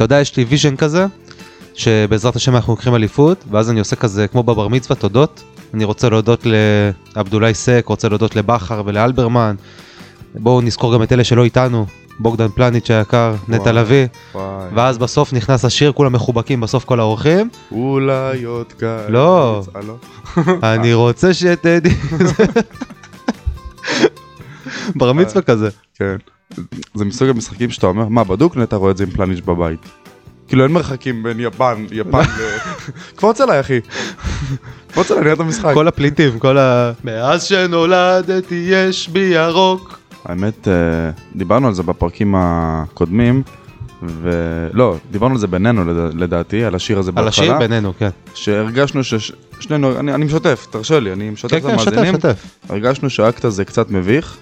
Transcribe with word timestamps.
אתה 0.00 0.04
יודע, 0.04 0.20
יש 0.20 0.36
לי 0.36 0.44
vision 0.44 0.76
כזה, 0.76 1.06
שבעזרת 1.74 2.36
השם 2.36 2.56
אנחנו 2.56 2.72
לוקחים 2.72 2.94
אליפות, 2.94 3.44
ואז 3.50 3.70
אני 3.70 3.78
עושה 3.78 3.96
כזה 3.96 4.28
כמו 4.28 4.42
בבר 4.42 4.68
מצווה, 4.68 4.96
תודות. 4.96 5.42
אני 5.74 5.84
רוצה 5.84 6.08
להודות 6.08 6.46
לעבדולאי 7.16 7.54
סק, 7.54 7.84
רוצה 7.86 8.08
להודות 8.08 8.36
לבכר 8.36 8.82
ולאלברמן. 8.86 9.54
בואו 10.34 10.60
נזכור 10.60 10.94
גם 10.94 11.02
את 11.02 11.12
אלה 11.12 11.24
שלא 11.24 11.44
איתנו, 11.44 11.86
בוגדן 12.18 12.48
פלניץ' 12.48 12.90
היקר, 12.90 13.34
נטע. 13.48 13.72
לביא. 13.72 14.06
ואז 14.74 14.98
בסוף 14.98 15.32
נכנס 15.32 15.64
השיר, 15.64 15.92
כולם 15.92 16.12
מחובקים 16.12 16.60
בסוף 16.60 16.84
כל 16.84 17.00
האורחים. 17.00 17.48
אולי 17.72 18.44
עוד 18.44 18.72
כאן. 18.72 19.04
לא. 19.08 19.62
אה, 19.76 19.80
לא? 19.86 19.96
אני 20.74 20.94
רוצה 20.94 21.34
שתדעי. 21.34 21.94
בר 24.96 25.12
מצווה 25.12 25.42
כזה. 25.42 25.68
כן. 25.94 26.16
זה 26.94 27.04
מסוג 27.04 27.28
המשחקים 27.28 27.70
שאתה 27.70 27.86
אומר, 27.86 28.08
מה, 28.08 28.24
בדוק 28.24 28.56
נטע 28.56 28.76
רואה 28.76 28.90
את 28.90 28.96
זה 28.96 29.04
עם 29.04 29.10
פלניץ' 29.10 29.40
בבית. 29.44 29.80
כאילו 30.48 30.64
אין 30.64 30.72
מרחקים 30.72 31.22
בין 31.22 31.40
יפן, 31.40 31.84
יפן 31.92 32.20
ל... 32.20 32.56
קפוץ 33.16 33.40
עליי 33.40 33.60
אחי. 33.60 33.80
קפוץ 34.90 35.10
עליי, 35.10 35.22
נראה 35.22 35.34
את 35.34 35.40
המשחק. 35.40 35.74
כל 35.74 35.88
הפליטים, 35.88 36.38
כל 36.38 36.58
ה... 36.58 36.92
מאז 37.04 37.42
שנולדתי 37.44 38.66
יש 38.68 39.08
בי 39.08 39.20
ירוק. 39.34 39.98
האמת, 40.24 40.68
אה, 40.68 40.72
דיברנו 41.36 41.66
על 41.68 41.74
זה 41.74 41.82
בפרקים 41.82 42.34
הקודמים, 42.38 43.42
ולא, 44.02 44.96
דיברנו 45.10 45.34
על 45.34 45.40
זה 45.40 45.46
בינינו 45.46 45.84
לדע- 45.84 46.14
לדעתי, 46.16 46.64
על 46.64 46.74
השיר 46.74 46.98
הזה 46.98 47.10
על 47.16 47.28
השיר 47.28 47.44
בהתחלה, 47.44 47.68
בינינו, 47.68 47.92
כן. 47.98 48.08
שהרגשנו 48.34 49.00
ששנינו, 49.04 50.00
אני 50.00 50.14
אני 50.14 50.24
משתף, 50.24 50.66
תרשה 50.70 51.00
לי, 51.00 51.12
אני 51.12 51.30
משתף 51.30 51.50
כן, 51.50 51.56
את 51.58 51.62
כן, 51.62 51.78
שתף, 51.78 51.86
המאזינים, 51.92 52.14
שתף. 52.14 52.44
הרגשנו 52.68 53.10
שהאקט 53.10 53.44
הזה 53.44 53.64
קצת 53.64 53.90
מביך, 53.90 54.36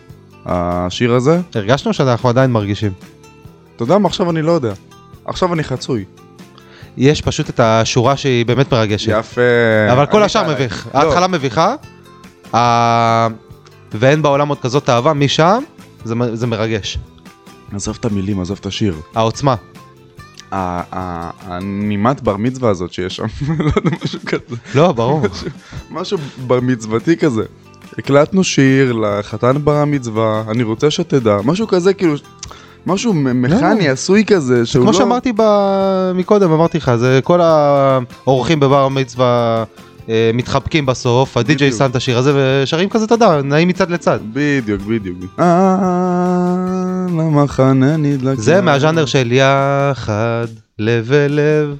השיר 0.47 1.15
הזה, 1.15 1.41
הרגשנו 1.55 1.93
שאנחנו 1.93 2.29
עדיין 2.29 2.51
מרגישים. 2.53 2.93
אתה 3.77 3.83
יודע 3.83 3.99
מה, 3.99 4.09
עכשיו 4.09 4.31
אני 4.31 4.43
לא 4.43 4.53
יודע. 4.53 4.73
עכשיו 5.25 5.55
אני 5.55 5.65
חצוי. 5.65 6.05
יש 6.97 7.23
פשוט 7.23 7.51
את 7.51 7.61
השורה 7.61 8.17
שהיא 8.17 8.47
באמת 8.47 8.73
מרגשת. 8.75 9.13
יפה. 9.19 9.41
אבל 9.93 10.07
כל 10.07 10.23
השאר 10.23 10.53
מביך. 10.53 10.89
לא, 10.95 10.99
ההתחלה 10.99 11.27
מביכה, 11.27 11.75
ה- 12.55 13.29
ואין 13.93 14.23
בעולם 14.23 14.49
עוד 14.49 14.61
כזאת 14.61 14.89
אהבה, 14.91 15.13
משם 15.13 15.63
זה 16.05 16.15
זה 16.33 16.47
מרגש. 16.47 16.99
עזוב 17.75 17.97
את 18.01 18.05
המילים, 18.05 18.41
עזוב 18.41 18.59
את 18.61 18.67
השיר. 18.67 18.95
העוצמה. 19.15 19.55
הנימת 20.53 22.21
בר 22.23 22.37
מצווה 22.37 22.71
הזאת 22.71 22.93
שיש 22.93 23.17
שם, 23.17 23.25
לא 23.59 23.73
יודע, 23.77 23.91
משהו 24.05 24.21
כזה. 24.27 24.57
לא, 24.75 24.93
ברור. 24.93 25.23
משהו 25.91 26.19
בר 26.47 26.61
מצוותי 26.61 27.17
כזה. 27.17 27.43
הקלטנו 27.99 28.45
שיר 28.45 28.93
לחתן 28.93 29.57
בר 29.65 29.77
המצווה, 29.77 30.43
אני 30.49 30.63
רוצה 30.63 30.91
שתדע, 30.91 31.37
משהו 31.45 31.67
כזה 31.67 31.95
כאילו, 31.95 32.15
משהו 32.87 33.15
מ- 33.15 33.43
מכני 33.43 33.89
עשוי 33.89 34.25
כזה, 34.25 34.67
שהוא 34.67 34.83
כמו 34.83 34.93
לא... 34.93 34.99
שאמרתי 34.99 35.33
ב- 35.37 36.13
מקודם, 36.15 36.53
אמרתי 36.53 36.79
לך, 36.79 36.93
זה 36.95 37.21
כל 37.25 37.41
האורחים 37.41 38.61
בבר 38.61 38.85
המצווה 38.85 39.65
אה, 40.09 40.31
מתחבקים 40.35 40.87
בסוף, 40.87 41.37
הדי-ג'יי. 41.37 41.73
שם 41.73 41.91
את 41.91 41.97
השיר 41.97 42.19
הזה 42.19 42.33
ושרים 42.37 42.89
כזה, 42.89 43.05
אתה 43.05 43.15
יודע, 43.15 43.43
נעים 43.43 43.69
מצד 43.69 43.91
לצד. 43.91 44.19
בדיוק, 44.33 44.83
בדיוק. 44.83 45.17
אה, 45.41 45.77
למחנה 47.09 47.97
נדלק. 47.97 48.39
זה 48.39 48.61
מהז'אנר 48.61 49.07
של 49.07 49.33
יחד, 49.33 50.47
לב 50.79 51.13
אל 51.13 51.27
לב. 51.41 51.77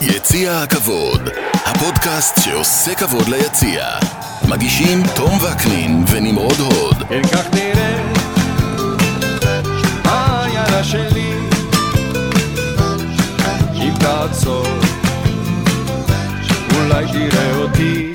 יציע 0.00 0.58
הכבוד, 0.62 1.20
הפודקאסט 1.64 2.40
שעושה 2.40 2.94
כבוד 2.94 3.28
ליציע. 3.28 3.86
מגישים 4.48 5.02
תום 5.14 5.38
וקנין 5.42 6.04
ונמרוד 6.10 6.60
הוד. 6.60 7.02
כן 7.08 7.22
כך 7.22 7.54
נראה 7.54 8.02
העיירה 10.04 10.84
שלי 10.84 11.32
אם 13.74 13.94
תעצור 14.00 14.66
אולי 16.76 17.04
תראה 17.12 17.56
אותי 17.56 18.13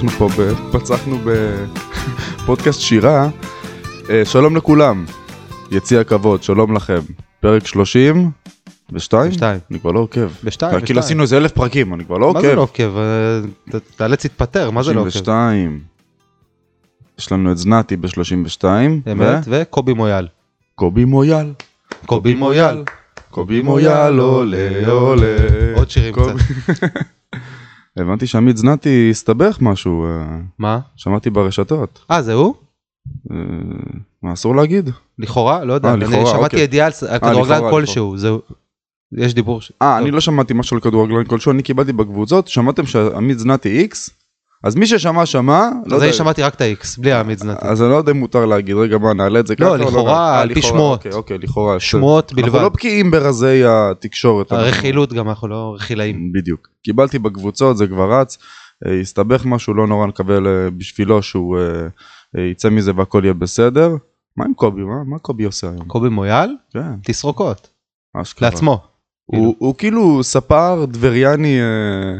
פתחנו 0.00 0.10
פה, 0.10 0.28
ב- 0.42 0.54
פצחנו 0.72 1.18
בפודקאסט 2.44 2.80
שירה. 2.80 3.28
אה, 4.10 4.24
שלום 4.24 4.56
לכולם, 4.56 5.04
יציע 5.70 6.00
הכבוד, 6.00 6.42
שלום 6.42 6.76
לכם. 6.76 6.98
פרק 7.40 7.66
30 7.66 8.30
ושתיים? 8.92 9.30
ושתיים. 9.30 9.58
אני 9.70 9.80
כבר 9.80 9.92
לא 9.92 10.00
עוקב. 10.00 10.28
בשתיים, 10.44 10.70
כאילו 10.72 10.82
בשתיים. 10.84 10.98
עשינו 10.98 11.22
איזה 11.22 11.36
אלף 11.36 11.52
פרקים, 11.52 11.94
אני 11.94 12.04
כבר 12.04 12.18
לא 12.18 12.32
מה 12.34 12.40
זה 12.40 12.54
לא 12.54 12.62
עוקב. 12.62 12.82
עוקב? 12.82 12.96
אה, 12.98 13.40
ת- 13.78 13.96
תאלץ 13.96 14.24
להתפטר, 14.24 14.70
מה 14.70 14.82
זה 14.82 14.92
לא 14.94 15.00
עוקב? 15.00 15.10
32. 15.10 15.78
יש 17.18 17.32
לנו 17.32 17.52
את 17.52 17.58
זנתי 17.58 17.96
ב-32. 17.96 18.64
אמת, 19.12 19.44
וקובי 19.46 19.92
מויאל. 19.92 20.26
קובי 20.74 21.04
מויאל. 21.04 21.52
קובי 22.06 22.34
מויאל. 22.34 22.84
קובי 23.30 23.62
מויאל 23.62 24.18
עולה 24.18 24.68
עולה. 24.88 25.36
עוד 25.76 25.90
שירים 25.90 26.14
קובי- 26.14 26.32
הבנתי 28.00 28.26
שעמית 28.26 28.56
זנתי 28.56 29.08
הסתבך 29.10 29.58
משהו, 29.60 30.04
אה, 30.04 30.38
מה? 30.58 30.80
שמעתי 30.96 31.30
ברשתות. 31.30 32.04
אה, 32.10 32.22
זה 32.22 32.32
הוא? 32.32 32.54
אה, 33.30 33.36
מה 34.22 34.32
אסור 34.32 34.56
להגיד? 34.56 34.90
לכאורה? 35.18 35.64
לא 35.64 35.72
יודע. 35.72 35.88
אה, 35.88 35.94
אני 35.94 36.06
שמעתי 36.06 36.36
אוקיי. 36.36 36.60
ידיעה 36.60 36.86
על 36.86 37.18
כדורגלן 37.18 37.70
כלשהו. 37.70 38.16
זהו. 38.16 38.40
יש 39.12 39.34
דיבור. 39.34 39.60
אה. 39.82 39.98
אני 39.98 40.10
לא 40.10 40.20
שמעתי 40.20 40.54
משהו 40.54 40.76
על 40.76 40.80
כדורגלן 40.80 41.24
כלשהו, 41.24 41.52
אני 41.52 41.62
קיבלתי 41.62 41.92
בקבוצות, 41.92 42.48
שמעתם 42.48 42.86
שעמית 42.86 43.38
זנתי 43.38 43.78
איקס? 43.78 44.10
אז 44.64 44.76
מי 44.76 44.86
ששמע 44.86 45.26
שמע, 45.26 45.60
לא 45.60 45.86
אז 45.86 45.92
יודע, 45.92 46.04
אני 46.04 46.12
שמעתי 46.12 46.42
רק 46.42 46.54
את 46.54 46.60
ה-X, 46.60 47.00
בלי 47.00 47.12
העמית 47.12 47.38
זנתי. 47.38 47.66
אז 47.68 47.82
אני 47.82 47.90
לא 47.90 47.94
יודע 47.96 48.12
אם 48.12 48.16
מותר 48.16 48.46
להגיד, 48.46 48.76
רגע 48.76 48.98
מה 48.98 49.12
נעלה 49.14 49.40
את 49.40 49.46
זה 49.46 49.56
ככה? 49.56 49.68
או 49.68 49.76
לכאורה, 49.76 50.34
אה, 50.36 50.40
על 50.40 50.54
פי 50.54 50.62
שמועות. 50.62 50.98
אוקיי, 50.98 51.12
אוקיי, 51.12 51.38
לכאורה. 51.38 51.80
שמועות 51.80 52.32
אנחנו 52.32 52.42
בלבד. 52.52 52.62
לא 52.62 52.68
בקיאים 52.68 53.10
ברזי 53.10 53.62
התקשורת. 53.66 54.52
אנחנו- 54.52 54.66
הרכילות 54.66 55.12
גם, 55.12 55.28
אנחנו 55.28 55.48
לא 55.48 55.72
רכילאים. 55.76 56.32
בדיוק. 56.32 56.68
קיבלתי 56.84 57.18
בקבוצות, 57.18 57.76
זה 57.76 57.86
כבר 57.86 58.20
רץ, 58.20 58.38
אה, 58.86 59.00
הסתבך 59.00 59.44
משהו, 59.44 59.74
לא 59.74 59.86
נורא 59.86 60.06
נקווה 60.06 60.36
אה, 60.36 60.40
בשבילו 60.76 61.22
שהוא 61.22 61.58
יצא 62.50 62.70
מזה 62.70 62.92
והכל 62.96 63.20
יהיה 63.24 63.34
בסדר. 63.34 63.90
מה 64.36 64.44
עם 64.44 64.54
קובי? 64.54 64.80
מה, 64.82 65.04
מה 65.06 65.18
קובי 65.18 65.44
עושה 65.44 65.70
היום? 65.70 65.84
קובי 65.86 66.08
מויאל, 66.08 66.50
כן, 66.72 66.80
תסרוקות. 67.04 67.68
אשכרה. 68.16 68.48
לעצמו. 68.48 68.89
הוא, 69.36 69.54
הוא 69.58 69.74
כאילו 69.78 70.22
ספר 70.22 70.84
דבריאני 70.88 71.60
אה, 71.60 71.66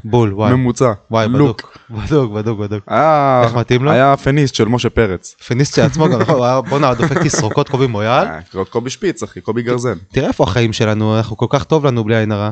בול, 0.04 0.32
וואי. 0.34 0.52
ממוצע. 0.54 0.92
וואי, 1.10 1.28
לוק. 1.28 1.38
בדוק. 1.40 1.78
בדוק, 1.90 2.32
בדוק, 2.32 2.58
בדוק. 2.58 2.84
היה, 2.86 3.42
איך 3.44 3.54
מתאים 3.54 3.84
לו? 3.84 3.90
היה 3.90 4.16
פניסט 4.16 4.54
של 4.54 4.68
משה 4.68 4.90
פרץ. 4.90 5.36
פניסט 5.48 5.78
עצמו 5.78 6.08
גם, 6.08 6.20
נכון, 6.20 6.34
הוא 6.34 6.44
היה- 6.44 6.60
בואנה, 6.60 6.94
דופק 6.94 7.18
תסרוקות 7.18 7.68
קובי 7.68 7.86
מויאל. 7.86 8.26
אה, 8.26 8.64
קובי 8.70 8.90
שפיץ 8.90 9.22
אחי, 9.22 9.40
קובי 9.40 9.62
גרזן. 9.62 9.94
תראה 10.12 10.28
איפה 10.28 10.44
החיים 10.44 10.72
שלנו, 10.72 11.16
אנחנו 11.16 11.36
כל 11.36 11.46
כך 11.48 11.64
טוב 11.64 11.86
לנו 11.86 12.04
בלי 12.04 12.16
עין 12.16 12.32
הרע. 12.32 12.50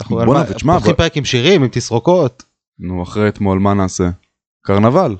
אנחנו 0.00 0.16
פותחים 0.74 0.94
פרק 0.94 1.16
עם 1.16 1.24
שירים, 1.24 1.62
עם 1.62 1.68
תסרוקות. 1.72 2.42
נו, 2.78 3.02
אחרי 3.02 3.28
אתמול 3.28 3.58
מה 3.58 3.74
נעשה? 3.74 4.08
קרנבל. 4.64 5.16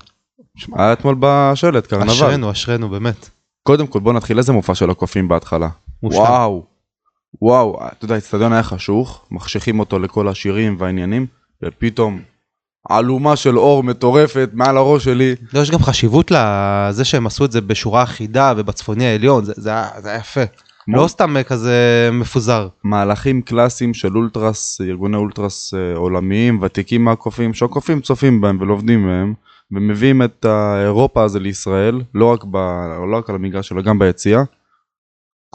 היה 0.74 0.92
אתמול 0.92 1.16
בשלט, 1.20 1.86
קרנבל. 1.86 2.10
אשרנו, 2.10 2.50
אשרנו, 2.50 2.88
באמת. 2.88 3.30
קודם 3.62 3.86
כל 3.86 4.00
בוא 4.00 4.12
נתחיל 4.12 4.38
איזה 4.38 4.52
מופע 4.52 4.74
של 4.74 4.90
הקופים 4.90 5.28
בהתחלה. 5.28 5.68
וואו, 6.02 6.64
וואו, 7.43 7.78
אתה 7.93 8.04
יודע, 8.04 8.15
האצטדיון 8.15 8.53
היה 8.53 8.62
חשוך, 8.62 9.25
מחשיכים 9.31 9.81
אותו 9.81 9.98
לכל 9.98 10.28
השירים 10.28 10.76
והעניינים, 10.78 11.26
ופתאום 11.65 12.20
אלומה 12.91 13.37
של 13.37 13.59
אור 13.59 13.82
מטורפת 13.82 14.50
מעל 14.53 14.76
הראש 14.76 15.04
שלי. 15.04 15.34
לא, 15.54 15.60
יש 15.60 15.70
גם 15.70 15.78
חשיבות 15.78 16.31
לזה 16.31 17.05
שהם 17.05 17.26
עשו 17.26 17.44
את 17.44 17.52
זה 17.52 17.61
בשורה 17.61 18.02
אחידה 18.02 18.52
ובצפוני 18.56 19.06
העליון, 19.06 19.44
זה- 19.44 19.52
זה 19.56 19.70
היה 19.70 19.88
זה 19.99 20.08
היה 20.11 20.19
יפה. 20.19 20.40
כמו 20.84 20.96
לא 20.96 21.08
סתם 21.08 21.43
כזה 21.46 21.75
מפוזר. 22.12 22.69
מהלכים 22.84 23.43
קלאסיים 23.43 23.94
של 23.94 24.17
אולטרס, 24.17 24.81
ארגוני 24.81 25.17
אולטרס 25.17 25.75
אה, 25.75 25.96
עולמיים, 25.96 26.58
ותיקים 26.62 27.05
מהקופים, 27.05 27.55
שהקופים 27.55 28.00
צופים 28.00 28.40
בהם 28.40 28.58
ולומדים 28.61 29.06
מהם, 29.06 29.35
ומביאים 29.73 30.23
את 30.23 30.44
האירופה 30.44 31.23
הזה 31.25 31.40
לישראל, 31.40 32.00
לא 32.14 32.32
רק, 32.32 32.44
ב, 32.50 32.56
לא 33.11 33.19
רק 33.19 33.31
על 33.31 33.37
המגרש, 33.37 33.73
אלא 33.73 33.82
גם 33.82 33.99
ביציאה. 33.99 34.43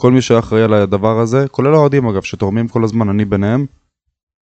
כל 0.00 0.12
מי 0.12 0.22
שהיה 0.22 0.40
אחראי 0.40 0.62
על 0.62 0.74
הדבר 0.74 1.20
הזה, 1.20 1.48
כולל 1.50 1.74
האוהדים 1.74 2.06
אגב, 2.08 2.22
שתורמים 2.22 2.68
כל 2.68 2.84
הזמן, 2.84 3.08
אני 3.08 3.24
ביניהם, 3.24 3.66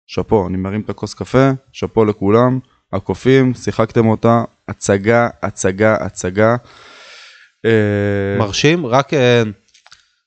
שאפו, 0.07 0.47
אני 0.49 0.57
מרים 0.57 0.81
את 0.81 0.91
הכוס 0.91 1.15
קפה, 1.15 1.51
שאפו 1.73 2.05
לכולם, 2.05 2.59
הקופים, 2.93 3.55
שיחקתם 3.55 4.07
אותה, 4.07 4.45
הצגה, 4.69 5.29
הצגה, 5.43 5.97
הצגה. 6.01 6.57
אה, 7.65 8.39
מרשים, 8.39 8.87
רק 8.87 9.15
אה, 9.15 9.43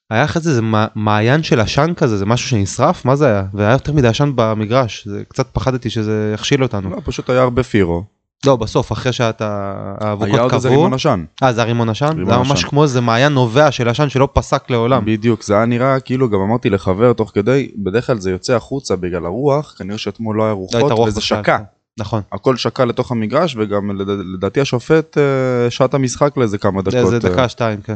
היה 0.09 0.23
אחרי 0.25 0.41
זה 0.41 0.49
איזה 0.49 0.61
מע- 0.61 0.87
מעיין 0.95 1.43
של 1.43 1.59
עשן 1.59 1.93
כזה, 1.97 2.17
זה 2.17 2.25
משהו 2.25 2.49
שנשרף? 2.49 3.05
מה 3.05 3.15
זה 3.15 3.27
היה? 3.27 3.43
והיה 3.53 3.71
יותר 3.71 3.93
מדי 3.93 4.07
עשן 4.07 4.31
במגרש, 4.35 5.07
זה 5.07 5.23
קצת 5.29 5.47
פחדתי 5.53 5.89
שזה 5.89 6.31
יכשיל 6.33 6.63
אותנו. 6.63 6.89
לא, 6.89 7.01
פשוט 7.05 7.29
היה 7.29 7.41
הרבה 7.41 7.63
פירו. 7.63 8.03
לא, 8.45 8.55
בסוף, 8.55 8.91
אחרי 8.91 9.13
שאתה... 9.13 9.73
האבוקות 9.99 10.33
היה 10.33 10.41
עוד 10.43 10.53
איזה 10.53 10.67
קבעו. 10.69 10.79
רימון 10.81 10.93
עשן. 10.93 11.25
אה, 11.43 11.53
זה 11.53 11.61
הרימון 11.61 11.89
עשן? 11.89 12.25
זה 12.25 12.33
היה 12.33 12.43
ממש. 12.43 12.63
כמו 12.63 12.83
איזה 12.83 13.01
מעיין 13.01 13.33
נובע 13.33 13.71
של 13.71 13.89
עשן 13.89 14.09
שלא 14.09 14.27
פסק 14.33 14.69
לעולם. 14.69 15.05
בדיוק, 15.05 15.43
זה 15.43 15.55
היה 15.55 15.65
נראה 15.65 15.99
כאילו, 15.99 16.29
גם 16.29 16.39
אמרתי 16.39 16.69
לחבר 16.69 17.13
תוך 17.13 17.31
כדי, 17.33 17.71
בדרך 17.83 18.07
כלל 18.07 18.19
זה 18.19 18.31
יוצא 18.31 18.53
החוצה 18.55 18.95
בגלל 18.95 19.25
הרוח, 19.25 19.75
כנראה 19.77 19.97
שאתמול 19.97 20.37
לא 20.37 20.43
היה 20.43 20.51
לא 20.51 20.57
רוחות, 20.57 20.91
רוח 20.91 21.07
וזה. 21.07 21.21
שקע. 21.21 21.57
נכון. 21.99 22.21
הכל 22.31 22.55
שקע 22.57 22.85
לתוך 22.85 23.11
המגרש, 23.11 23.55
וגם 23.59 24.01
לד- 24.01 24.35
לדעתי 24.35 24.61
השופט 24.61 25.17
אה, 25.17 25.23
שעת 25.71 25.93
המשחק 25.93 26.37
לאיזה 26.37 26.57
כמה 26.57 26.81
דקות. 26.81 27.07
זה 27.09 27.15
אה, 27.15 27.19
דקה, 27.19 27.49
שתיים, 27.49 27.81
כן. 27.81 27.95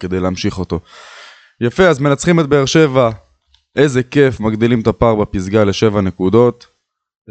כדי 0.00 0.20
להמשיך 0.20 0.58
אותו. 0.58 0.80
יפה, 1.60 1.86
אז 1.88 1.98
מנצחים 2.00 2.40
את 2.40 2.46
באר 2.46 2.64
שבע, 2.64 3.10
איזה 3.76 4.02
כיף, 4.02 4.40
מגדילים 4.40 4.80
את 4.80 4.86
הפער 4.86 5.14
בפסגה 5.14 5.64
לשבע 5.64 6.00
נקודות. 6.00 6.66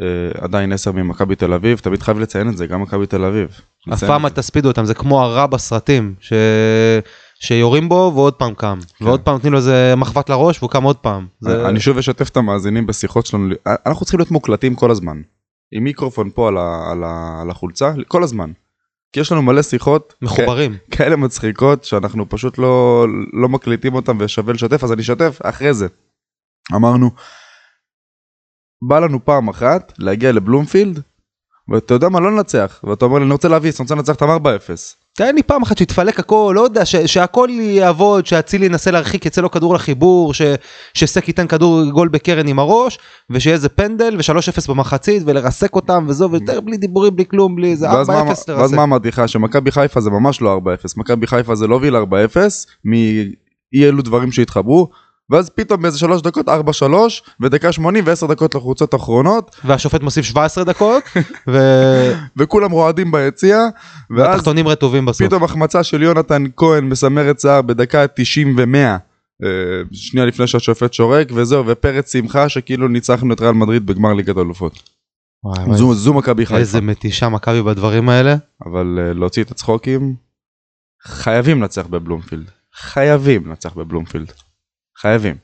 אה, 0.01 0.43
עדיין 0.43 0.71
עשר 0.71 0.91
ממכבי 0.91 1.35
תל 1.35 1.53
אביב, 1.53 1.79
תמיד 1.79 2.03
חייב 2.03 2.19
לציין 2.19 2.49
את 2.49 2.57
זה, 2.57 2.67
גם 2.67 2.81
מכבי 2.81 3.05
תל 3.07 3.25
אביב. 3.25 3.49
אף 3.93 4.03
פעם 4.03 4.25
אל. 4.25 4.29
תספידו 4.29 4.67
אותם, 4.67 4.85
זה 4.85 4.93
כמו 4.93 5.21
הרע 5.23 5.45
בסרטים, 5.45 6.15
ש... 6.19 6.33
שיורים 7.39 7.89
בו 7.89 8.11
ועוד 8.15 8.33
פעם 8.33 8.53
קם, 8.53 8.79
ועוד 9.01 9.21
פעם 9.21 9.33
נותנים 9.33 9.53
לו 9.53 9.59
איזה 9.59 9.93
מחבת 9.97 10.29
לראש 10.29 10.57
והוא 10.59 10.71
קם 10.71 10.83
עוד 10.83 10.95
פעם. 10.95 11.27
זה... 11.39 11.69
אני 11.69 11.79
שוב 11.79 11.97
אשתף 11.97 12.29
את 12.29 12.37
המאזינים 12.37 12.87
בשיחות 12.87 13.25
שלנו, 13.25 13.55
אנחנו 13.85 14.05
צריכים 14.05 14.19
להיות 14.19 14.31
מוקלטים 14.31 14.75
כל 14.75 14.91
הזמן. 14.91 15.21
עם 15.71 15.83
מיקרופון 15.83 16.29
פה 16.33 16.47
על, 16.47 16.57
ה, 16.57 16.91
על, 16.91 17.03
ה, 17.03 17.39
על 17.41 17.49
החולצה, 17.49 17.93
כל 18.07 18.23
הזמן. 18.23 18.51
כי 19.13 19.19
יש 19.19 19.31
לנו 19.31 19.41
מלא 19.41 19.61
שיחות 19.61 20.13
מחוברים. 20.21 20.75
כ- 20.91 20.97
כאלה 20.97 21.15
מצחיקות 21.15 21.83
שאנחנו 21.83 22.29
פשוט 22.29 22.57
לא, 22.57 23.05
לא 23.33 23.49
מקליטים 23.49 23.93
אותם 23.93 24.17
ושווה 24.19 24.53
לשתף, 24.53 24.83
אז 24.83 24.91
אני 24.91 25.01
אשתף 25.01 25.39
אחרי 25.43 25.73
זה. 25.73 25.87
אמרנו, 26.75 27.11
בא 28.81 28.99
לנו 28.99 29.25
פעם 29.25 29.47
אחת 29.47 29.93
להגיע 29.99 30.31
לבלומפילד, 30.31 31.01
ואתה 31.69 31.93
יודע 31.93 32.09
מה, 32.09 32.19
לא 32.19 32.31
לנצח, 32.31 32.79
ואתה 32.83 33.05
אומר 33.05 33.17
לי, 33.17 33.23
אני 33.25 33.31
רוצה 33.33 33.47
להביס, 33.47 33.79
אני 33.79 33.83
רוצה 33.83 33.95
לנצח 33.95 34.13
אותם 34.13 34.29
4-0. 34.29 34.49
תן 35.15 35.35
לי 35.35 35.43
פעם 35.43 35.61
אחת 35.61 35.77
שיתפלק 35.77 36.19
הכל, 36.19 36.53
לא 36.55 36.61
יודע, 36.61 36.85
שהכל 36.85 37.49
יעבוד, 37.51 38.25
שאצילי 38.25 38.65
ינסה 38.65 38.91
להרחיק, 38.91 39.25
יצא 39.25 39.41
לו 39.41 39.51
כדור 39.51 39.75
לחיבור, 39.75 40.33
ש- 40.33 40.41
שסק 40.93 41.27
ייתן 41.27 41.47
כדור 41.47 41.83
גול 41.89 42.07
בקרן 42.07 42.47
עם 42.47 42.59
הראש, 42.59 42.99
ושיהיה 43.29 43.55
איזה 43.55 43.69
פנדל, 43.69 44.17
ו-3-0 44.17 44.67
במחצית, 44.71 45.23
ולרסק 45.25 45.75
אותם, 45.75 46.05
וזו, 46.07 46.31
ויותר 46.31 46.61
בלי 46.61 46.77
דיבורים, 46.77 47.15
בלי 47.15 47.25
כלום, 47.25 47.55
בלי 47.55 47.71
איזה 47.71 47.91
4-0 47.91 47.95
ואז 47.95 48.09
מה, 48.09 48.23
ואז 48.27 48.49
לרסק. 48.49 48.75
מה 48.75 48.83
אמרתי 48.83 49.07
לך, 49.07 49.21
שמכבי 49.29 49.71
חיפה 49.71 50.01
זה 50.01 50.09
ממש 50.09 50.41
לא 50.41 50.61
4-0, 50.83 50.93
מכבי 50.97 51.27
חיפה 51.27 51.55
זה 51.55 51.67
לא 51.67 51.79
ויל 51.81 51.95
4-0, 51.95 51.99
מאי 52.85 53.33
אלו 53.75 54.01
דברים 54.01 54.31
שהתחברו, 54.31 54.89
ואז 55.29 55.49
פתאום 55.49 55.81
באיזה 55.81 55.99
שלוש 55.99 56.21
דקות 56.21 56.47
4-3, 56.47 56.51
ודקה 57.41 57.71
80 57.71 58.03
ו-10 58.07 58.27
דקות 58.27 58.55
לחוצות 58.55 58.95
אחרונות, 58.95 59.55
והשופט 59.65 60.01
מוסיף 60.01 60.25
17 60.25 60.63
דקות, 60.63 61.03
ו- 61.47 62.13
וכולם 62.37 62.71
רועדים 62.71 63.11
ביציע, 63.11 63.57
ואז 64.09 64.27
והתחתונים 64.29 64.67
רטובים 64.67 65.05
בסוף. 65.05 65.27
פתאום 65.27 65.43
החמצה 65.43 65.83
של 65.83 66.03
יונתן 66.03 66.43
כהן 66.57 66.85
מסמרת 66.85 67.39
שיער 67.39 67.61
בדקה 67.61 68.07
90 68.07 68.55
ו-100. 68.57 68.99
שנייה 69.91 70.25
לפני 70.25 70.47
שהשופט 70.47 70.93
שורק 70.93 71.27
וזהו 71.33 71.67
ופרץ 71.67 72.11
שמחה 72.13 72.49
שכאילו 72.49 72.87
ניצחנו 72.87 73.33
את 73.33 73.41
ריאל 73.41 73.53
מדריד 73.53 73.85
בגמר 73.85 74.13
ליגת. 74.13 74.35
וואי, 74.35 75.65
וואי, 75.65 75.77
זו, 75.77 75.93
זו 75.93 76.13
מכבי 76.13 76.45
חיפה. 76.45 76.59
איזה 76.59 76.81
מתישה 76.81 77.29
מכבי 77.29 77.61
בדברים 77.61 78.09
האלה. 78.09 78.35
אבל 78.65 78.99
uh, 78.99 79.17
להוציא 79.17 79.43
את 79.43 79.51
הצחוקים 79.51 80.15
חייבים 81.03 81.61
לנצח 81.61 81.87
בבלומפילד. 81.87 82.51
חייבים 82.73 83.47
לנצח 83.47 83.73
בבלומפילד. 83.73 84.31
חייבים. 84.97 85.35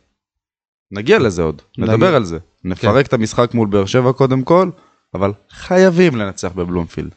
נגיע 0.92 1.20
לזה 1.20 1.42
עוד, 1.42 1.62
נגיע. 1.78 1.94
נדבר 1.94 2.16
על 2.16 2.24
זה. 2.24 2.38
נפרק 2.64 3.08
את 3.08 3.14
המשחק 3.14 3.54
מול 3.54 3.68
באר 3.68 3.86
שבע 3.86 4.12
קודם 4.12 4.44
כל, 4.44 4.70
אבל 5.14 5.32
חייבים 5.50 6.16
לנצח 6.16 6.52
בבלומפילד. 6.52 7.12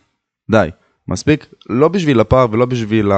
די, 0.50 0.68
מספיק, 1.08 1.46
לא 1.68 1.88
בשביל 1.88 2.20
הפער 2.20 2.46
ולא 2.50 2.66
בשביל 2.66 3.12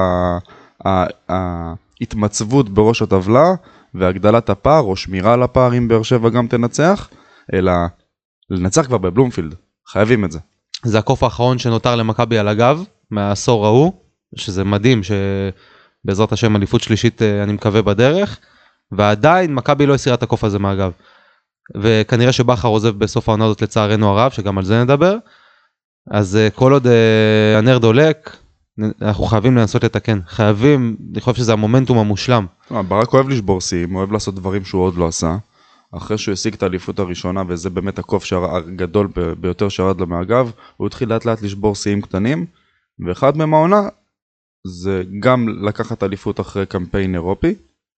ההתמצבות 2.00 2.69
בראש 2.69 3.03
הטבלה 3.03 3.55
והגדלת 3.94 4.50
הפער 4.50 4.82
או 4.82 4.97
שמירה 4.97 5.32
על 5.32 5.43
הפער 5.43 5.79
אם 5.79 5.88
באר 5.88 6.03
שבע 6.03 6.29
גם 6.29 6.47
תנצח, 6.47 7.09
אלא 7.55 7.73
לנצח 8.50 8.87
כבר 8.87 8.99
בבלומפילד. 8.99 9.55
חייבים 9.88 10.25
את 10.25 10.32
זה. 10.32 10.38
זה 10.85 10.99
הקוף 10.99 11.23
האחרון 11.23 11.59
שנותר 11.59 11.97
למכבי 11.97 12.38
על 12.38 12.49
הגב 12.49 12.85
מהעשור 13.11 13.67
ההוא, 13.67 13.93
שזה 14.37 14.64
מדהים 14.64 15.00
שבעזרת 15.03 16.32
השם 16.32 16.56
אליפות 16.56 16.81
שלישית 16.81 17.23
אה, 17.23 17.43
אני 17.43 17.53
מקווה 17.53 17.82
בדרך, 17.82 18.38
ועדיין 18.93 19.55
מכבי 19.55 19.87
לא 19.87 19.94
הסירה 19.94 20.14
את 20.14 20.23
הקוף 20.23 20.44
הזה 20.44 20.58
מהגב. 20.58 20.93
וכנראה 21.76 22.32
שבכר 22.32 22.69
עוזב 22.69 22.99
בסוף 22.99 23.29
העונה 23.29 23.44
הזאת 23.44 23.62
לצערנו 23.62 24.08
הרב, 24.08 24.31
שגם 24.31 24.58
על 24.58 24.64
זה 24.64 24.85
נדבר. 24.85 25.17
אז 26.11 26.37
אה, 26.37 26.50
כל 26.50 26.73
עוד 26.73 26.87
אה, 26.87 27.58
הנר 27.58 27.79
דולק, 27.79 28.37
אנחנו 29.02 29.25
חייבים 29.25 29.56
לנסות 29.56 29.85
לתקן, 29.85 30.19
חייבים, 30.26 30.96
אני 31.12 31.20
חושב 31.20 31.37
שזה 31.37 31.52
המומנטום 31.52 31.99
המושלם. 31.99 32.46
אה, 32.73 32.82
ברק 32.82 33.14
אוהב 33.14 33.29
לשבור 33.29 33.61
שיאים, 33.61 33.96
אוהב 33.96 34.12
לעשות 34.12 34.35
דברים 34.35 34.64
שהוא 34.64 34.82
עוד 34.82 34.96
לא 34.96 35.08
עשה. 35.08 35.37
אחרי 35.96 36.19
שהוא 36.19 36.32
השיג 36.32 36.55
את 36.55 36.62
האליפות 36.62 36.99
הראשונה, 36.99 37.43
וזה 37.49 37.70
באמת 37.70 37.99
הקוף 37.99 38.25
הגדול 38.32 39.08
ביותר 39.40 39.69
שירד 39.69 40.00
לו 40.00 40.06
מהגב, 40.06 40.50
הוא 40.76 40.87
התחיל 40.87 41.08
לאט 41.08 41.25
לאט 41.25 41.43
לשבור 41.43 41.75
שיאים 41.75 42.00
קטנים, 42.00 42.46
ואחד 43.06 43.37
מהם 43.37 43.55
העונה 43.55 43.82
זה 44.67 45.02
גם 45.20 45.49
לקחת 45.49 46.02
אליפות 46.02 46.40
אחרי 46.40 46.67
קמפיין 46.67 47.14
אירופי, 47.14 47.55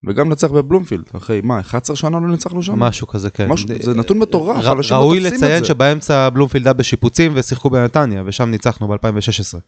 וגם 0.09 0.29
לנצח 0.29 0.49
בבלומפילד, 0.49 1.05
אחרי 1.17 1.41
מה, 1.45 1.61
11 1.61 1.97
שנה 1.97 2.21
לא 2.21 2.29
ניצחנו 2.29 2.63
שם? 2.63 2.79
משהו 2.79 3.07
כזה 3.07 3.31
כן. 3.31 3.49
משהו- 3.49 3.69
זה 3.81 3.95
נתון 3.95 4.19
מטורף, 4.19 4.57
אנשים 4.57 4.97
לא 4.97 5.03
ראוי 5.03 5.19
תופסים 5.21 5.37
את 5.37 5.43
לציין. 5.43 5.65
שבאמצע 5.65 6.29
בלומפילד 6.29 6.67
היה 6.67 6.73
בשיפוצים 6.75 7.33
ושיחקו 7.35 7.71
בנתניה 7.71 8.23
ושם 8.27 8.51
ניצחנו 8.51 8.89
ב-2016. 8.89 9.59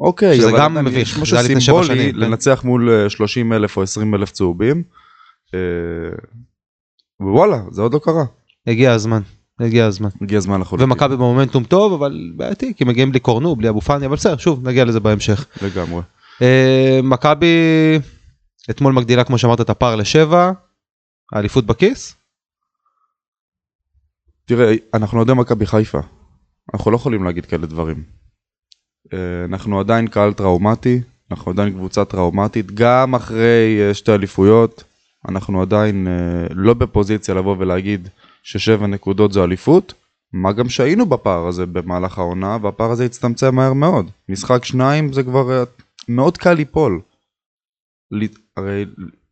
אוקיי, 0.00 0.36
שזה 0.36 0.50
גם 0.58 0.84
מביך, 0.84 1.24
זה 1.24 1.36
היה 1.36 1.44
לפני 1.48 1.60
שבע 1.60 1.84
שנים, 1.84 2.12
כן. 2.12 2.18
לנצח 2.18 2.64
מול 2.64 3.08
30 3.08 3.52
אלף 3.52 3.76
או 3.76 3.82
20 3.82 4.14
אלף 4.14 4.30
צהובים. 4.30 4.82
אה, 5.54 5.58
ווואלה, 7.20 7.62
זה 7.70 7.82
עוד 7.82 7.94
לא 7.94 7.98
קרה. 7.98 8.24
הגיע 8.66 8.92
הזמן, 8.92 9.20
הגיע 9.60 9.86
הזמן. 9.86 10.08
הגיע 10.22 10.38
הזמן 10.38 10.60
לחלוטין. 10.60 10.84
ומכבי 10.84 11.16
במומנטום 11.16 11.64
טוב 11.64 11.92
אבל 11.92 12.30
בעייתי 12.36 12.72
כי 12.76 12.84
מגיעים 12.84 13.10
בלי 13.10 13.20
קורנו 13.20 13.56
בלי 13.56 13.68
אבו 13.68 13.80
פאני 13.80 14.06
אבל 14.06 14.16
בסדר 14.16 14.36
שוב 14.36 14.68
נגיע 14.68 14.84
לזה 14.84 15.00
בהמשך. 15.00 15.46
לגמרי. 15.62 16.02
אה, 16.42 17.00
מכבי 17.02 17.46
אתמול 18.70 18.92
מגדילה 18.92 19.24
כמו 19.24 19.38
שאמרת 19.38 19.60
את 19.60 19.70
הפער 19.70 19.96
לשבע. 19.96 20.52
האליפות 21.32 21.66
בכיס? 21.66 22.14
תראה, 24.44 24.74
אנחנו 24.94 25.18
אוהדי 25.18 25.32
מכבי 25.34 25.66
חיפה. 25.66 26.00
אנחנו 26.74 26.90
לא 26.90 26.96
יכולים 26.96 27.24
להגיד 27.24 27.46
כאלה 27.46 27.66
דברים. 27.66 28.04
אה, 29.12 29.44
אנחנו 29.44 29.80
עדיין 29.80 30.06
קהל 30.06 30.32
טראומטי, 30.32 31.00
אנחנו 31.30 31.50
עדיין 31.50 31.72
קבוצה 31.72 32.04
טראומטית, 32.04 32.70
גם 32.74 33.14
אחרי 33.14 33.78
אה, 33.80 33.94
שתי 33.94 34.14
אליפויות, 34.14 34.84
אנחנו 35.28 35.62
עדיין 35.62 36.08
אה, 36.08 36.46
לא 36.54 36.74
בפוזיציה 36.74 37.34
לבוא 37.34 37.56
ולהגיד 37.58 38.08
ששבע 38.42 38.86
נקודות 38.86 39.32
זו 39.32 39.44
אליפות, 39.44 39.94
מה 40.32 40.52
גם 40.52 40.68
שהיינו 40.68 41.06
בפער 41.06 41.46
הזה 41.46 41.66
במהלך 41.66 42.18
העונה, 42.18 42.58
והפער 42.62 42.90
הזה 42.90 43.04
הצטמצם 43.04 43.54
מהר 43.54 43.72
מאוד. 43.72 44.10
משחק 44.28 44.64
שניים 44.64 45.12
זה 45.12 45.22
כבר 45.22 45.64
מאוד 46.08 46.36
קל 46.36 46.52
ליפול. 46.52 47.00
הרי 48.56 48.84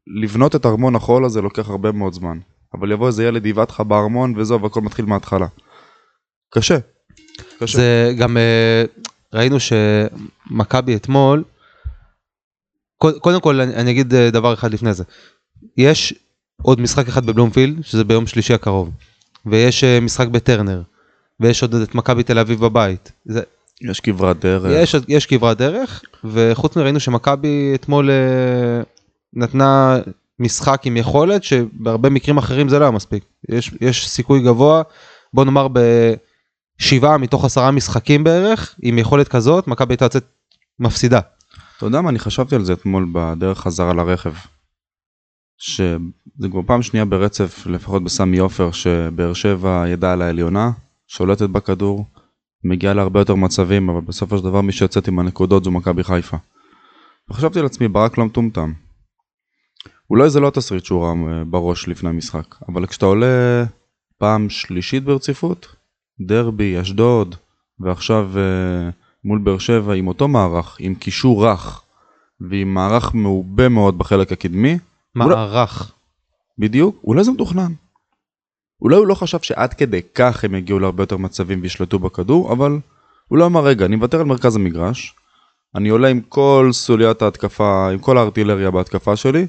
לבנות 0.07 0.57
את 0.57 0.67
ארמון 0.67 0.97
החול 0.97 1.25
הזה 1.25 1.41
לוקח 1.43 1.69
הרבה 1.71 1.93
מאוד 1.93 2.13
זמן. 2.13 2.39
אבל 2.75 2.93
יבוא 2.93 3.07
איזה 3.07 3.25
ילד 3.25 3.47
יבעט 3.47 3.71
לך 3.71 3.81
בארמון 3.81 4.35
וזהו 4.37 4.63
והכל 4.63 4.81
מתחיל 4.81 5.05
מההתחלה. 5.05 5.47
קשה. 6.51 6.79
קשה. 7.59 7.79
זה 7.79 8.13
גם 8.19 8.37
אה, 8.37 8.85
ראינו 9.35 9.57
שמכבי 9.61 10.97
אתמול. 10.97 11.45
קוד- 12.97 13.19
קודם 13.19 13.41
כל 13.41 13.61
אני 13.61 13.75
אני 13.77 13.91
אגיד 13.91 14.15
אה, 14.15 14.31
דבר 14.31 14.55
אחד 14.55 14.73
לפני 14.75 14.95
זה. 14.95 15.05
יש 15.77 16.15
עוד 16.63 16.81
משחק 16.81 17.09
אחד 17.09 17.27
בבלומפילד 17.27 17.85
שזה 17.85 18.05
ביום 18.05 18.27
שלישי 18.27 18.55
הקרוב. 18.55 18.91
ויש 19.47 19.85
אה, 19.85 20.01
משחק 20.01 20.29
בטרנר. 20.29 20.83
ויש 21.41 21.63
עוד 21.63 21.75
את 21.75 21.95
מכבי 21.95 22.23
תל 22.23 22.39
אביב 22.39 22.61
בבית. 22.61 23.13
זה, 23.25 23.43
יש 23.91 24.01
כברת 24.01 24.41
דרך. 24.41 24.73
יש, 24.75 24.95
יש 25.09 25.27
כברת 25.27 25.59
דרך 25.59 26.03
וחוץ 26.25 26.77
מראינו 26.77 27.01
שמכבי 27.01 27.73
אתמול 27.75 28.11
אה, 28.11 28.83
נתנה 29.33 29.99
משחק 30.39 30.83
עם 30.85 30.97
יכולת 30.97 31.45
שבהרבה 31.45 32.11
מקרים 32.11 32.39
אחרים 32.39 32.69
זה 32.69 32.79
לא 32.79 32.85
היה 32.85 32.91
מספיק 32.91 33.25
יש, 33.49 33.71
יש 33.81 34.09
סיכוי 34.09 34.41
גבוה 34.41 34.83
בוא 35.33 35.45
נאמר 35.45 35.69
בשבעה 36.79 37.19
מתוך 37.19 37.45
עשרה 37.45 37.71
משחקים 37.71 38.25
בערך 38.25 38.75
עם 38.83 38.99
יכולת 38.99 39.29
כזאת 39.29 39.67
מכבי 39.69 39.93
הייתה 39.93 40.05
יוצאת 40.05 40.25
מפסידה. 40.81 41.21
אתה 41.77 41.87
יודע 41.87 42.01
מה, 42.01 42.11
אני 42.11 42.19
חשבתי 42.19 42.55
על 42.55 42.65
זה 42.65 42.73
אתמול 42.73 43.09
בדרך 43.13 43.59
חזרה 43.59 43.93
לרכב. 43.95 44.33
שזה 45.59 46.49
כבר 46.51 46.61
פעם 46.67 46.83
שנייה 46.83 47.05
ברצף, 47.05 47.67
לפחות 47.67 48.05
בסמי 48.05 48.39
עופר, 48.39 48.73
שבאר 48.73 49.33
שבע 49.33 49.85
ידעה 49.89 50.13
על 50.13 50.23
העליונה, 50.23 50.71
שולטת 51.07 51.51
בכדור, 51.51 52.05
מגיעה 52.65 52.95
להרבה 52.95 53.21
יותר 53.21 53.35
מצבים, 53.35 53.89
אבל 53.89 54.01
בסופו 54.01 54.39
של 54.39 54.45
דבר 54.45 54.61
מי 54.61 54.73
שיוצאת 54.73 55.09
עם 55.09 55.19
הנקודות 55.19 55.65
זו 55.65 55.71
מכבי 55.71 56.05
חיפה. 56.05 56.37
וחשבתי 57.31 57.63
לעצמי, 57.63 57.89
ברק 57.89 58.19
לא 58.19 58.25
מטומטם. 58.27 58.73
אולי 60.11 60.31
זה 60.31 60.41
לא 60.41 60.51
תסריט 60.51 60.85
שהוא 60.85 61.07
רם 61.07 61.29
אה, 61.29 61.45
בראש 61.45 61.89
לפני 61.89 62.09
המשחק, 62.11 62.55
אבל 62.69 62.87
כשאתה 62.87 63.07
עולה 63.07 63.65
פעם 64.19 64.51
שלישית 64.51 65.05
ברציפות, 65.05 65.75
דרבי, 66.21 66.81
אשדוד, 66.81 67.35
ועכשיו 67.81 68.31
אה, 68.37 68.91
מול 69.25 69.39
באר 69.39 69.59
שבע 69.59 69.95
עם 69.95 70.09
אותו 70.09 70.29
מערך, 70.29 70.77
עם 70.81 70.95
קישור 70.95 71.47
רך 71.47 71.83
ועם 72.51 72.75
מערך 72.75 73.15
מעובה 73.15 73.69
מאוד 73.69 73.99
בחלק 73.99 74.33
הקדמי, 74.33 74.79
אולי- 75.17 75.35
מערך. 75.37 75.93
בדיוק, 76.59 76.97
אולי 77.05 77.25
זה 77.25 77.33
מתוכנן. 77.33 77.73
אולי 78.83 78.97
הוא 78.97 79.07
לא 79.07 79.15
חשב 79.15 79.39
שעד 79.41 79.75
כדי 79.75 80.01
כך 80.15 80.45
הם 80.45 80.55
יגיעו 80.55 80.79
להרבה 80.79 81.03
יותר 81.03 81.17
מצבים 81.17 81.59
וישלטו 81.63 81.99
בכדור, 81.99 82.53
אבל 82.53 82.79
הוא 83.29 83.39
לא 83.39 83.47
אמר 83.47 83.65
רגע, 83.65 83.85
אני 83.85 83.97
מוותר 83.97 84.21
על 84.21 84.27
מרכז 84.27 84.57
המגרש, 84.57 85.15
אני 85.75 85.89
עולה 85.89 86.09
עם 86.09 86.21
כל 86.21 86.69
סוליית 86.73 87.23
ההתקפה, 87.23 87.91
עם 87.93 87.99
כל 87.99 88.19
הארטילריה 88.19 88.71
בהתקפה 88.71 89.17
שלי, 89.17 89.47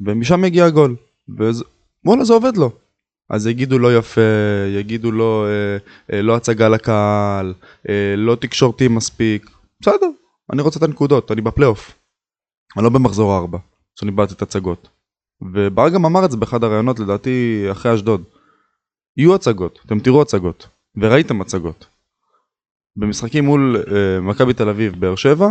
ומשם 0.00 0.44
יגיע 0.44 0.64
הגול. 0.64 0.96
וואלה 2.04 2.24
זה 2.24 2.32
עובד 2.32 2.56
לו. 2.56 2.70
אז 3.30 3.46
יגידו 3.46 3.78
לא 3.78 3.96
יפה, 3.96 4.20
יגידו 4.78 5.12
לא, 5.12 5.46
אה, 5.46 5.76
אה, 6.12 6.22
לא 6.22 6.36
הצגה 6.36 6.68
לקהל, 6.68 7.54
אה, 7.88 8.14
לא 8.16 8.34
תקשורתי 8.34 8.88
מספיק, 8.88 9.50
בסדר, 9.80 10.06
אני 10.52 10.62
רוצה 10.62 10.78
את 10.78 10.82
הנקודות, 10.82 11.32
אני 11.32 11.40
בפלייאוף. 11.40 11.94
אני 12.76 12.84
לא 12.84 12.90
במחזור 12.90 13.36
ארבע, 13.36 13.58
שאני 14.00 14.10
באתי 14.10 14.34
את 14.34 14.42
הצגות. 14.42 14.88
ובר 15.54 15.88
גם 15.88 16.04
אמר 16.04 16.24
את 16.24 16.30
זה 16.30 16.36
באחד 16.36 16.64
הראיונות 16.64 16.98
לדעתי 16.98 17.66
אחרי 17.70 17.94
אשדוד. 17.94 18.22
יהיו 19.16 19.34
הצגות, 19.34 19.78
אתם 19.86 20.00
תראו 20.00 20.22
הצגות, 20.22 20.68
וראיתם 20.96 21.40
הצגות. 21.40 21.86
במשחקים 22.96 23.44
מול 23.44 23.76
אה, 23.76 24.20
מכבי 24.20 24.52
תל 24.54 24.68
אביב, 24.68 25.00
באר 25.00 25.14
שבע, 25.14 25.46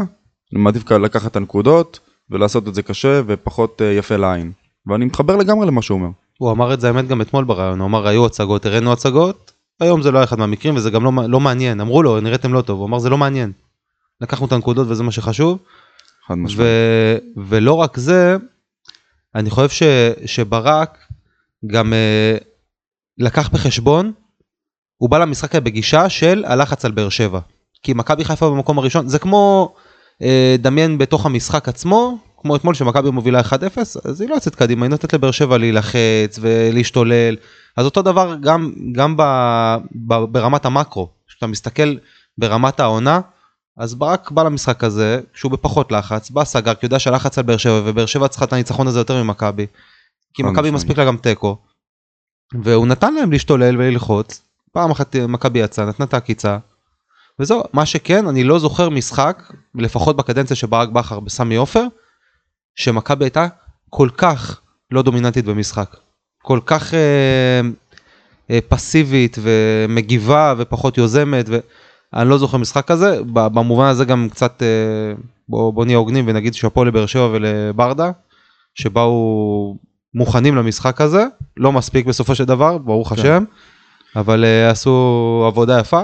אני 0.53 0.61
מעדיף 0.61 0.91
לקחת 0.91 1.31
את 1.31 1.35
הנקודות 1.35 1.99
ולעשות 2.29 2.67
את 2.67 2.75
זה 2.75 2.81
קשה 2.81 3.21
ופחות 3.27 3.81
אה, 3.81 3.91
יפה 3.91 4.15
לעין. 4.15 4.51
ואני 4.87 5.05
מתחבר 5.05 5.35
לגמרי 5.35 5.67
למה 5.67 5.81
שהוא 5.81 5.99
אומר. 5.99 6.09
הוא 6.37 6.51
אמר 6.51 6.73
את 6.73 6.81
זה 6.81 6.87
האמת 6.87 7.07
גם 7.07 7.21
אתמול 7.21 7.43
בריאיון, 7.43 7.79
הוא 7.79 7.87
אמר 7.87 8.07
היו 8.07 8.25
הצגות, 8.25 8.65
הראינו 8.65 8.93
הצגות, 8.93 9.51
היום 9.79 10.01
זה 10.01 10.11
לא 10.11 10.17
היה 10.17 10.23
אחד 10.23 10.39
מהמקרים 10.39 10.75
וזה 10.75 10.89
גם 10.89 11.03
לא, 11.03 11.11
לא 11.27 11.39
מעניין, 11.39 11.79
אמרו 11.79 12.03
לו 12.03 12.19
נראיתם 12.19 12.53
לא 12.53 12.61
טוב, 12.61 12.79
הוא 12.79 12.87
אמר 12.87 12.99
זה 12.99 13.09
לא 13.09 13.17
מעניין. 13.17 13.51
לקחנו 14.21 14.45
את 14.45 14.51
הנקודות 14.51 14.87
וזה 14.89 15.03
מה 15.03 15.11
שחשוב, 15.11 15.59
חד 16.27 16.35
משמעית. 16.35 16.69
ולא 17.37 17.73
רק 17.73 17.97
זה, 17.97 18.37
אני 19.35 19.49
חושב 19.49 19.69
ש, 19.69 19.83
שברק 20.25 20.97
גם 21.67 21.93
אה, 21.93 22.37
לקח 23.21 23.49
בחשבון, 23.49 24.11
הוא 24.97 25.09
בא 25.09 25.17
למשחק 25.17 25.55
בגישה 25.55 26.09
של 26.09 26.43
הלחץ 26.47 26.85
על 26.85 26.91
באר 26.91 27.09
שבע. 27.09 27.39
כי 27.83 27.93
מכבי 27.93 28.25
חיפה 28.25 28.49
במקום 28.49 28.77
הראשון, 28.77 29.07
זה 29.07 29.19
כמו 29.19 29.73
אה, 30.21 30.55
דמיין 30.59 30.97
בתוך 30.97 31.25
המשחק 31.25 31.69
עצמו, 31.69 32.17
כמו 32.37 32.55
אתמול 32.55 32.73
שמכבי 32.73 33.11
מובילה 33.11 33.41
1-0, 33.41 33.43
אז 34.05 34.21
היא 34.21 34.29
לא 34.29 34.35
יוצאת 34.35 34.55
קדימה, 34.55 34.85
היא 34.85 34.89
נותנת 34.89 35.13
לבאר 35.13 35.31
שבע 35.31 35.57
להילחץ 35.57 36.39
ולהשתולל. 36.41 37.35
אז 37.77 37.85
אותו 37.85 38.01
דבר 38.01 38.35
גם, 38.41 38.71
גם 38.91 39.17
ב, 39.17 39.21
ב, 40.07 40.15
ברמת 40.15 40.65
המקרו, 40.65 41.09
כשאתה 41.27 41.47
מסתכל 41.47 41.95
ברמת 42.37 42.79
העונה, 42.79 43.21
אז 43.77 43.95
ברק 43.95 44.31
בא 44.31 44.43
למשחק 44.43 44.83
הזה, 44.83 45.19
כשהוא 45.33 45.51
בפחות 45.51 45.91
לחץ, 45.91 46.29
בא 46.29 46.43
סגר, 46.43 46.73
כי 46.73 46.79
הוא 46.81 46.87
יודע 46.87 46.99
שהלחץ 46.99 47.37
על 47.37 47.43
באר 47.43 47.57
שבע, 47.57 47.81
ובאר 47.85 48.05
שבע 48.05 48.27
צריכה 48.27 48.45
את 48.45 48.53
הניצחון 48.53 48.87
הזה 48.87 48.99
יותר 48.99 49.23
ממכבי. 49.23 49.65
כי 50.33 50.43
מכבי. 50.43 50.71
מספיק 50.71 50.97
לה 50.97 51.05
גם 51.05 51.17
תיקו. 51.17 51.57
והוא 52.63 52.87
נתן 52.87 53.13
להם 53.13 53.31
להשתולל 53.31 53.77
וללחוץ. 53.77 54.41
פעם 54.71 54.91
אחת 54.91 55.15
מכבי 55.15 55.59
יצאה, 55.59 55.85
נתנה 55.85 56.05
את 56.05 56.13
העקיצה. 56.13 56.57
וזהו, 57.39 57.63
מה 57.73 57.85
שכן, 57.85 58.27
אני 58.27 58.43
לא 58.43 58.59
זוכר 58.59 58.89
משחק, 58.89 59.53
לפחות 59.75 60.15
בקדנציה 60.15 60.55
של 60.55 60.67
ברק 60.67 60.89
בכר 60.89 61.19
בסמי 61.19 61.55
עופר, 61.55 61.83
שמכבי 62.75 63.25
הייתה 63.25 63.47
כל 63.89 64.09
כך 64.17 64.61
לא 64.91 65.01
דומיננטית 65.01 65.45
במשחק. 65.45 65.95
כל 66.41 66.59
כך 66.65 66.93
אה, 66.93 67.61
אה, 68.49 68.59
פסיבית 68.67 69.37
ומגיבה 69.41 70.53
ופחות 70.57 70.97
יוזמת. 70.97 71.49
ואני 71.49 72.29
לא 72.29 72.37
זוכר 72.37 72.57
משחק 72.57 72.87
כזה, 72.87 73.19
במובן 73.33 73.85
הזה 73.85 74.05
גם 74.05 74.27
קצת, 74.31 74.63
אה, 74.63 75.13
בוא, 75.49 75.73
בוא 75.73 75.85
נהיה 75.85 75.97
הוגנים 75.97 76.25
ונגיד 76.27 76.53
שאפו 76.53 76.85
לבאר 76.85 77.05
שבע 77.05 77.29
ולברדה, 77.31 78.11
שבאו 78.75 79.75
מוכנים 80.13 80.55
למשחק 80.55 81.01
הזה, 81.01 81.25
לא 81.57 81.71
מספיק 81.71 82.05
בסופו 82.05 82.35
של 82.35 82.45
דבר, 82.45 82.77
ברוך 82.77 83.13
כן. 83.13 83.21
השם, 83.21 83.43
אבל 84.15 84.45
אה, 84.45 84.69
עשו 84.69 85.43
עבודה 85.47 85.79
יפה, 85.79 86.01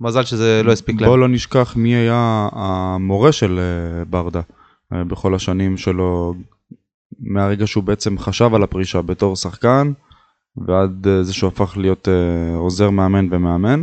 מזל 0.00 0.22
שזה 0.22 0.62
לא 0.64 0.72
הספיק 0.72 1.00
להם. 1.00 1.10
בוא 1.10 1.18
לא 1.18 1.28
נשכח 1.28 1.76
מי 1.76 1.94
היה 1.94 2.48
המורה 2.52 3.32
של 3.32 3.58
אה, 3.58 4.04
ברדה 4.04 4.40
אה, 4.92 5.04
בכל 5.04 5.34
השנים 5.34 5.76
שלו, 5.76 6.34
מהרגע 7.20 7.66
שהוא 7.66 7.84
בעצם 7.84 8.18
חשב 8.18 8.54
על 8.54 8.62
הפרישה 8.62 9.02
בתור 9.02 9.36
שחקן, 9.36 9.92
ועד 10.56 11.06
אה, 11.08 11.22
זה 11.22 11.34
שהוא 11.34 11.48
הפך 11.48 11.76
להיות 11.76 12.08
אה, 12.08 12.56
עוזר 12.56 12.90
מאמן 12.90 13.28
ומאמן. 13.30 13.82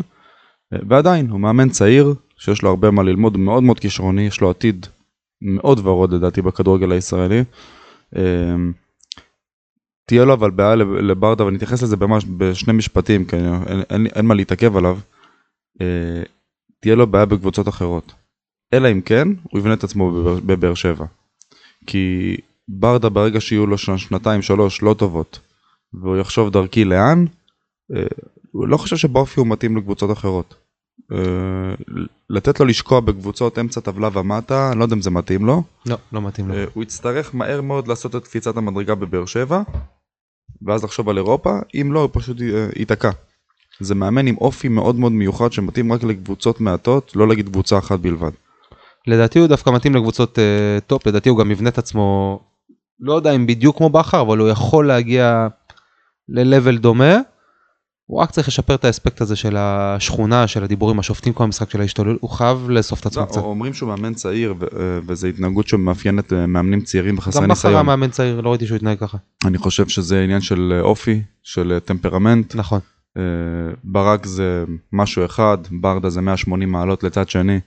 אה, 0.73 0.79
ועדיין, 0.89 1.29
הוא 1.29 1.39
מאמן 1.39 1.69
צעיר, 1.69 2.13
שיש 2.37 2.61
לו 2.61 2.69
הרבה 2.69 2.91
מה 2.91 3.03
ללמוד, 3.03 3.37
מאוד 3.37 3.63
מאוד 3.63 3.79
כישרוני, 3.79 4.21
יש 4.21 4.41
לו 4.41 4.49
עתיד 4.49 4.85
מאוד 5.41 5.87
ורוד 5.87 6.13
לדעתי 6.13 6.41
בכדורגל 6.41 6.91
הישראלי. 6.91 7.43
אה, 8.15 8.21
תהיה 10.11 10.25
לו 10.25 10.33
אבל 10.33 10.51
בעיה 10.51 10.75
לב- 10.75 10.91
לברדה, 10.91 11.45
ואני 11.45 11.57
אתייחס 11.57 11.83
לזה 11.83 11.97
ממש 11.97 12.25
בשני 12.37 12.73
משפטים, 12.73 13.25
כי 13.25 13.35
אין, 13.35 13.81
אין, 13.89 14.07
אין 14.07 14.25
מה 14.25 14.33
להתעכב 14.33 14.77
עליו. 14.77 14.97
אה, 15.81 16.23
תהיה 16.81 16.95
לו 16.95 17.07
בעיה 17.07 17.25
בקבוצות 17.25 17.67
אחרות. 17.67 18.13
אלא 18.73 18.91
אם 18.91 19.01
כן, 19.01 19.27
הוא 19.43 19.59
יבנה 19.59 19.73
את 19.73 19.83
עצמו 19.83 20.11
בבאר- 20.45 20.73
שבע. 20.73 21.05
כי 21.87 22.35
ברדה 22.67 23.09
ברגע 23.09 23.41
שיהיו 23.41 23.67
לו 23.67 23.77
שנתיים 23.77 24.41
שלוש 24.41 24.81
לא 24.81 24.93
טובות, 24.97 25.39
והוא 25.93 26.17
יחשוב 26.17 26.49
דרכי 26.49 26.85
לאן, 26.85 27.25
אה, 27.95 28.03
הוא 28.51 28.67
לא 28.67 28.77
חושב 28.77 28.97
שבאופי 28.97 29.39
הוא 29.39 29.47
מתאים 29.47 29.77
לקבוצות 29.77 30.11
אחרות. 30.11 30.55
אה, 31.11 31.17
לתת 32.29 32.59
לו 32.59 32.65
לשקוע 32.65 32.99
בקבוצות 32.99 33.59
אמצע 33.59 33.81
טבלה 33.81 34.09
ומטה, 34.13 34.69
אני 34.71 34.79
לא 34.79 34.83
יודע 34.83 34.95
אם 34.95 35.01
זה 35.01 35.11
מתאים 35.11 35.45
לו. 35.45 35.63
לא, 35.85 35.97
לא 36.11 36.21
מתאים 36.21 36.47
לו. 36.47 36.53
אה, 36.55 36.65
הוא 36.73 36.83
יצטרך 36.83 37.35
מהר 37.35 37.61
מאוד 37.61 37.87
לעשות 37.87 38.15
את 38.15 38.23
קפיצת 38.23 38.57
המדרגה 38.57 38.95
בבאר 38.95 39.25
שבע, 39.25 39.61
ואז 40.61 40.83
לחשוב 40.83 41.09
על 41.09 41.17
אירופה, 41.17 41.59
אם 41.81 41.93
לא, 41.93 41.99
הוא 41.99 42.09
פשוט 42.13 42.41
אה, 42.41 42.67
ייתקע. 42.75 43.09
זה 43.79 43.95
מאמן 43.95 44.27
עם 44.27 44.37
אופי 44.37 44.67
מאוד 44.67 44.95
מאוד 44.95 45.11
מיוחד 45.11 45.51
שמתאים 45.51 45.93
רק 45.93 46.03
לקבוצות 46.03 46.61
מעטות, 46.61 47.15
לא 47.15 47.27
להגיד 47.27 47.49
קבוצה 47.49 47.77
אחת 47.77 47.99
בלבד. 47.99 48.31
לדעתי 49.07 49.39
הוא 49.39 49.47
דווקא 49.47 49.69
מתאים 49.69 49.95
לקבוצות 49.95 50.39
אה, 50.39 50.79
top, 50.87 51.07
לדעתי 51.07 51.29
הוא 51.29 51.37
גם 51.37 51.51
יבנה 51.51 51.69
את 51.69 51.77
עצמו, 51.77 52.39
לא 52.99 53.13
יודע 53.13 53.31
אם 53.31 53.47
בדיוק 53.47 53.77
כמו 53.77 53.89
בכר, 53.89 54.21
אבל 54.21 54.37
הוא 54.37 54.49
יכול 54.49 54.87
להגיע 54.87 55.47
ל-level 56.29 56.77
דומה. 56.79 57.17
הוא 58.11 58.19
רק 58.21 58.31
צריך 58.31 58.47
לשפר 58.47 58.75
את 58.75 58.85
האספקט 58.85 59.21
הזה 59.21 59.35
של 59.35 59.57
השכונה, 59.57 60.47
של 60.47 60.63
הדיבורים, 60.63 60.99
השופטים 60.99 61.33
כל 61.33 61.43
המשחק 61.43 61.69
של 61.69 61.81
ההשתוללות, 61.81 62.21
הוא 62.21 62.29
חייב 62.29 62.69
לאסוף 62.69 62.99
את 62.99 63.05
עצמו 63.05 63.21
לא, 63.21 63.27
קצת. 63.27 63.41
אומרים 63.41 63.73
שהוא 63.73 63.89
מאמן 63.89 64.13
צעיר, 64.13 64.53
אה, 64.61 64.99
וזו 65.07 65.27
התנהגות 65.27 65.67
שמאפיינת 65.67 66.33
אה, 66.33 66.47
מאמנים 66.47 66.81
צעירים 66.81 67.17
וחסרי 67.17 67.41
גם 67.41 67.49
בכר 67.49 67.67
היה 67.67 67.77
ניסיון. 67.77 67.85
מאמן 67.85 68.09
צעיר, 68.09 68.41
לא 68.41 68.49
ראיתי 68.49 68.67
שהוא 68.67 68.75
התנהג 68.75 68.99
ככה. 68.99 69.17
אני 69.45 69.57
חושב 69.57 69.87
שזה 69.87 70.23
עניין 70.23 70.41
של 70.41 70.73
אה, 70.75 70.81
אופי, 70.81 71.21
של 71.43 71.79
טמפרמנט. 71.85 72.55
נכון. 72.55 72.79
ברק 73.83 74.25
זה 74.25 74.63
משהו 74.93 75.25
אחד, 75.25 75.57
ברדה 75.71 76.09
זה 76.09 76.21
180 76.21 76.71
מעלות 76.71 77.03
לצד 77.03 77.29
שני. 77.29 77.59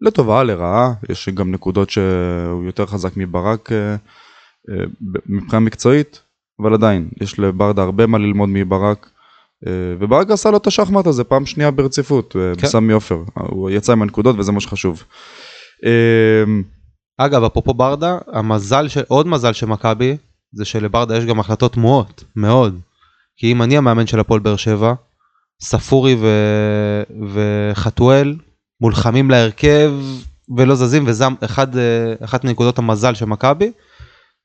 לטובה, 0.00 0.42
לרעה, 0.42 0.92
יש 1.08 1.28
גם 1.28 1.52
נקודות 1.52 1.90
שהוא 1.90 2.64
יותר 2.64 2.86
חזק 2.86 3.16
מברק 3.16 3.72
מבחינה 5.26 5.60
מקצועית, 5.60 6.22
אבל 6.60 6.74
עדיין, 6.74 7.08
יש 7.20 7.38
לברדה 7.38 7.82
הרבה 7.82 8.06
מה 8.06 8.18
ללמוד 8.18 8.48
מברק. 8.52 9.10
אה, 9.66 9.72
וברק 10.00 10.30
עשה 10.30 10.50
לו 10.50 10.56
את 10.56 10.66
השחמט 10.66 11.06
הזה 11.06 11.24
פעם 11.24 11.46
שנייה 11.46 11.70
ברציפות, 11.70 12.36
אה, 12.36 12.52
כן. 12.56 12.66
בסמי 12.66 12.92
עופר. 12.92 13.18
הוא 13.34 13.70
יצא 13.70 13.92
עם 13.92 14.02
הנקודות 14.02 14.36
וזה 14.38 14.52
מה 14.52 14.60
שחשוב. 14.60 15.04
אה, 15.84 16.44
אגב, 17.18 17.44
אפרופו 17.44 17.74
ברדה, 17.74 18.18
המזל, 18.32 18.88
של, 18.88 19.02
עוד 19.08 19.26
מזל 19.26 19.52
של 19.52 19.66
מכבי, 19.66 20.16
זה 20.52 20.64
שלברדה 20.64 21.16
יש 21.16 21.24
גם 21.24 21.40
החלטות 21.40 21.72
תמוהות, 21.72 22.24
מאוד. 22.36 22.80
כי 23.36 23.52
אם 23.52 23.62
אני 23.62 23.76
המאמן 23.76 24.06
של 24.06 24.20
הפועל 24.20 24.40
באר 24.40 24.56
שבע, 24.56 24.94
ספורי 25.62 26.16
ו... 26.20 26.26
וחתואל 27.32 28.36
מולחמים 28.80 29.30
להרכב 29.30 29.92
ולא 30.56 30.74
זזים, 30.74 31.04
וזה 31.06 31.24
אחד, 31.44 31.66
אחת 32.24 32.44
מנקודות 32.44 32.78
המזל 32.78 33.14
של 33.14 33.24
מכבי. 33.24 33.72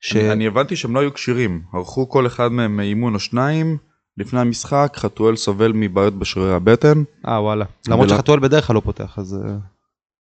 ש... 0.00 0.16
אני, 0.16 0.32
אני 0.32 0.46
הבנתי 0.46 0.76
שהם 0.76 0.94
לא 0.94 1.00
היו 1.00 1.14
כשירים, 1.14 1.62
ערכו 1.74 2.08
כל 2.08 2.26
אחד 2.26 2.52
מהם 2.52 2.80
אימון 2.80 3.14
או 3.14 3.20
שניים. 3.20 3.76
לפני 4.18 4.40
המשחק 4.40 4.92
חתואל 4.96 5.36
סובל 5.36 5.72
מבעיות 5.74 6.14
בשרירי 6.14 6.54
הבטן. 6.54 7.02
אה 7.28 7.42
וואלה. 7.42 7.64
למרות 7.88 8.08
שחתואל 8.08 8.40
בדרך 8.40 8.66
כלל 8.66 8.74
לא 8.76 8.80
פותח, 8.80 9.18
אז... 9.18 9.38
אה, 9.44 9.56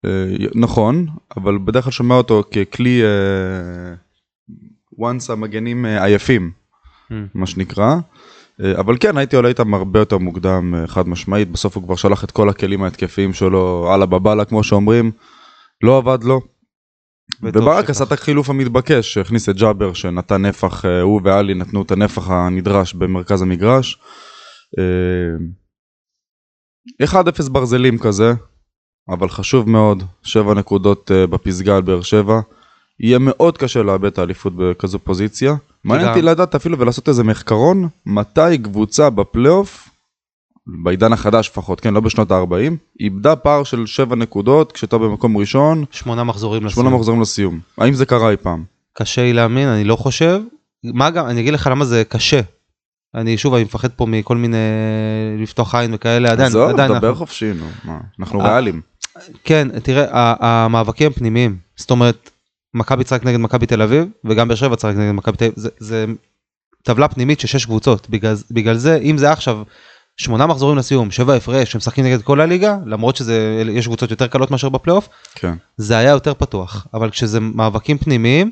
אה, 0.05 0.47
נכון, 0.55 1.07
אבל 1.37 1.57
בדרך 1.57 1.83
כלל 1.83 1.91
שומע 1.91 2.15
אותו 2.15 2.43
ככלי 2.51 3.01
אה, 3.03 3.93
once 4.99 5.31
המגנים 5.31 5.85
עייפים, 5.85 6.51
Hmm. 7.09 7.15
מה 7.33 7.47
שנקרא. 7.47 7.95
אבל 8.79 8.97
כן, 8.99 9.17
הייתי 9.17 9.35
עולה 9.35 9.49
איתם 9.49 9.73
הרבה 9.73 9.99
יותר 9.99 10.17
מוקדם, 10.17 10.73
חד 10.87 11.07
משמעית. 11.07 11.51
בסוף 11.51 11.75
הוא 11.75 11.83
כבר 11.83 11.95
שלח 11.95 12.23
את 12.23 12.31
כל 12.31 12.49
הכלים 12.49 12.83
ההתקפיים 12.83 13.33
שלו, 13.33 13.91
אללה 13.93 14.05
בבאללה, 14.05 14.45
כמו 14.45 14.63
שאומרים. 14.63 15.11
לא 15.83 15.97
עבד 15.97 16.23
לו. 16.23 16.41
וברק. 17.41 17.89
עשה 17.89 18.03
את 18.03 18.11
החילוף 18.11 18.49
המתבקש, 18.49 19.13
שהכניס 19.13 19.49
את 19.49 19.55
ג'אבר 19.55 19.93
שנתן 19.93 20.45
נפח, 20.45 20.85
אה, 20.85 21.01
הוא 21.01 21.21
ואלי 21.23 21.53
נתנו 21.53 21.81
את 21.81 21.91
הנפח 21.91 22.29
הנדרש 22.29 22.93
במרכז 22.93 23.41
המגרש. 23.41 23.99
אה, 24.79 25.35
1-0 27.03 27.49
ברזלים 27.49 27.97
כזה, 27.97 28.33
אבל 29.09 29.29
חשוב 29.29 29.69
מאוד, 29.69 30.03
7 30.23 30.53
נקודות 30.53 31.11
אה, 31.11 31.27
בפסגה 31.27 31.75
על 31.75 31.81
באר 31.81 32.01
שבע. 32.01 32.39
יהיה 32.99 33.19
מאוד 33.19 33.57
קשה 33.57 33.83
לאבד 33.83 34.05
את 34.05 34.17
האליפות 34.17 34.53
בכזו 34.55 34.99
פוזיציה. 34.99 35.55
מעניין 35.83 36.09
אותי 36.09 36.21
לדעת 36.21 36.55
אפילו 36.55 36.79
ולעשות 36.79 37.09
איזה 37.09 37.23
מחקרון, 37.23 37.87
מתי 38.05 38.57
קבוצה 38.63 39.09
בפלייאוף, 39.09 39.89
בעידן 40.67 41.13
החדש 41.13 41.49
לפחות, 41.49 41.79
כן, 41.79 41.93
לא 41.93 41.99
בשנות 41.99 42.31
ה-40, 42.31 42.73
איבדה 42.99 43.35
פער 43.35 43.63
של 43.63 43.85
7 43.85 44.15
נקודות 44.15 44.71
כשאתה 44.71 44.97
במקום 44.97 45.37
ראשון, 45.37 45.85
שמונה 45.91 46.23
מחזורים 46.23 46.69
8 46.69 46.87
לסיום. 46.87 46.99
מחזורים 46.99 47.21
לסיום. 47.21 47.59
האם 47.77 47.93
זה 47.93 48.05
קרה 48.05 48.29
אי 48.31 48.37
פעם? 48.37 48.63
קשה 48.93 49.21
לי 49.21 49.33
להאמין, 49.33 49.67
אני 49.67 49.83
לא 49.83 49.95
חושב. 49.95 50.41
מה 50.83 51.09
גם, 51.09 51.25
אני 51.27 51.41
אגיד 51.41 51.53
לך 51.53 51.67
למה 51.71 51.85
זה 51.85 52.03
קשה. 52.09 52.41
אני 53.15 53.37
שוב, 53.37 53.53
אני 53.53 53.63
מפחד 53.63 53.91
פה 53.91 54.05
מכל 54.05 54.37
מיני 54.37 54.57
לפתוח 55.39 55.75
עין 55.75 55.93
וכאלה, 55.93 56.31
עדיין, 56.31 56.47
עזוב, 56.47 56.69
עדיין, 56.69 56.87
דבר 56.91 57.07
אנחנו- 57.09 57.15
חופשי, 57.15 57.53
נו, 57.53 57.65
מה, 57.83 57.99
אנחנו 58.19 58.41
אה, 58.41 58.47
ריאליים. 58.47 58.81
כן, 59.43 59.79
תראה, 59.79 60.07
המאבקים 60.39 61.07
הם 61.07 61.13
פנימיים. 61.13 61.57
זאת 61.75 61.91
אומרת, 61.91 62.29
מכבי 62.73 63.03
תשחק 63.03 63.23
נגד 63.25 63.37
מכבי 63.39 63.65
תל 63.65 63.81
אביב, 63.81 64.05
וגם 64.25 64.47
באר 64.47 64.55
שבע 64.55 64.75
תשחק 64.75 64.93
נגד 64.95 65.11
מכבי 65.11 65.37
תל 65.37 65.43
אביב. 65.45 65.53
זה, 65.57 65.69
זה 65.79 66.05
טבלה 66.83 67.07
פנימית 67.07 67.39
של 67.39 67.47
שש 67.47 67.65
קבוצות. 67.65 68.09
בגלל, 68.09 68.35
בגלל 68.51 68.77
זה, 68.77 68.97
אם 68.97 69.17
זה 69.17 69.31
עכשיו 69.31 69.57
שמונה 70.17 70.47
מחזורים 70.47 70.77
לסיום, 70.77 71.11
שבע 71.11 71.33
הפרש, 71.35 71.71
שמשחקים 71.71 72.05
נגד 72.05 72.21
כל 72.21 72.41
הליגה, 72.41 72.77
למרות 72.85 73.15
שיש 73.15 73.87
קבוצות 73.87 74.11
יותר 74.11 74.27
קלות 74.27 74.51
מאשר 74.51 74.69
בפלייאוף, 74.69 75.09
כן. 75.35 75.53
זה 75.77 75.97
היה 75.97 76.11
יותר 76.11 76.33
פתוח. 76.33 76.87
אבל 76.93 77.09
כשזה 77.09 77.39
מאבקים 77.39 77.97
פנימיים, 77.97 78.51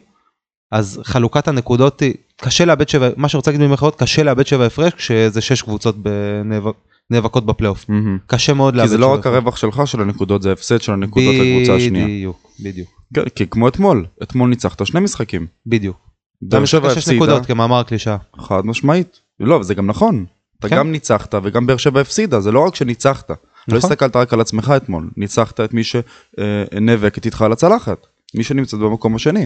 אז 0.72 1.01
חלוקת 1.03 1.48
הנקודות 1.48 2.00
היא, 2.00 2.13
קשה 2.41 2.65
לאבד 2.65 2.89
שבע, 2.89 3.10
מה 3.18 3.30
שרוצה 3.30 3.51
להגיד 3.51 3.65
במירכאות, 3.65 3.96
קשה 3.96 4.24
לאבד 4.24 4.48
שבע 4.48 4.65
הפרש, 4.65 4.94
כשזה 4.94 5.41
שש 5.41 5.62
קבוצות 5.62 5.96
בנאבק, 5.98 6.74
נאבקות 7.10 7.46
בפלייאוף. 7.46 7.86
מהמם. 7.89 8.18
קשה 8.27 8.53
מאוד 8.53 8.75
לאבד 8.75 8.88
כי 8.88 8.89
זה 8.89 8.98
לא 8.98 9.08
שבע 9.08 9.13
רק 9.13 9.20
הפרש. 9.20 9.34
הרווח 9.34 9.58
שלך 9.58 9.82
של 9.86 10.01
הנקודות, 10.01 10.41
זה 10.41 10.51
הפסד 10.51 10.82
של 10.82 10.91
הנקודות 10.91 11.36
לקבוצה 11.36 11.75
השנייה. 11.75 12.06
בדיוק, 12.06 12.48
בדיוק, 12.60 12.89
כן, 13.13 13.30
כי 13.36 13.48
כמו 13.48 13.68
אתמול, 13.68 14.06
אתמול 14.24 14.50
ניצחת 14.50 14.86
שני 14.86 15.00
משחקים. 15.00 15.48
בדיוק. 15.65 15.98
באר 16.41 16.65
שבע 16.65 16.89
שש 16.89 16.98
הפסידה, 16.98 17.15
נקודות 17.15 17.46
כמאמר 17.46 17.80
הקלישה. 17.80 18.18
חד 18.39 18.65
משמעית. 18.65 19.20
לא, 19.39 19.63
זה 19.63 19.74
גם 19.74 19.88
נכון. 19.88 20.25
אתה 20.62 20.70
כן. 20.70 20.77
גם 20.77 20.91
ניצחת 20.91 21.36
וגם 21.44 21.68
באר 21.68 21.77
שבע 21.77 22.01
הפסידה, 22.01 22.41
זה 22.41 22.51
לא 22.51 22.60
רק 22.68 22.75
שניצחת. 22.75 23.30
לא 23.30 23.36
נכון. 23.68 23.77
הסתכלת 23.77 24.15
רק 24.15 24.34
על 24.34 24.41
עצמך 24.41 24.74
אתמול, 24.77 25.10
ניצחת 25.18 25.60
את 25.60 25.74
מי 25.74 25.82
שנאבקת 25.84 27.25
איתך 27.25 27.41
על 27.41 27.51
הצלחת, 27.51 27.98
מי 28.36 28.44
שנמצאת 28.44 28.80
במקום 28.80 29.15
השני. 29.15 29.39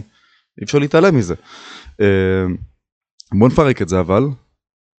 אי 0.60 0.64
אפשר 0.64 0.80
להתעלם 0.80 1.16
מזה. 1.16 1.36
אה, 2.02 2.06
בוא 3.40 3.48
נפרק 3.48 3.82
את 3.82 3.90
זה 3.90 4.00
אבל. 4.00 4.24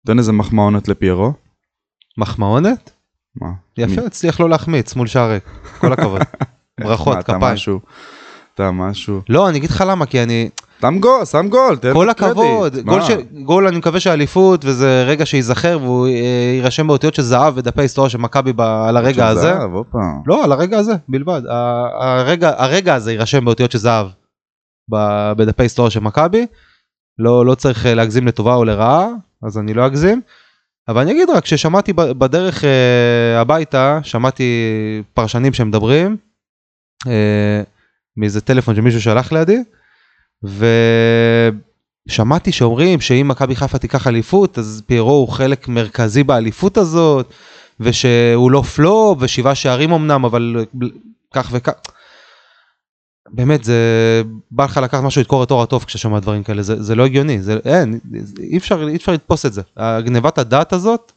תן 0.07 0.19
איזה 0.19 0.33
מחמאונת 0.33 0.89
לפיירו. 0.89 1.33
מחמאונת? 2.19 2.91
מה? 3.41 3.49
יפה, 3.79 4.01
מי- 4.01 4.07
הצליח 4.07 4.41
לא 4.41 4.51
להחמיץ 4.51 4.95
מול 4.97 5.07
שער 5.07 5.31
ריק. 5.31 5.45
כל 5.79 5.93
הכבוד. 5.93 6.21
ברכות, 6.81 7.15
מה, 7.15 7.21
אתה 7.21 7.35
כפיים. 7.39 7.55
משהו. 7.55 7.81
אתה 8.55 8.71
משהו. 8.71 9.23
לא, 9.29 9.49
אני 9.49 9.59
אגיד 9.59 9.71
לך 9.71 9.85
למה, 9.89 10.07
כי 10.07 10.23
אני, 10.23 10.49
שם 10.81 10.99
גול, 11.01 11.25
שם 11.25 11.49
גול, 11.49 11.77
תן 11.77 11.93
כל 11.93 12.05
לו 12.09 12.15
קרדיט. 12.15 12.37
הכבוד, 12.39 12.77
מה? 12.85 12.93
גול 12.93 13.03
ש- 13.03 13.11
גול 13.45 13.67
אני 13.67 13.77
מקווה 13.79 14.01
שהאליפות 14.01 14.65
וזה 14.65 15.05
רגע 15.07 15.27
שייזכר 15.27 15.79
והוא 15.83 16.07
אה, 16.07 16.13
יירשם 16.57 16.87
באותיות 16.87 17.15
של 17.15 17.23
זהב 17.23 17.55
בדפי 17.57 17.81
ההיסטוריה 17.81 18.11
של 18.11 18.19
מכבי 18.19 18.53
ב- 18.53 18.61
על 18.61 18.97
הרגע 18.97 19.29
הזה. 19.29 19.41
זהב, 19.41 19.73
הופה. 19.73 19.99
לא, 20.27 20.45
על 20.45 20.53
הרגע 20.53 20.79
הזה 20.79 20.93
בלבד. 21.09 21.43
הרגע, 22.01 22.53
הרגע 22.57 22.95
הזה 22.95 23.13
יירשם 23.13 23.45
באותיות 23.45 23.71
של 23.73 23.79
זהב 23.79 24.07
ב- 24.93 25.33
בדפי 25.37 25.63
ההיסטוריה 25.63 25.91
של 25.91 26.01
מכבי. 26.01 26.47
לא, 27.19 27.47
לא 27.47 27.55
צריך 27.55 27.87
אה, 27.87 27.95
להגזים 27.95 28.27
לטובה 28.27 28.55
או 28.55 28.65
לרעה, 28.65 29.07
אז 29.47 29.59
אני 29.59 29.75
לא 29.75 29.87
אגזים. 29.87 30.21
אבל 30.89 31.01
אני 31.03 31.13
אגיד 31.13 31.31
רק 31.31 31.47
ששמעתי 31.47 31.93
בדרך 31.93 32.65
אה, 32.65 33.41
הביתה, 33.41 33.99
שמעתי 34.03 34.45
פרשנים 35.15 35.53
שמדברים, 35.53 36.17
אה, 37.07 37.63
מאיזה 38.17 38.41
טלפון 38.41 38.75
שמישהו 38.77 39.01
שלח 39.03 39.33
לידי, 39.33 39.59
ושמעתי 42.09 42.53
שאומרים 42.53 43.01
שאם 43.01 43.29
מכבי 43.29 43.57
חיפה 43.57 43.79
תיקח 43.79 44.07
אליפות, 44.07 44.59
אז 44.59 44.83
פיירו 44.87 45.13
הוא 45.13 45.29
חלק 45.29 45.69
מרכזי 45.69 46.25
באליפות 46.25 46.77
הזאת, 46.77 47.33
ושהוא 47.81 48.51
לא 48.51 48.63
פלופ, 48.63 49.19
ושבעה 49.21 49.55
שערים 49.55 49.93
אמנם, 49.93 50.25
אבל 50.25 50.65
כך 51.35 51.49
וכך. 51.53 51.73
באמת 53.31 53.65
זה 53.65 54.23
בא 54.51 54.65
לך 54.65 54.77
לקחת 54.77 55.03
משהו 55.03 55.21
לתקור 55.21 55.45
את 55.45 55.51
אור 55.51 55.63
התוף 55.63 55.85
כשאתה 55.85 55.99
שומע 55.99 56.21
דברים 56.21 56.43
כאלה 56.43 56.63
זה, 56.63 56.83
זה 56.83 56.95
לא 56.95 57.05
הגיוני 57.05 57.43
זה 57.43 57.59
אין 57.65 57.99
אי 58.39 58.57
אפשר 58.57 58.89
אי 58.89 58.97
אפשר 58.97 59.13
לתפוס 59.13 59.47
את 59.47 59.53
זה 59.53 59.63
הגנבת 59.77 60.39
הדעת 60.39 60.73
הזאת. 60.73 61.13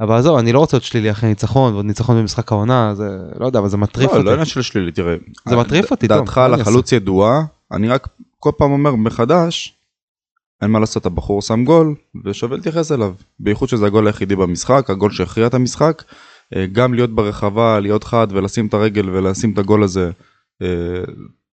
אבל 0.00 0.16
עזוב 0.16 0.38
אני 0.38 0.52
לא 0.52 0.58
רוצה 0.58 0.76
להיות 0.76 0.84
שלילי 0.84 1.10
אחרי 1.10 1.28
ניצחון 1.28 1.72
ועוד 1.72 1.84
ניצחון 1.84 2.16
במשחק 2.16 2.52
העונה 2.52 2.94
זה 2.94 3.08
לא 3.40 3.46
יודע 3.46 3.58
אבל 3.58 3.68
זה 3.68 3.76
מטריף 3.76 4.10
לא, 4.10 4.16
אותי. 4.16 4.26
לא 4.26 4.30
עניין 4.30 4.44
של 4.44 4.62
שלילי, 4.62 4.92
תראה. 4.92 5.16
זה 5.48 5.56
מטריף 5.56 5.90
אותי, 5.90 6.06
דעתך 6.08 6.38
על 6.38 6.54
החלוץ 6.54 6.92
ידועה, 6.92 7.42
אני 7.72 7.88
רק 7.88 8.08
כל 8.38 8.50
פעם 8.58 8.70
אומר 8.70 8.94
מחדש, 8.94 9.74
אין 10.62 10.70
מה 10.70 10.78
לעשות, 10.80 11.06
הבחור 11.06 11.42
שם 11.42 11.64
גול, 11.64 11.94
ושווה 12.24 12.56
להתייחס 12.56 12.92
אליו. 12.92 13.14
בייחוד 13.40 13.68
שזה 13.68 13.86
הגול 13.86 14.06
היחידי 14.06 14.36
במשחק, 14.36 14.90
הגול 14.90 15.10
שהכריע 15.10 15.46
את 15.46 15.54
המשחק. 15.54 16.02
אה, 16.56 16.66
גם 16.72 16.94
להיות 16.94 17.14
ברחבה, 17.14 17.80
להיות 17.80 18.04
חד 18.04 18.26
ולשים 18.30 18.66
את 18.66 18.74
הרגל 18.74 19.10
ולשים 19.10 19.52
את 19.52 19.58
הגול 19.58 19.82
הזה. 19.82 20.10
אה, 20.62 20.68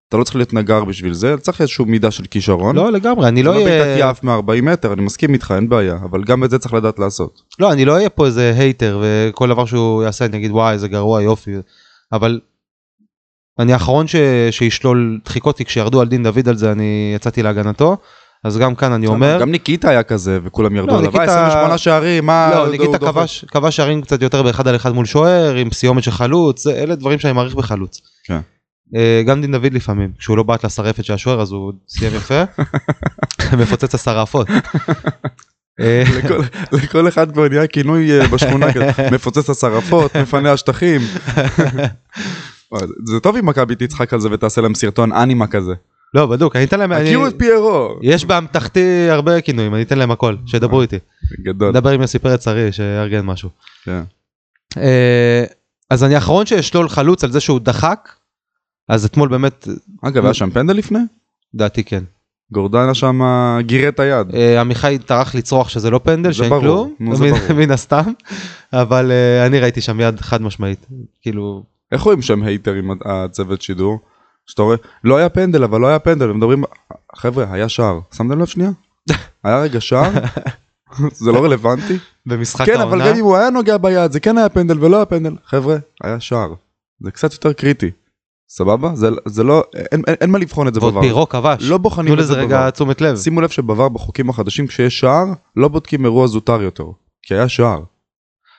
אתה 0.09 0.17
לא 0.17 0.23
צריך 0.23 0.35
להיות 0.35 0.53
נגר 0.53 0.83
בשביל 0.83 1.13
זה, 1.13 1.37
צריך 1.37 1.61
איזושהי 1.61 1.85
מידה 1.85 2.11
של 2.11 2.25
כישרון. 2.25 2.75
לא 2.75 2.91
לגמרי 2.91 3.27
אני 3.27 3.43
לא 3.43 3.53
לא 3.53 3.57
בעיטת 3.57 3.81
אהיה 3.81 3.97
יעף 3.97 4.23
מ-40 4.23 4.61
מטר, 4.61 4.93
אני 4.93 5.01
מסכים 5.01 5.33
איתך, 5.33 5.53
אין 5.55 5.69
בעיה, 5.69 5.95
אבל 5.95 6.23
גם 6.23 6.43
את 6.43 6.49
זה 6.49 6.59
צריך 6.59 6.73
לדעת 6.73 6.99
לעשות. 6.99 7.41
לא 7.59 7.71
אני 7.71 7.85
לא 7.85 7.93
אהיה 7.93 8.09
פה 8.09 8.25
איזה 8.25 8.53
הייטר 8.57 9.01
וכל 9.03 9.49
דבר 9.49 9.65
שהוא 9.65 10.03
יעשה 10.03 10.25
אני 10.25 10.37
אגיד 10.37 10.51
וואי 10.51 10.73
איזה 10.73 10.87
גרוע 10.87 11.21
יופי 11.21 11.51
אבל. 12.11 12.39
אני 13.59 13.73
האחרון 13.73 14.07
ש... 14.07 14.15
שישלול 14.51 15.19
דחיקות 15.25 15.57
כי 15.57 15.65
כשירדו 15.65 16.01
על 16.01 16.07
דין 16.07 16.23
דוד 16.23 16.49
על 16.49 16.57
זה 16.57 16.71
אני 16.71 17.11
יצאתי 17.15 17.43
להגנתו 17.43 17.97
אז 18.43 18.57
גם 18.57 18.75
כאן 18.75 18.91
אני 18.91 19.07
אומר 19.07 19.37
גם 19.41 19.51
ניקיטה 19.51 19.89
היה 19.89 20.03
כזה, 20.03 20.39
וכולם 20.43 20.75
ירדו 20.75 20.91
לא, 20.91 20.97
עליו, 20.97 21.11
"אה, 21.15 21.19
ניקיטה- 21.19 21.47
28 21.47 21.77
שערים, 21.77 22.25
מה... 22.25 22.49
לא, 22.51 22.59
הוא 22.59 22.71
ניקיטה 22.71 22.97
דוחף?" 22.97 23.13
כבש 23.13 23.45
כבש 23.47 23.75
שערים 23.75 24.01
קצת 24.01 24.21
יותר 24.21 24.43
באחד 24.43 24.67
על 24.67 24.75
אחד 24.75 24.91
מול 24.91 25.05
שוער 25.05 25.55
עם 25.55 25.71
סיומת 25.71 26.03
של 26.03 26.11
חלוץ 26.11 26.67
אלה 26.67 26.95
דברים 26.95 27.19
שאני 27.19 27.33
מעריך 27.33 27.55
בחלוץ. 27.55 28.01
כן. 28.23 28.39
אה, 28.95 29.21
גם 29.25 29.41
דין 29.41 29.51
דוד 29.51 29.73
לפעמים 29.73 30.11
כשהוא 30.19 30.37
לא 30.37 30.43
בעט 30.43 30.65
לשרפת 30.65 31.05
של 31.05 31.13
השוער 31.13 31.41
אז 31.41 31.51
הוא 31.51 31.73
סיים 31.89 32.15
יפה. 32.15 32.43
מפוצץ. 33.59 34.07
אה, 35.79 36.03
לכל, 36.17 36.41
לכל 36.71 37.07
אחד 37.07 37.31
כבר 37.31 37.47
נהיה 37.47 37.67
כינוי 37.67 38.19
אה, 38.21 38.27
בשכונה 38.27 38.73
כזה, 38.73 38.91
מפוצץ 39.15 39.43
את 39.43 39.49
השרפות, 39.49 40.15
מפנה 40.15 40.51
השטחים. 40.51 41.01
וואי, 42.71 42.83
זה 43.05 43.19
טוב 43.19 43.35
אם 43.35 43.45
מכבי 43.45 43.75
תצחק 43.75 44.13
על 44.13 44.19
זה 44.19 44.29
ותעשה 44.31 44.61
להם 44.61 44.75
סרטון 44.75 45.11
אנימה 45.11 45.47
כזה. 45.47 45.73
לא 46.13 46.25
בדוק 46.25 46.55
אני 46.55 46.63
אתן 46.63 46.79
להם 46.79 46.93
אני- 46.93 47.01
הכירו 47.01 47.27
את 47.27 47.33
פיירו. 47.37 47.99
יש 48.01 48.25
באמתחתי 48.25 48.79
הרבה 49.09 49.41
כינויים 49.41 49.75
אני 49.75 49.81
אתן 49.83 49.97
להם 49.97 50.11
הכל 50.11 50.35
שידברו 50.45 50.81
איתי. 50.81 50.97
גדול. 51.41 51.69
נדבר 51.69 51.89
עם 51.89 52.01
יוסי 52.01 52.19
פרץ 52.19 52.47
ארי 52.47 52.71
שיארגן 52.71 53.21
משהו. 53.25 53.49
כן. 53.85 54.01
אה, 54.77 55.43
אז 55.89 56.03
אני 56.03 56.15
האחרון 56.15 56.45
שאשלול 56.45 56.89
חלוץ 56.89 57.23
על 57.23 57.31
זה 57.31 57.39
שהוא 57.39 57.59
דחק. 57.59 58.09
אז 58.89 59.05
אתמול 59.05 59.29
באמת 59.29 59.67
אגב, 60.01 60.23
היה 60.25 60.33
שם 60.33 60.49
פנדל 60.49 60.73
לפני? 60.73 60.99
דעתי 61.55 61.83
כן. 61.83 62.03
גורדנה 62.51 62.93
שם 62.93 63.21
גירה 63.59 63.89
את 63.89 63.99
היד. 63.99 64.35
אה, 64.35 64.61
עמיחי 64.61 64.97
טרח 65.05 65.35
לצרוח 65.35 65.69
שזה 65.69 65.89
לא 65.89 65.99
פנדל 66.03 66.31
שאין 66.31 66.49
כלום 66.49 66.95
זה 66.99 67.23
מן- 67.25 67.29
ברור. 67.31 67.53
מן 67.55 67.71
הסתם 67.71 68.11
אבל 68.73 69.11
אה, 69.11 69.45
אני 69.45 69.59
ראיתי 69.59 69.81
שם 69.81 69.99
יד 69.99 70.19
חד 70.21 70.41
משמעית 70.41 70.85
כאילו 71.21 71.63
איך 71.91 72.01
רואים 72.01 72.21
שם 72.21 72.43
הייטרים 72.43 72.91
הצוות 73.05 73.61
שידור? 73.61 73.99
שאתה 74.45 74.61
רואה, 74.61 74.77
לא 75.03 75.17
היה 75.17 75.29
פנדל 75.29 75.63
אבל 75.63 75.81
לא 75.81 75.87
היה 75.87 75.99
פנדל, 75.99 76.31
ומדברים, 76.31 76.63
חבר'ה, 77.15 77.45
היה 77.51 77.69
שער. 77.69 77.99
שמתם 78.13 78.39
לב 78.39 78.45
שנייה? 78.45 78.71
היה 79.43 79.61
רגע 79.61 79.81
שער? 79.81 80.11
זה 81.11 81.31
לא 81.31 81.43
רלוונטי? 81.43 81.97
במשחק 82.25 82.65
כן, 82.65 82.73
אבל 82.73 82.81
העונה 82.81 83.09
גם 83.09 83.15
אם 83.15 83.23
הוא 83.23 83.37
היה 83.37 83.49
נוגע 83.49 83.77
ביד, 83.77 84.11
זה 84.11 84.19
כן 84.19 84.37
היה 84.37 84.49
פנדל 84.49 84.83
ולא 84.83 84.95
היה 84.97 85.05
פנדל. 85.05 85.35
חבר'ה, 85.45 85.77
היה 86.03 86.19
שער. 86.19 86.53
זה 87.03 87.11
קצת 87.11 87.33
יותר 87.33 87.53
קריטי. 87.53 87.91
סבבה? 88.49 88.95
זה, 88.95 89.09
זה 89.25 89.43
לא, 89.43 89.63
אין, 89.75 90.01
אין, 90.07 90.15
אין 90.21 90.29
מה 90.29 90.37
לבחון 90.37 90.67
את 90.67 90.73
זה 90.73 90.79
ועוד 90.79 90.93
בבר. 90.93 91.01
פירו 91.01 91.29
כבש 91.29 91.63
לא 91.63 91.77
בוחנים 91.77 92.07
תנו 92.07 92.13
את 92.13 92.19
לזה 92.19 92.33
זה 92.33 92.39
רגע 92.39 92.61
בבר. 92.61 92.69
תשומת 92.69 93.01
לב 93.01 93.15
שימו 93.17 93.41
לב 93.41 93.49
שבבר 93.49 93.89
בחוקים 93.89 94.29
החדשים 94.29 94.67
כשיש 94.67 94.99
שער, 94.99 95.25
לא 95.55 95.67
בודקים 95.67 96.05
אירוע 96.05 96.27
זוטר 96.27 96.61
יותר. 96.61 96.85
כי 97.21 97.33
היה 97.33 97.49
שער. 97.49 97.81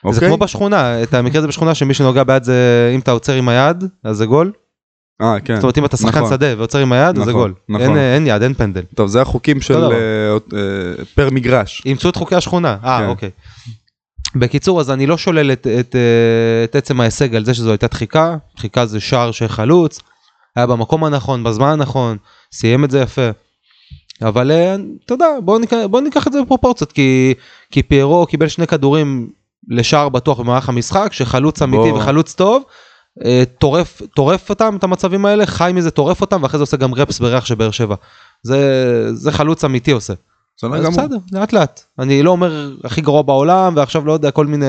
זה 0.03 0.15
אוקיי? 0.15 0.27
כמו 0.27 0.37
בשכונה 0.37 1.03
את 1.03 1.13
המקרה 1.13 1.39
הזה 1.39 1.47
בשכונה 1.47 1.75
שמי 1.75 1.93
שנוגע 1.93 2.23
ביד 2.23 2.43
זה 2.43 2.91
אם 2.95 2.99
אתה 2.99 3.11
עוצר 3.11 3.33
עם 3.33 3.49
היד 3.49 3.83
אז 4.03 4.17
זה 4.17 4.25
גול 4.25 4.51
אה, 5.21 5.39
כן. 5.39 5.55
זאת 5.55 5.63
אומרת 5.63 5.77
אם 5.77 5.85
אתה 5.85 5.97
שחקן 5.97 6.17
נכון. 6.17 6.29
שדה 6.29 6.57
ועוצר 6.57 6.79
עם 6.79 6.91
היד 6.91 7.17
אז 7.17 7.23
זה 7.25 7.31
נכון, 7.31 7.33
גול 7.33 7.53
נכון. 7.69 7.81
אין, 7.81 7.97
אין 7.97 8.27
יד 8.27 8.41
אין 8.41 8.53
פנדל 8.53 8.83
טוב, 8.95 9.07
זה 9.07 9.21
החוקים 9.21 9.61
של. 9.61 9.83
אה, 9.83 9.89
אה, 10.53 11.05
פר 11.15 11.29
מגרש. 11.29 11.81
אימצו 11.85 12.09
את 12.09 12.15
חוקי 12.15 12.35
השכונה 12.35 12.77
אה 12.83 12.99
כן. 12.99 13.07
אוקיי. 13.07 13.29
בקיצור 14.35 14.79
אז 14.79 14.91
אני 14.91 15.07
לא 15.07 15.17
שולל 15.17 15.51
את, 15.51 15.67
את, 15.79 15.95
אה, 15.95 16.63
את 16.63 16.75
עצם 16.75 17.01
ההישג 17.01 17.35
על 17.35 17.45
זה 17.45 17.53
שזו 17.53 17.71
הייתה 17.71 17.87
דחיקה 17.87 18.37
דחיקה 18.57 18.85
זה 18.85 18.99
שער 18.99 19.31
של 19.31 19.47
חלוץ 19.47 19.99
היה 20.55 20.67
במקום 20.67 21.03
הנכון 21.03 21.43
בזמן 21.43 21.67
הנכון 21.67 22.17
סיים 22.53 22.83
את 22.83 22.91
זה 22.91 22.99
יפה. 22.99 23.29
אבל 24.21 24.51
אה, 24.51 24.75
אתה 25.05 25.13
יודע 25.13 25.25
בוא 25.43 25.59
ניקח, 25.59 25.77
בוא 25.89 26.01
ניקח 26.01 26.27
את 26.27 26.33
זה 26.33 26.41
בפרופורציות 26.41 26.91
כי 26.91 27.33
כי 27.71 27.83
פיירו 27.83 28.25
קיבל 28.25 28.47
שני 28.47 28.67
כדורים 28.67 29.29
לשער 29.69 30.09
בטוח 30.09 30.39
במערך 30.39 30.69
המשחק, 30.69 31.13
שחלוץ 31.13 31.61
אמיתי 31.61 31.91
בוא. 31.91 31.99
וחלוץ 31.99 32.33
טוב, 32.33 32.63
אה, 33.25 33.43
טורף, 33.57 34.01
טורף 34.15 34.49
אותם, 34.49 34.75
את 34.79 34.83
המצבים 34.83 35.25
האלה, 35.25 35.45
חי 35.45 35.71
מזה, 35.75 35.91
טורף 35.91 36.21
אותם, 36.21 36.43
ואחרי 36.43 36.57
זה 36.57 36.63
עושה 36.63 36.77
גם 36.77 36.93
רפס 36.93 37.19
בריח 37.19 37.45
של 37.45 37.55
באר 37.55 37.71
שבע. 37.71 37.95
זה, 38.43 39.15
זה 39.15 39.31
חלוץ 39.31 39.63
אמיתי 39.63 39.91
עושה. 39.91 40.13
בסדר 40.57 40.75
אז. 40.75 40.87
בסדר, 40.87 41.17
לאט 41.31 41.53
לאט. 41.53 41.83
אני 41.99 42.23
לא 42.23 42.31
אומר 42.31 42.75
הכי 42.83 43.01
גרוע 43.01 43.21
בעולם, 43.21 43.73
ועכשיו 43.75 44.05
לא 44.05 44.13
יודע, 44.13 44.31
כל 44.31 44.45
מיני 44.45 44.65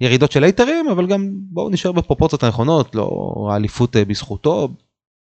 ירידות 0.00 0.32
של 0.32 0.44
הייטרים, 0.44 0.88
אבל 0.88 1.06
גם 1.06 1.28
בואו 1.32 1.70
נשאר 1.70 1.92
בפרופורציות 1.92 2.42
הנכונות, 2.42 2.94
לא 2.94 3.48
האליפות 3.52 3.96
אה, 3.96 4.04
בזכותו. 4.04 4.68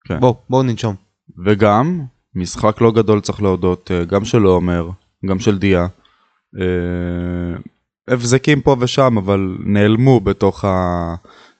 כן. 0.04 0.20
בואו, 0.20 0.34
בואו 0.50 0.62
ננשום. 0.62 0.94
וגם, 1.46 2.00
משחק 2.34 2.80
לא 2.80 2.92
גדול 2.92 3.20
צריך 3.20 3.42
להודות, 3.42 3.90
אה, 3.94 4.04
גם 4.04 4.24
של 4.24 4.42
עומר, 4.42 4.88
גם 5.26 5.38
של 5.38 5.58
דיה. 5.58 5.86
אה, 8.08 8.14
הבזקים 8.14 8.60
פה 8.60 8.76
ושם, 8.80 9.18
אבל 9.18 9.56
נעלמו 9.64 10.20
בתוך 10.20 10.64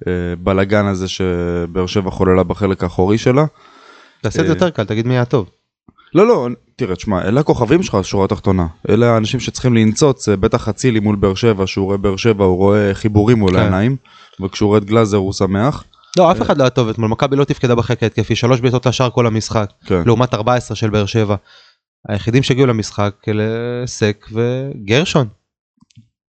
הבלגן 0.06 0.86
הזה 0.86 1.08
שבאר 1.08 1.86
שבע 1.86 2.10
חוללה 2.10 2.42
בחלק 2.42 2.82
האחורי 2.82 3.18
שלה. 3.18 3.44
תעשה 4.22 4.40
את 4.40 4.46
זה 4.46 4.52
אה. 4.52 4.56
יותר 4.56 4.70
קל, 4.70 4.84
תגיד 4.84 5.06
מי 5.06 5.14
היה 5.14 5.24
טוב. 5.24 5.50
לא, 6.14 6.26
לא, 6.26 6.48
תראה, 6.76 6.96
תשמע, 6.96 7.22
אלה 7.22 7.40
הכוכבים 7.40 7.82
שלך, 7.82 7.98
שורה 8.02 8.24
התחתונה. 8.24 8.66
אלה 8.88 9.14
האנשים 9.14 9.40
שצריכים 9.40 9.74
לנצוץ, 9.74 10.28
אה, 10.28 10.36
בטח 10.36 10.68
אצילי 10.68 11.00
מול 11.00 11.16
באר 11.16 11.34
שבע, 11.34 11.66
שהוא 11.66 11.86
רואה 11.86 11.96
באר 11.96 12.16
שבע, 12.16 12.44
הוא 12.44 12.56
רואה 12.56 12.94
חיבורים 12.94 13.38
מול 13.38 13.52
כן. 13.52 13.58
העיניים, 13.58 13.96
וכשהוא 14.40 14.66
רואה 14.68 14.78
את 14.78 14.84
גלאזר 14.84 15.16
הוא 15.16 15.32
שמח. 15.32 15.84
לא, 16.18 16.32
אף 16.32 16.42
אחד 16.42 16.58
לא 16.58 16.62
היה 16.62 16.70
טוב 16.70 16.88
אתמול, 16.88 17.08
מכבי 17.08 17.36
לא 17.36 17.44
תפקדה 17.44 17.74
בחלק 17.74 18.02
ההתקפי, 18.02 18.36
שלוש 18.36 18.60
בעיטות 18.60 18.86
לשער 18.86 19.10
כל 19.10 19.26
המשחק, 19.26 19.70
כן. 19.84 20.02
לעומת 20.06 20.34
14 20.34 20.76
של 20.76 20.90
באר 20.90 21.06
שבע. 21.06 21.36
היחידים 22.08 22.42
שהגיעו 22.42 22.66
למשחק 22.66 23.14
אלה 23.28 23.44
סק 23.86 24.26
וגרשון. 24.32 25.26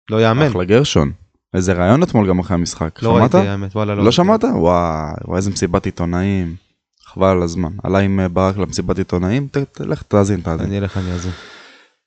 לא 0.10 0.22
יאמן. 0.22 0.48
אחלה 0.48 0.64
גרשון. 0.64 1.12
איזה 1.54 1.74
רעיון 1.74 2.04
אתמול 2.04 2.28
גם 2.28 2.40
אחרי 2.40 2.56
המשחק. 2.56 3.04
לא 3.04 3.18
שמעת? 3.18 3.36
ראיתי 3.36 3.50
האמת, 3.50 3.76
וואלה 3.76 3.96
לא. 3.96 4.04
לא. 4.04 4.12
שמעת? 4.12 4.44
וואי, 4.44 5.14
וואי, 5.26 5.38
איזה 5.38 5.50
מסיבת 5.50 5.86
עיתונאים. 5.86 6.56
חבל 7.06 7.28
על 7.28 7.42
הזמן. 7.42 7.72
עלה 7.84 8.00
עם 8.00 8.20
אה, 8.20 8.28
ברק 8.28 8.58
למסיבת 8.58 8.98
עיתונאים, 8.98 9.48
תלך 9.72 10.02
תאזין, 10.02 10.42
תאזין. 10.42 10.66
אני 10.66 10.78
אלך 10.78 10.98
אני 10.98 11.12
אאזין. 11.12 11.32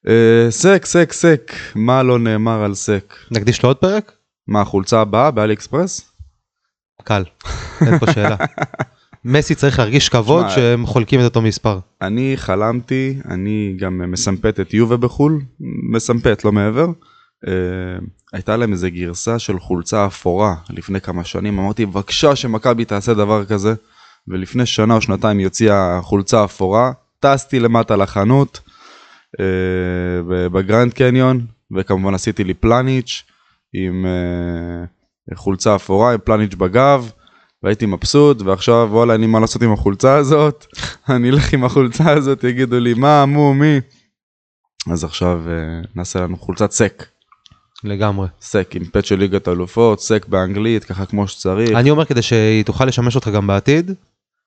אה, 0.09 0.47
סק, 0.51 0.85
סק, 0.85 1.13
סק. 1.13 1.53
מה 1.75 2.03
לא 2.03 2.19
נאמר 2.19 2.65
על 2.65 2.75
סק? 2.75 3.15
נקדיש 3.31 3.63
לו 3.63 3.69
עוד 3.69 3.77
פרק? 3.77 4.13
מה, 4.49 4.61
החולצה 4.61 5.01
הבאה 5.01 5.31
ב 5.31 5.55
AliExpress? 5.55 6.13
קל. 7.05 7.25
אין 7.87 7.99
פה 7.99 8.13
שאלה. 8.13 8.37
מסי 9.25 9.55
צריך 9.55 9.79
להרגיש 9.79 10.09
כבוד 10.09 10.45
שמע, 10.45 10.55
שהם 10.55 10.87
חולקים 10.87 11.21
את 11.21 11.25
אותו 11.25 11.43
מספר. 11.43 11.79
אני 12.03 12.33
חלמתי, 12.37 13.19
אני 13.29 13.75
גם 13.79 14.13
מסמפת 14.13 14.61
את 14.61 14.75
יובה 14.75 14.97
בחו"ל, 14.97 15.41
מסמפת, 15.93 16.45
לא 16.45 16.53
מעבר. 16.53 16.87
אה, 17.47 17.53
הייתה 18.33 18.57
להם 18.57 18.73
איזה 18.73 18.91
גרסה 18.91 19.39
של 19.39 19.61
חולצה 19.61 20.07
אפורה 20.07 20.55
לפני 20.71 21.01
כמה 21.01 21.25
שנים, 21.25 21.59
אמרתי 21.59 21.87
בבקשה 21.87 22.37
שמכבי 22.37 22.85
תעשה 22.85 23.15
דבר 23.15 23.45
כזה, 23.45 23.75
ולפני 24.29 24.67
שנה 24.67 24.95
או 24.95 25.01
שנתיים 25.01 25.39
היא 25.39 25.47
הוציאה 25.47 26.01
חולצה 26.03 26.45
אפורה, 26.45 26.93
טסתי 27.21 27.61
למטה 27.61 27.97
לחנות 27.97 28.61
אה, 29.41 30.49
בגרנד 30.49 30.93
קניון, 30.93 31.47
וכמובן 31.77 32.15
עשיתי 32.15 32.45
לי 32.45 32.55
פלניץ' 32.55 33.23
עם 33.73 34.07
אה, 34.07 35.37
חולצה 35.37 35.77
אפורה, 35.77 36.13
עם 36.13 36.19
פלניץ' 36.25 36.55
בגב. 36.55 37.11
והייתי 37.63 37.87
מבסוט 37.87 38.43
ועכשיו 38.43 38.89
וואלה 38.91 39.13
אין 39.13 39.21
לי 39.21 39.27
מה 39.27 39.41
לעשות 39.41 39.63
עם 39.63 39.73
החולצה 39.73 40.17
הזאת 40.17 40.67
אני 41.09 41.31
אלך 41.31 41.53
עם 41.53 41.65
החולצה 41.65 42.13
הזאת 42.13 42.45
יגידו 42.45 42.81
לי 42.81 42.95
מה 42.95 43.27
מו 43.27 43.55
מי. 43.55 43.81
אז 44.91 45.05
עכשיו 45.05 45.43
נעשה 45.95 46.21
לנו 46.21 46.37
חולצת 46.37 46.71
סק 46.71 47.07
לגמרי. 47.85 48.29
סק 48.41 48.71
עם 48.77 48.85
פט 48.85 49.05
של 49.05 49.19
ליגת 49.19 49.49
אלופות 49.49 50.01
סק 50.01 50.27
באנגלית 50.29 50.85
ככה 50.85 51.07
כמו 51.07 51.29
שצריך 51.29 51.71
אני 51.71 51.91
אומר 51.91 52.05
כדי 52.05 52.23
שהיא 52.23 52.65
תוכל 52.65 52.85
לשמש 52.85 53.17
אותך 53.17 53.29
גם 53.29 53.47
בעתיד, 53.47 53.91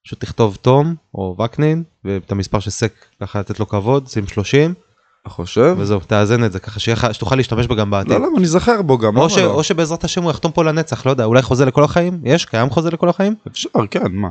פשוט 0.05 0.19
תכתוב 0.21 0.57
תום 0.61 0.95
או 1.15 1.35
וקנין 1.45 1.83
ואת 2.05 2.31
המספר 2.31 2.59
של 2.59 2.69
סק 2.69 2.93
ככה 3.21 3.39
לתת 3.39 3.59
לו 3.59 3.67
כבוד, 3.67 4.07
שים 4.07 4.27
30 4.27 4.73
אתה 5.21 5.33
חושב? 5.33 5.75
וזהו 5.79 5.99
תאזן 5.99 6.43
את 6.43 6.51
זה 6.51 6.59
ככה 6.59 6.79
שיהיה 6.79 7.13
שתוכל 7.13 7.35
להשתמש 7.35 7.67
בה 7.67 7.75
גם 7.75 7.89
בעתיד. 7.91 8.11
לא 8.11 8.17
למה 8.27 8.39
נזכר 8.39 8.81
בו 8.81 8.97
גם 8.97 9.17
או, 9.17 9.29
ש, 9.29 9.37
לא? 9.37 9.51
או 9.53 9.63
שבעזרת 9.63 10.03
השם 10.03 10.23
הוא 10.23 10.31
יחתום 10.31 10.51
פה 10.51 10.63
לנצח, 10.63 11.05
לא 11.05 11.11
יודע, 11.11 11.23
אולי 11.25 11.41
חוזה 11.41 11.65
לכל 11.65 11.83
החיים? 11.83 12.19
יש? 12.23 12.45
קיים 12.45 12.69
חוזה 12.69 12.89
לכל 12.89 13.09
החיים? 13.09 13.35
אפשר 13.47 13.69
כן 13.91 14.11
מה 14.11 14.29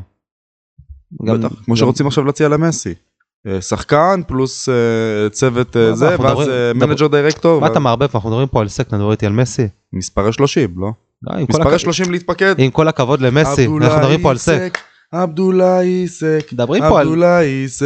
גם- 1.24 1.40
בטח 1.40 1.48
כמו 1.48 1.74
גם- 1.74 1.76
שרוצים 1.76 2.06
עכשיו 2.06 2.24
להציע 2.24 2.48
למסי. 2.48 2.94
שחקן 3.60 4.20
פלוס 4.26 4.68
אה, 4.68 4.74
צוות 5.30 5.76
אה, 5.76 5.94
זה 5.94 6.16
ואז 6.20 6.48
אה, 6.48 6.72
manager 6.74 7.06
director 7.06 7.60
מה 7.60 7.66
אתה 7.66 7.80
מערבב? 7.80 8.08
אנחנו 8.14 8.30
מדברים 8.30 8.48
פה 8.48 8.60
על 8.60 8.68
סק, 8.68 8.88
אתה 8.88 8.96
מדבר 8.96 9.12
איתי 9.12 9.26
על 9.26 9.32
מסי? 9.32 9.68
מספרי 9.92 10.32
30 10.32 10.74
לא? 10.76 10.90
לא, 11.22 11.44
מספרי 11.48 11.74
הכ- 11.74 11.78
30 11.78 12.10
להתפקד. 12.10 12.54
עם 12.58 12.70
כל 12.70 12.88
הכבוד 12.88 13.20
למסי, 13.20 13.66
אנחנו 13.66 13.76
מדברים 13.76 14.22
פה 14.22 14.30
על 14.30 14.36
סק. 14.36 14.78
עבדולאי 15.12 16.08
סק. 16.08 16.46
מדברים 16.52 16.82
פה 16.88 17.00
על... 17.00 17.06
עבדולאי 17.06 17.68
סק. 17.68 17.84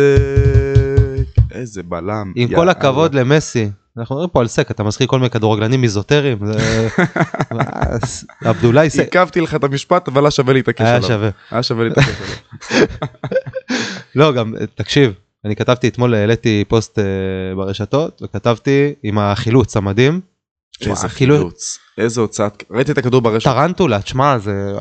איזה 1.50 1.82
בלם. 1.82 2.32
עם 2.36 2.48
כל. 2.54 2.68
הכבוד 2.68 3.14
למסי, 3.14 3.70
אנחנו 3.98 4.14
מדברים 4.14 4.30
פה 4.30 4.40
על 4.40 4.48
סק, 4.48 4.70
אתה 4.70 4.82
מזכיר 4.82 5.06
כל 5.06 5.18
מיני 5.18 5.30
כדורגלנים. 5.30 5.80
מה, 7.50 7.62
עבדולאי 8.44 8.90
סק, 8.90 8.98
עיכבתי 9.00 9.40
לך 9.40 9.54
את 9.54 9.64
המשפט 9.64 10.08
אבל 10.08 10.22
היה 10.24 10.30
שווה 10.30 10.52
להתעקש 10.52 10.80
היה 10.80 10.96
עליו. 10.96 11.08
שווה. 11.08 11.30
היה 11.50 11.62
שווה 11.62 11.84
להתעקש 11.84 12.08
עליו. 12.70 12.86
לא, 14.14 14.32
גם, 14.32 14.54
תקשיב, 14.74 15.12
אני 15.44 15.56
כתבתי 15.56 15.88
אתמול, 15.88 16.14
העליתי 16.14 16.64
פוסט 16.68 16.98
אה, 16.98 17.04
ברשתות, 17.56 18.22
וכתבתי 18.24 18.94
עם 19.02 19.18
החילוץ 19.18 19.76
המדהים. 19.76 20.20
איזה 20.86 21.08
חילוץ. 21.08 21.78
איזה 21.98 22.20
הוצאת. 22.20 22.64
ראיתי 22.70 22.92
את 22.92 22.98
הכדור 22.98 23.20
ברשת. 23.20 23.50
טרנטולה, 23.50 24.02
תשמע, 24.02 24.38
זה... 24.38 24.72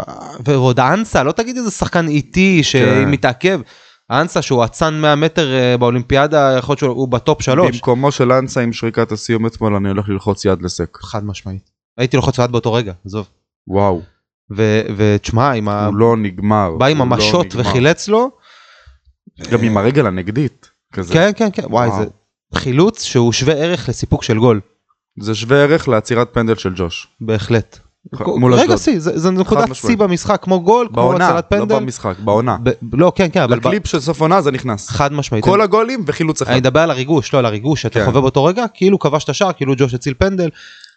ועוד 0.45 0.79
אנסה, 0.79 1.23
לא 1.23 1.31
תגיד 1.31 1.57
איזה 1.57 1.71
שחקן 1.71 2.07
איטי 2.07 2.61
כן. 2.63 2.63
שמתעכב. 2.63 3.61
אנסה 4.11 4.41
שהוא 4.41 4.65
אצן 4.65 5.01
100 5.01 5.15
מטר 5.15 5.53
אה, 5.53 5.77
באולימפיאדה, 5.77 6.55
יכול 6.59 6.73
להיות 6.73 6.79
שהוא 6.79 7.07
בטופ 7.07 7.41
שלוש. 7.41 7.71
במקומו 7.75 8.11
של 8.11 8.31
אנסה 8.31 8.61
עם 8.61 8.73
שריקת 8.73 9.11
הסיום 9.11 9.47
אתמול 9.47 9.75
אני 9.75 9.89
הולך 9.89 10.09
ללחוץ 10.09 10.45
יד 10.45 10.61
לסק. 10.61 10.97
חד 11.01 11.25
משמעית. 11.25 11.69
הייתי 11.97 12.17
לוחץ 12.17 12.37
יד 12.37 12.51
באותו 12.51 12.73
רגע, 12.73 12.93
עזוב. 13.05 13.27
וואו. 13.67 14.01
ותשמע, 14.97 15.51
עם 15.51 15.69
ה... 15.69 15.85
הוא 15.85 15.95
לא 15.95 16.17
נגמר. 16.17 16.75
בא 16.77 16.85
עם 16.85 16.97
לא 16.97 17.03
המשות. 17.03 17.47
וחילץ 17.55 18.07
לו. 18.07 18.31
גם 19.51 19.63
עם 19.63 19.77
הרגל 19.77 20.07
הנגדית. 20.07 20.69
כזה. 20.93 21.13
כן, 21.13 21.31
כן, 21.35 21.49
כן, 21.53 21.63
וואי, 21.69 21.87
וואו. 21.87 22.03
זה 22.03 22.09
חילוץ 22.55 23.03
שהוא 23.03 23.33
שווה 23.33 23.53
ערך 23.53 23.89
לסיפוק 23.89 24.23
של 24.23 24.39
גול, 24.39 24.61
זה 25.19 25.35
שווה 25.35 25.57
ערך 25.63 25.87
לעצירת 25.87 26.29
פנדל 26.33 26.55
של 26.55 26.73
ג'וש. 26.75 27.07
בהחלט. 27.21 27.79
מול 28.25 28.53
רגע 28.53 28.63
אשדוד. 28.63 28.77
שיא, 28.77 28.99
זה 28.99 29.19
זה 29.19 29.31
נקודת 29.31 29.63
שיא 29.63 29.71
משמעית. 29.71 29.97
במשחק, 29.97 30.39
כמו 30.43 30.61
גול, 30.61 30.87
כמו 30.87 30.95
בעונה, 30.95 31.29
הצלת 31.29 31.51
לא 31.51 31.57
פנדל. 31.57 31.75
במשחק, 31.75 32.19
בעונה. 32.19 32.57
לא, 32.93 33.11
כן, 33.15 33.27
כן, 33.33 33.41
אבל 33.41 33.57
לקליפ 33.57 33.87
של 33.87 33.99
סוף 33.99 34.21
עונה 34.21 34.41
זה 34.41 34.51
נכנס. 34.51 34.89
חד 34.89 35.13
משמעית. 35.13 35.43
כל 35.43 35.61
הגולים 35.61 36.03
וחילוץ 36.07 36.41
אחד. 36.41 36.51
אני 36.51 36.59
מדבר 36.59 36.79
על 36.79 36.91
הריגוש, 36.91 37.33
לא 37.33 37.39
על 37.39 37.45
הריגוש, 37.45 37.81
שאתה 37.81 37.99
כן. 37.99 38.05
חווה 38.05 38.21
באותו 38.21 38.43
רגע, 38.43 38.65
כאילו 38.73 38.99
כבש 38.99 39.23
את 39.23 39.29
השער, 39.29 39.53
כאילו 39.53 39.73
ג'וש 39.77 39.93
הציל 39.93 40.13
פנדל. 40.17 40.49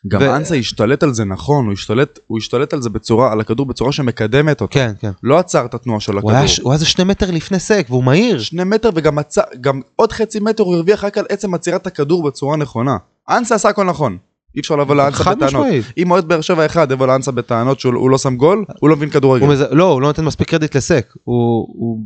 גם 0.09 0.21
ו- 0.23 0.37
אנסה 0.37 0.55
השתלט 0.57 1.03
על 1.03 1.15
זה 1.15 1.25
נכון, 1.25 1.65
הוא 1.65 1.73
השתלט, 1.73 2.19
הוא 2.27 2.39
השתלט 2.39 2.73
על 2.73 2.83
זה 2.83 2.91
בצורה, 2.91 3.33
על 3.33 3.41
הכדור 3.41 3.67
בצורה 3.67 3.93
שמקדמת 3.93 4.61
אותו. 4.61 4.73
כן, 4.75 4.93
כן. 5.01 5.11
לא 5.23 5.39
עצר 5.39 5.65
את 5.65 5.75
התנועה 5.75 6.01
של 6.01 6.19
הכדור. 6.19 6.31
היה 6.31 6.41
הוא 6.63 6.71
היה 6.73 6.75
איזה 6.75 6.87
שני 6.87 7.05
מטר 7.05 7.31
לפני 7.31 7.59
סק, 7.59 7.87
והוא 7.89 8.05
מהיר. 8.05 8.39
שני 8.39 8.65
מטר 8.65 8.91
וגם 8.95 9.19
עצר, 9.19 9.43
גם 9.61 9.81
עוד 9.97 10.13
חצי 10.13 10.41
מטר 10.41 10.63
הוא 10.63 10.75
הרוויח 10.75 11.05
רק 11.05 11.19
על 11.19 11.25
עצם 11.29 11.55
עצירת 11.55 11.87
הכדור 11.87 12.23
בצורה 12.23 12.57
נכונה. 12.57 12.97
אנסה 13.31 13.55
עשה 13.55 13.69
הכל 13.69 13.85
נכון. 13.85 14.17
אי 14.57 14.61
אפשר 14.61 14.77
לבוא 14.77 14.95
לאנסה 14.95 15.25
בטענות. 15.25 15.47
משמעית. 15.67 15.85
אם 15.99 16.11
אוהד 16.11 16.25
באר 16.29 16.41
שבע 16.41 16.67
אחד 16.67 16.91
יבוא 16.91 17.07
לאנסה 17.07 17.31
בטענות 17.33 17.81
שהוא 17.81 17.95
הוא 17.95 18.11
לא 18.11 18.19
שם 18.19 18.37
גול, 18.37 18.65
הוא 18.81 18.91
לא 18.91 18.97
מבין 18.97 19.11
כדורגל. 19.11 19.47
מז- 19.47 19.65
לא, 19.71 19.93
הוא 19.93 20.01
לא 20.03 20.07
נותן 20.09 20.25
מספיק 20.25 20.49
קרדיט 20.49 20.77
לסק, 20.77 21.13
הוא 21.25 21.67
הוא 21.79 22.01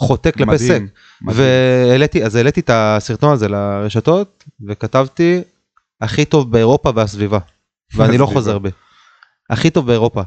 חוטא 0.00 0.30
כלפי 0.30 0.58
סק. 0.58 0.82
והעליתי, 1.26 2.24
אז 2.24 2.34
העליתי 2.34 2.60
את 2.60 2.70
הסרטון 2.72 3.32
הזה 3.32 3.48
לרשתות, 3.48 4.44
וכתבתי, 4.68 5.40
הכי 6.00 6.24
טוב 6.24 6.52
באירופה 6.52 6.90
והסביבה. 6.94 7.38
ואני 7.94 8.18
לא. 8.18 8.26
חוזר 8.32 8.58
בי. 8.58 8.70
הכי 9.50 9.70
טוב 9.70 9.86
באירופה. 9.86 10.22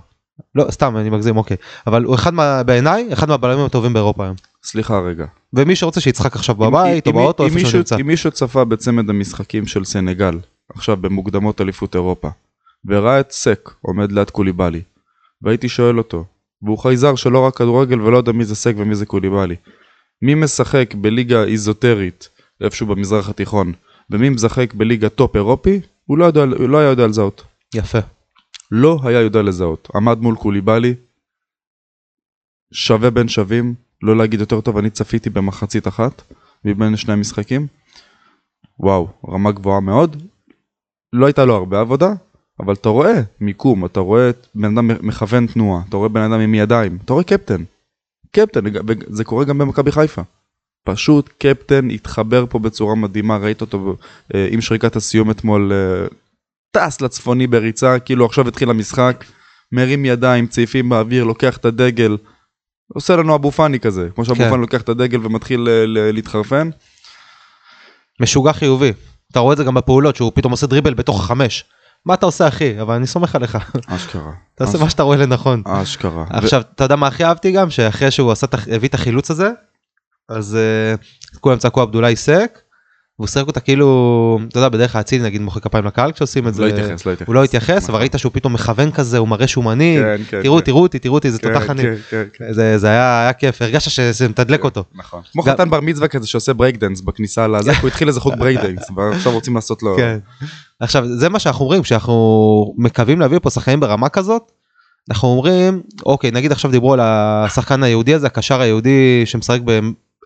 לא, 0.55 0.71
סתם, 0.71 0.97
אני 0.97 1.09
מגזים, 1.09 1.37
אוקיי. 1.37 1.57
אבל 1.87 2.03
הוא 2.03 2.15
אחד 2.15 2.33
מה... 2.33 2.63
בעיניי, 2.63 3.13
אחד 3.13 3.29
מהבלמים 3.29 3.65
הטובים 3.65 3.93
באירופה 3.93 4.23
היום. 4.23 4.35
סליחה 4.63 4.99
רגע. 4.99 5.25
ומי 5.53 5.75
שרוצה 5.75 6.01
שיצחק 6.01 6.35
עכשיו 6.35 6.55
בבית 6.55 7.07
או 7.07 7.13
באוטו, 7.13 7.45
איפה 7.45 7.59
שהוא 7.59 7.77
נמצא. 7.77 7.97
אם 7.99 8.07
מישהו 8.07 8.31
צפה 8.31 8.65
בצמד 8.65 9.09
המשחקים 9.09 9.67
של 9.67 9.85
סנגל, 9.85 10.39
עכשיו 10.75 10.97
במוקדמות 10.97 11.61
אליפות 11.61 11.95
אירופה, 11.95 12.29
וראה 12.85 13.19
את 13.19 13.31
סק 13.31 13.69
עומד 13.81 14.11
ליד 14.11 14.29
קוליבאלי, 14.29 14.81
והייתי 15.41 15.69
שואל 15.69 15.97
אותו, 15.97 16.25
והוא 16.61 16.77
חייזר 16.77 17.15
שלא 17.15 17.39
רק 17.39 17.55
כדורגל 17.55 18.01
ולא 18.01 18.17
יודע 18.17 18.31
מי 18.31 18.45
זה 18.45 18.55
סק 18.55 18.73
ומי 18.77 18.95
זה 18.95 19.05
קוליבאלי, 19.05 19.55
מי 20.21 20.35
משחק 20.35 20.93
בליגה 20.95 21.43
איזוטרית 21.43 22.29
איפשהו 22.61 22.87
במזרח 22.87 23.29
התיכון, 23.29 23.73
ומי 24.11 24.29
משחק 24.29 24.73
בליגה 24.73 25.09
טופ 25.09 25.35
אירופי, 25.35 25.81
הוא 26.05 26.17
לא, 26.17 26.25
יודע, 26.25 26.43
הוא 26.43 26.69
לא 26.69 26.77
היה 26.77 26.89
יודע 26.89 27.07
לזהות. 27.07 27.43
יפה. 27.75 27.99
לא 28.71 28.99
היה 29.03 29.19
יודע 29.21 29.41
לזהות. 29.41 29.89
עמד 29.95 30.19
מול 30.19 30.35
קוליבאלי, 30.35 30.95
שווה 32.73 33.09
בין 33.09 33.27
שווים, 33.27 33.73
לא 34.03 34.17
להגיד 34.17 34.39
יותר 34.39 34.61
טוב, 34.61 34.77
אני 34.77 34.89
צפיתי 34.89 35.29
במחצית 35.29 35.87
אחת 35.87 36.21
מבין 36.65 36.97
שני 36.97 37.13
המשחקים. 37.13 37.67
וואו, 38.79 39.07
רמה 39.29 39.51
גבוהה 39.51 39.79
מאוד. 39.79 40.23
לא 41.13 41.25
הייתה 41.25 41.45
לו 41.45 41.55
הרבה 41.55 41.79
עבודה, 41.79 42.13
אבל 42.59 42.73
אתה 42.73 42.89
רואה 42.89 43.21
מיקום, 43.41 43.85
אתה 43.85 43.99
רואה 43.99 44.31
בן 44.55 44.77
אדם 44.77 44.87
מכוון 45.07 45.47
תנועה, 45.47 45.83
אתה 45.89 45.97
רואה 45.97 46.09
בן 46.09 46.21
אדם 46.21 46.39
עם 46.39 46.53
ידיים, 46.53 46.97
אתה 47.05 47.13
רואה 47.13 47.23
קפטן. 47.23 47.63
קפטן, 48.31 48.59
זה 49.07 49.23
קורה 49.23 49.45
גם 49.45 49.57
במכבי 49.57 49.91
חיפה. 49.91 50.21
פשוט 50.83 51.29
קפטן 51.37 51.89
התחבר 51.89 52.45
פה 52.49 52.59
בצורה 52.59 52.95
מדהימה, 52.95 53.37
ראית 53.37 53.61
אותו 53.61 53.95
אה, 54.35 54.47
עם 54.51 54.61
שריקת 54.61 54.95
הסיום 54.95 55.31
אתמול, 55.31 55.71
אה, 55.73 56.07
טס 56.71 57.01
לצפוני 57.01 57.47
בריצה, 57.47 57.99
כאילו 57.99 58.25
עכשיו 58.25 58.47
התחיל 58.47 58.69
המשחק, 58.69 59.25
מרים 59.71 60.05
ידיים, 60.05 60.47
צעיפים 60.47 60.89
באוויר, 60.89 61.23
לוקח 61.23 61.57
את 61.57 61.65
הדגל, 61.65 62.17
עושה 62.93 63.15
לנו 63.15 63.35
אבו 63.35 63.51
פאני 63.51 63.79
כזה, 63.79 64.07
כמו 64.15 64.25
שאבו 64.25 64.37
כן. 64.37 64.49
פאני 64.49 64.61
לוקח 64.61 64.81
את 64.81 64.89
הדגל 64.89 65.25
ומתחיל 65.25 65.67
אה, 65.69 66.11
להתחרפן. 66.11 66.69
משוגע 68.19 68.53
חיובי. 68.53 68.93
אתה 69.31 69.39
רואה 69.39 69.53
את 69.53 69.57
זה 69.57 69.63
גם 69.63 69.73
בפעולות 69.73 70.15
שהוא 70.15 70.31
פתאום 70.35 70.51
עושה 70.51 70.67
דריבל 70.67 70.93
בתוך 70.93 71.23
החמש. 71.23 71.65
מה 72.05 72.13
אתה 72.13 72.25
עושה 72.25 72.47
אחי? 72.47 72.81
אבל 72.81 72.95
אני 72.95 73.07
סומך 73.07 73.35
עליך. 73.35 73.57
אשכרה. 73.87 74.31
תעשה 74.57 74.77
מה 74.77 74.89
שאתה 74.89 75.03
רואה 75.03 75.17
לנכון. 75.17 75.63
אשכרה. 75.65 76.25
עכשיו 76.29 76.61
אתה 76.75 76.83
יודע 76.83 76.95
מה 76.95 77.07
הכי 77.07 77.25
אהבתי 77.25 77.51
גם 77.51 77.69
שאחרי 77.69 78.11
שהוא 78.11 78.31
עשה 78.31 78.47
הביא 78.71 78.89
את 78.89 78.93
החילוץ 78.93 79.31
הזה 79.31 79.49
אז 80.31 80.57
uh, 81.33 81.37
כולם 81.39 81.57
צעקו 81.57 81.81
עבדולאי 81.81 82.15
סק. 82.15 82.59
והוא 83.21 83.27
שיחק 83.27 83.47
אותה 83.47 83.59
כאילו 83.59 84.39
אתה 84.47 84.57
יודע 84.57 84.69
בדרך 84.69 84.91
כלל 84.91 85.01
אצילי 85.01 85.23
נגיד 85.23 85.41
מוחא 85.41 85.59
כפיים 85.59 85.85
לקהל 85.85 86.11
כשעושים 86.11 86.47
את 86.47 86.53
זה. 86.53 86.61
לא 86.61 86.67
התייחס, 86.67 87.05
לא 87.05 87.11
התייחס. 87.11 87.27
הוא 87.27 87.35
לא 87.35 87.43
התייחס 87.43 87.83
נכון. 87.83 87.95
וראית 87.95 88.13
שהוא 88.17 88.31
פתאום 88.33 88.53
מכוון 88.53 88.91
כזה 88.91 89.17
הוא 89.17 89.27
מראה 89.27 89.47
שהוא 89.47 89.63
מנהיג. 89.63 90.01
כן, 90.01 90.21
כן, 90.29 90.41
תראו 90.41 90.57
כן. 90.57 90.63
תראו 90.63 90.81
אותי 90.81 90.99
תראו 90.99 91.13
אותי 91.13 91.31
זה 91.31 91.39
כן, 91.39 91.53
תותח 91.53 91.69
אני. 91.69 91.81
כן, 91.81 91.95
כן, 92.09 92.23
כן. 92.33 92.53
זה 92.53 92.77
זה 92.77 92.87
היה 92.87 93.21
היה 93.21 93.33
כיף 93.33 93.61
הרגשת 93.61 93.91
שזה 93.91 94.29
מתדלק 94.29 94.63
אותו. 94.63 94.83
נכון. 94.95 95.21
כמו 95.31 95.43
חתן 95.43 95.69
בר 95.69 95.79
מצווה 95.79 96.07
כזה 96.07 96.27
שעושה 96.27 96.53
ברייק 96.53 96.77
דנס 96.77 97.01
בכניסה 97.01 97.47
לזה, 97.47 97.71
הוא 97.81 97.87
התחיל 97.87 98.07
איזה 98.07 98.19
חוג 98.19 98.35
ברייק 98.35 98.59
דנס, 98.59 98.87
ועכשיו 98.95 99.31
רוצים 99.31 99.55
לעשות 99.55 99.83
לו... 99.83 99.97
כן. 99.97 100.17
עכשיו 100.79 101.05
זה 101.07 101.29
מה 101.29 101.39
שאנחנו 101.39 101.65
אומרים 101.65 101.81
כשאנחנו 101.81 102.75
מקווים 102.77 103.19
להביא 103.19 103.39
פה 103.39 103.49
שחקנים 103.49 103.79
ברמה 103.79 104.09
כזאת. 104.09 104.51
אנחנו 105.09 105.27
אומרים 105.27 105.81
אוקיי 106.05 106.31
נגיד 106.31 106.51
עכשיו 106.51 106.71
דיברו 106.71 106.93
על 106.93 106.99
השחקן 107.03 107.83
היהודי 107.83 108.13
הזה 108.13 108.27
הקשר 108.27 108.61
היהודי 108.61 109.21
שמשחק 109.25 109.59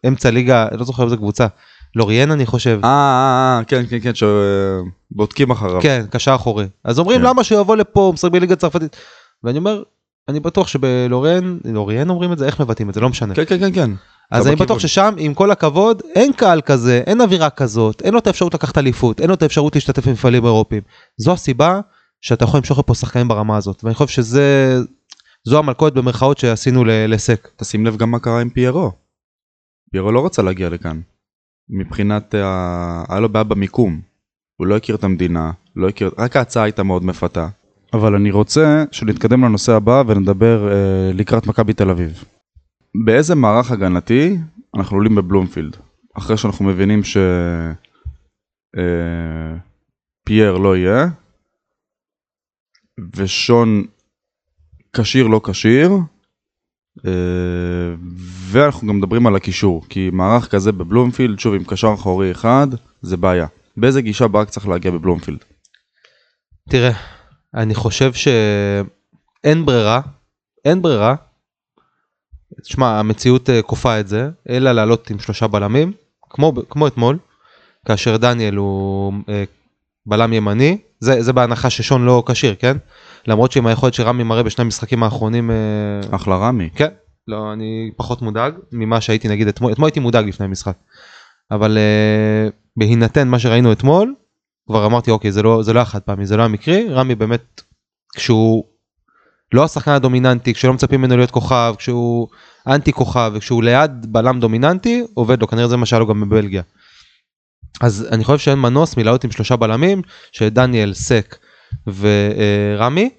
באמצע 0.03 0.31
ליגה 0.31 0.67
לא 0.71 0.85
זוכר 0.85 1.03
איזה 1.03 1.17
קבוצה 1.17 1.47
לוריאן 1.95 2.31
אני 2.31 2.45
חושב 2.45 2.79
אה, 2.83 2.89
אה, 2.89 3.57
אה, 3.59 3.63
כן, 3.63 3.83
כן, 3.89 3.99
כן, 3.99 4.11
שבודקים 4.15 5.51
אחריו. 5.51 5.81
כן 5.81 6.05
קשר 6.11 6.35
אחורי 6.35 6.65
אז 6.83 6.99
אומרים 6.99 7.19
כן. 7.19 7.25
למה 7.25 7.43
שהוא 7.43 7.61
יבוא 7.61 7.75
לפה 7.75 8.01
הוא 8.01 8.13
משחק 8.13 8.31
בליגה 8.31 8.55
צרפתית. 8.55 8.95
ואני 9.43 9.57
אומר 9.57 9.83
אני 10.29 10.39
בטוח 10.39 10.67
שבלוריאן 10.67 11.57
לוריאן 11.65 12.09
אומרים 12.09 12.33
את 12.33 12.37
זה 12.37 12.45
איך 12.45 12.59
מבטאים 12.61 12.89
את 12.89 12.93
זה 12.93 13.01
לא 13.01 13.09
משנה. 13.09 13.35
כן, 13.35 13.45
כן, 13.45 13.59
כן, 13.59 13.73
כן. 13.73 13.91
אז 14.31 14.47
אני. 14.47 14.55
בטוח 14.55 14.79
ששם 14.79 15.13
עם 15.17 15.33
כל 15.33 15.51
הכבוד 15.51 16.01
אין 16.15 16.33
קהל 16.33 16.61
כזה 16.61 17.03
אין 17.07 17.21
אווירה 17.21 17.49
כזאת 17.49 18.01
אין 18.01 18.13
לו 18.13 18.19
את 18.19 18.27
האפשרות 18.27 18.53
לקחת 18.53 18.77
אליפות 18.77 19.21
אין 19.21 19.29
לו 19.29 19.33
את 19.33 19.43
האפשרות 19.43 19.75
להשתתף 19.75 20.07
במפעלים 20.07 20.45
אירופיים 20.45 20.81
זו 21.17 21.33
הסיבה 21.33 21.79
שאתה 22.21 22.43
יכול 22.43 22.57
למשוך 22.57 22.79
לפה 22.79 22.95
שחקנים 22.95 23.27
ברמה 23.27 23.57
הזאת 23.57 23.83
ואני 23.83 23.95
חושב 23.95 24.13
שזה 24.13 24.77
זו 25.47 25.59
המלכודת 25.59 25.93
במרכאות 25.93 26.37
שעשינו 26.37 26.83
לסק. 26.85 27.49
תשים 27.55 27.85
לב 27.85 27.97
גם 27.97 28.11
מה 28.11 28.19
קרה 28.19 28.41
עם 28.41 28.49
פיירו. 28.49 28.91
פיירו 29.95 30.11
לא 30.11 30.25
רצה 30.25 30.41
להגיע 30.41 30.69
לכאן. 30.69 31.01
מבחינת, 31.69 32.33
ה- 32.33 33.03
היה 33.09 33.19
לו 33.19 33.29
בעיה 33.29 33.43
במיקום. 33.43 34.01
הוא 34.57 34.67
לא 34.67 34.77
הכיר 34.77 34.95
את 34.95 35.03
המדינה, 35.03 35.51
לא 35.75 35.89
הכיר, 35.89 36.11
רק 36.17 36.35
ההצעה 36.35 36.63
הייתה 36.63 36.83
מאוד 36.83 37.05
מפתה. 37.05 37.47
אבל 37.93 38.15
אני 38.15 38.31
רוצה 38.31 38.83
שנתקדם 38.91 39.45
לנושא 39.45 39.71
הבא 39.73 40.03
ונדבר 40.07 40.71
אה, 40.71 41.11
לקראת 41.13 41.47
מכבי 41.47 41.73
תל 41.73 41.89
אביב. 41.89 42.23
באיזה 43.05 43.35
מערך 43.35 43.71
הגנתי 43.71 44.37
אנחנו 44.77 44.97
עולים 44.97 45.15
בבלומפילד? 45.15 45.77
אחרי 46.17 46.37
שאנחנו 46.37 46.65
מבינים 46.65 47.03
ש... 47.03 47.17
אה, 48.77 49.55
פייר 50.25 50.57
לא 50.57 50.77
יהיה, 50.77 51.05
ושון 53.15 53.83
כשיר 54.95 55.27
לא 55.27 55.41
כשיר, 55.49 55.91
אה, 57.05 57.95
ואנחנו 58.45 58.87
גם 58.87 58.97
מדברים 58.97 59.27
על 59.27 59.35
הקישור, 59.35 59.85
כי 59.89 60.09
מערך 60.13 60.51
כזה 60.51 60.71
בבלומפילד, 60.71 61.39
שוב 61.39 61.53
עם 61.53 61.63
קשר 61.63 61.93
אחורי 61.93 62.31
אחד, 62.31 62.67
זה 63.01 63.17
בעיה. 63.17 63.47
באיזה 63.77 64.01
גישה 64.01 64.27
ברק 64.27 64.49
צריך 64.49 64.67
להגיע 64.67 64.91
בבלומפילד? 64.91 65.39
תראה 66.69 66.91
אני 67.53 67.75
חושב 67.75 68.13
שאין 68.13 69.65
ברירה 69.65 70.01
אין 70.65 70.81
ברירה. 70.81 71.15
תשמע 72.61 72.99
המציאות 72.99 73.49
אה, 73.49 73.61
כופה 73.61 73.99
את 73.99 74.07
זה 74.07 74.29
אלא 74.49 74.71
לעלות 74.71 75.09
עם 75.09 75.19
שלושה 75.19 75.47
בלמים 75.47 75.93
כמו 76.29 76.53
כמו 76.69 76.87
אתמול 76.87 77.17
כאשר 77.85 78.17
דניאל 78.17 78.55
הוא 78.55 79.13
אה, 79.29 79.43
בלם 80.05 80.33
ימני 80.33 80.77
זה 80.99 81.21
זה 81.21 81.33
בהנחה 81.33 81.69
ששון 81.69 82.05
לא 82.05 82.23
כשיר 82.25 82.55
כן 82.59 82.77
למרות 83.27 83.51
שעם 83.51 83.67
היכולת 83.67 83.93
שרמי 83.93 84.23
מראה 84.23 84.43
בשני 84.43 84.61
המשחקים 84.65 85.03
האחרונים 85.03 85.51
אה, 85.51 85.55
אחלה 86.15 86.37
רמי. 86.37 86.69
כן 86.75 86.89
לא 87.27 87.53
אני 87.53 87.91
פחות 87.97 88.21
מודאג 88.21 88.53
ממה 88.71 89.01
שהייתי 89.01 89.27
נגיד 89.27 89.47
אתמול 89.47 89.73
אתמול 89.73 89.87
הייתי 89.87 89.99
מודאג 89.99 90.27
לפני 90.27 90.45
המשחק. 90.45 90.77
אבל 91.51 91.77
uh, 91.77 92.51
בהינתן 92.77 93.27
מה 93.27 93.39
שראינו 93.39 93.71
אתמול 93.71 94.13
כבר 94.67 94.85
אמרתי 94.85 95.11
אוקיי 95.11 95.31
זה 95.31 95.43
לא 95.43 95.63
זה 95.63 95.73
לא 95.73 95.79
החד 95.79 95.99
פעמי 95.99 96.25
זה 96.25 96.37
לא 96.37 96.43
המקרי 96.43 96.89
רמי 96.89 97.15
באמת 97.15 97.61
כשהוא 98.15 98.63
לא 99.53 99.63
השחקן 99.63 99.91
הדומיננטי 99.91 100.53
כשלא 100.53 100.73
מצפים 100.73 101.01
ממנו 101.01 101.17
להיות 101.17 101.31
כוכב 101.31 101.75
כשהוא 101.77 102.27
אנטי 102.67 102.93
כוכב 102.93 103.31
וכשהוא 103.35 103.63
ליד 103.63 103.91
בלם 104.05 104.39
דומיננטי 104.39 105.03
עובד 105.13 105.41
לו 105.41 105.47
כנראה 105.47 105.67
זה 105.67 105.77
מה 105.77 105.85
שהיה 105.85 105.99
לו 105.99 106.07
גם 106.07 106.21
בבלגיה. 106.21 106.61
אז 107.81 108.07
אני 108.11 108.23
חושב 108.23 108.37
שאין 108.37 108.59
מנוס 108.59 108.97
מלעלות 108.97 109.23
עם 109.23 109.31
שלושה 109.31 109.55
בלמים 109.55 110.01
שדניאל 110.31 110.93
סק 110.93 111.37
ורמי 111.87 113.09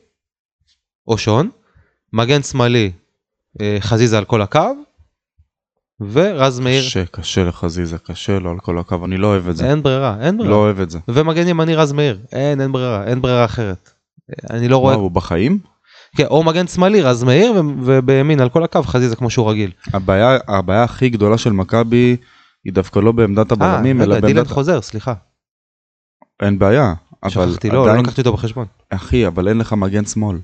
או 1.09 1.19
שון 1.19 1.51
מגן 2.13 2.43
שמאלי 2.43 2.85
אה, 2.87 3.06
חזיזה 3.81 4.19
על 4.19 4.25
כל 4.25 4.43
הקו 4.43 4.75
ורז 6.01 6.61
מאיר 6.61 6.83
קשה, 6.83 7.07
קשה 7.07 7.45
לחזיזה, 7.45 7.99
קשה 7.99 8.39
לו 8.39 8.51
על 8.51 8.59
כל 8.59 8.79
הקו, 8.79 9.05
אני 9.05 9.17
לא 9.17 9.27
אוהב 9.27 9.49
את 9.49 9.57
זה. 9.57 9.71
אין 9.71 9.83
ברירה 9.83 10.17
אין 10.21 10.39
ברירה 10.39 10.51
לא 10.51 10.57
אוהב 10.57 10.81
את 10.81 10.91
זה. 10.91 10.99
ומגן 11.09 11.49
ימני 11.49 11.75
רז 11.75 11.93
מאיר 11.93 12.19
אין 12.33 12.61
אין 12.61 12.73
ברירה 12.73 13.05
אין 13.05 13.23
ברירה 13.23 13.45
אחרת. 13.45 13.91
אה, 14.31 14.57
אני 14.57 14.69
לא 14.69 14.77
מה, 14.77 14.83
רואה 14.83 14.95
הוא 14.95 15.11
בחיים? 15.11 15.59
כן, 16.17 16.27
או 16.27 16.43
מגן 16.43 16.67
שמאלי 16.67 17.03
רז 17.03 17.25
מאיר 17.25 17.53
ובימין 17.83 18.41
על 18.41 18.49
כל 18.49 18.65
הקו 18.65 18.83
חזיזה 18.83 19.17
כמו 19.17 19.31
שהוא 19.31 19.51
רגיל. 19.51 19.71
הבעיה, 19.93 20.39
הבעיה 20.49 20.85
הכי 20.85 21.09
גדולה 21.09 21.39
של 21.39 21.53
מכבי 21.53 22.17
היא 22.65 22.73
דווקא 22.73 22.99
לא 22.99 23.13
בעמדת 23.13 23.53
אה, 23.53 23.57
הבלמים, 23.57 24.03
אלא 24.03 24.15
רגע 24.15 24.27
דילן 24.27 24.37
בעמדת... 24.37 24.51
חוזר 24.51 24.81
סליחה. 24.81 25.15
אין 26.43 26.59
בעיה, 26.59 26.95
אבל 27.23 27.31
שכחתי 27.31 27.71
לא 27.71 27.75
לא 27.75 27.89
עדיין, 27.91 28.05
לקחתי 28.05 28.21
אותו 28.21 28.33
בחשבון. 28.33 28.67
אחי, 28.91 29.27
אבל 29.27 29.49
אין 29.49 29.59
לך 29.59 29.73
מגן 29.73 30.05
שמאל. 30.05 30.37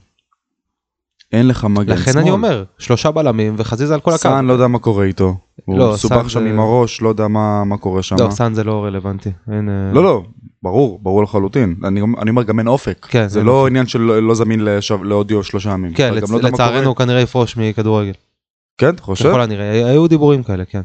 אין 1.32 1.48
לך 1.48 1.64
מגן 1.64 1.84
שמאל. 1.86 1.94
לכן 1.98 2.18
אני 2.18 2.30
אומר 2.30 2.64
שלושה 2.78 3.10
בלמים 3.10 3.54
וחזיזה 3.58 3.94
על 3.94 4.00
כל 4.00 4.10
הקו. 4.10 4.18
סאן 4.18 4.46
לא 4.46 4.52
יודע 4.52 4.66
מה 4.66 4.78
קורה 4.78 5.04
איתו. 5.04 5.34
הוא 5.64 5.78
לא, 5.78 5.92
מסובך 5.94 6.30
שם 6.30 6.40
זה- 6.44 6.48
עם 6.50 6.60
הראש, 6.60 7.02
לא 7.02 7.08
יודע 7.08 7.28
מה 7.28 7.64
מה 7.64 7.76
קורה 7.76 8.02
שם. 8.02 8.16
לא 8.18 8.30
סאן 8.30 8.54
זה 8.54 8.64
לא 8.64 8.84
רלוונטי. 8.84 9.30
אין, 9.52 9.68
אה, 9.68 9.92
לא, 9.94 10.02
לא, 10.04 10.22
ברור, 10.62 10.98
ברור 11.02 11.22
לחלוטין. 11.22 11.74
אני 11.84 12.00
אני 12.18 12.30
אומר 12.30 12.42
גם 12.42 12.58
אין 12.58 12.68
אופק. 12.68 13.06
כן, 13.10 13.28
זה 13.28 13.42
לא. 13.42 13.66
עניין 13.66 13.86
של 13.86 14.00
לא 14.00 14.34
זמין 14.34 14.64
לשב- 14.64 15.02
לעוד 15.04 15.32
שלושה 15.42 15.70
ימים. 15.70 15.92
כן 15.94 16.12
לצ- 16.14 16.32
לא. 16.32 16.40
לצערנו 16.40 16.86
הוא 16.88 16.96
כנראה 16.96 17.20
יפרוש 17.20 17.56
מכדורגל. 17.56 18.12
כן, 18.78 18.88
אתה 18.88 19.02
חושב? 19.02 19.28
ככל 19.30 19.40
הנראה 19.40 19.86
היו 19.90 20.06
דיבורים 20.06 20.42
כאלה 20.42 20.64
כן. 20.64 20.82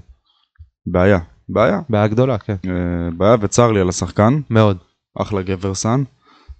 בעיה, 0.85 1.19
בעיה. 1.49 1.79
בעיה 1.89 2.07
גדולה 2.07 2.37
כן. 2.37 2.55
אה, 2.67 2.71
בעיה 3.17 3.35
וצר 3.41 3.71
לי 3.71 3.79
על 3.79 3.89
השחקן, 3.89 4.39
מאוד. 4.49 4.77
אחלה 5.21 5.41
גבר 5.41 5.73
סאן. 5.73 6.03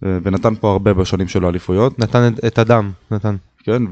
אה, 0.06 0.18
ונתן 0.24 0.56
פה 0.56 0.72
הרבה 0.72 0.94
בשנים 0.94 1.28
שלו 1.28 1.50
אליפויות, 1.50 2.00
נתן 2.00 2.34
את 2.48 2.60
הדם 2.60 2.92
נתן. 3.12 3.36
כן, 3.68 3.84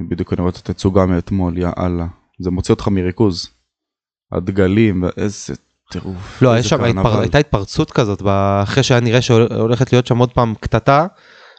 ובדיוק 0.00 0.32
אני 0.32 0.40
רואה 0.40 0.50
את 0.50 0.56
התצוגה 0.56 1.06
מאתמול, 1.06 1.58
יא 1.58 1.68
אללה. 1.78 2.06
זה 2.40 2.50
מוציא 2.50 2.74
אותך 2.74 2.88
מריכוז. 2.88 3.48
הדגלים, 4.32 5.02
ואיזה 5.02 5.54
טירוף. 5.92 6.42
לא, 6.42 6.56
איזה 6.56 6.68
שם. 6.68 6.84
התפר... 6.84 7.20
הייתה 7.20 7.38
התפרצות 7.38 7.90
כזאת, 7.90 8.22
אחרי 8.62 8.82
שהיה 8.82 9.00
נראה 9.00 9.22
שהולכת 9.22 9.92
להיות 9.92 10.06
שם 10.06 10.18
עוד 10.18 10.32
פעם 10.32 10.54
קטטה, 10.60 11.06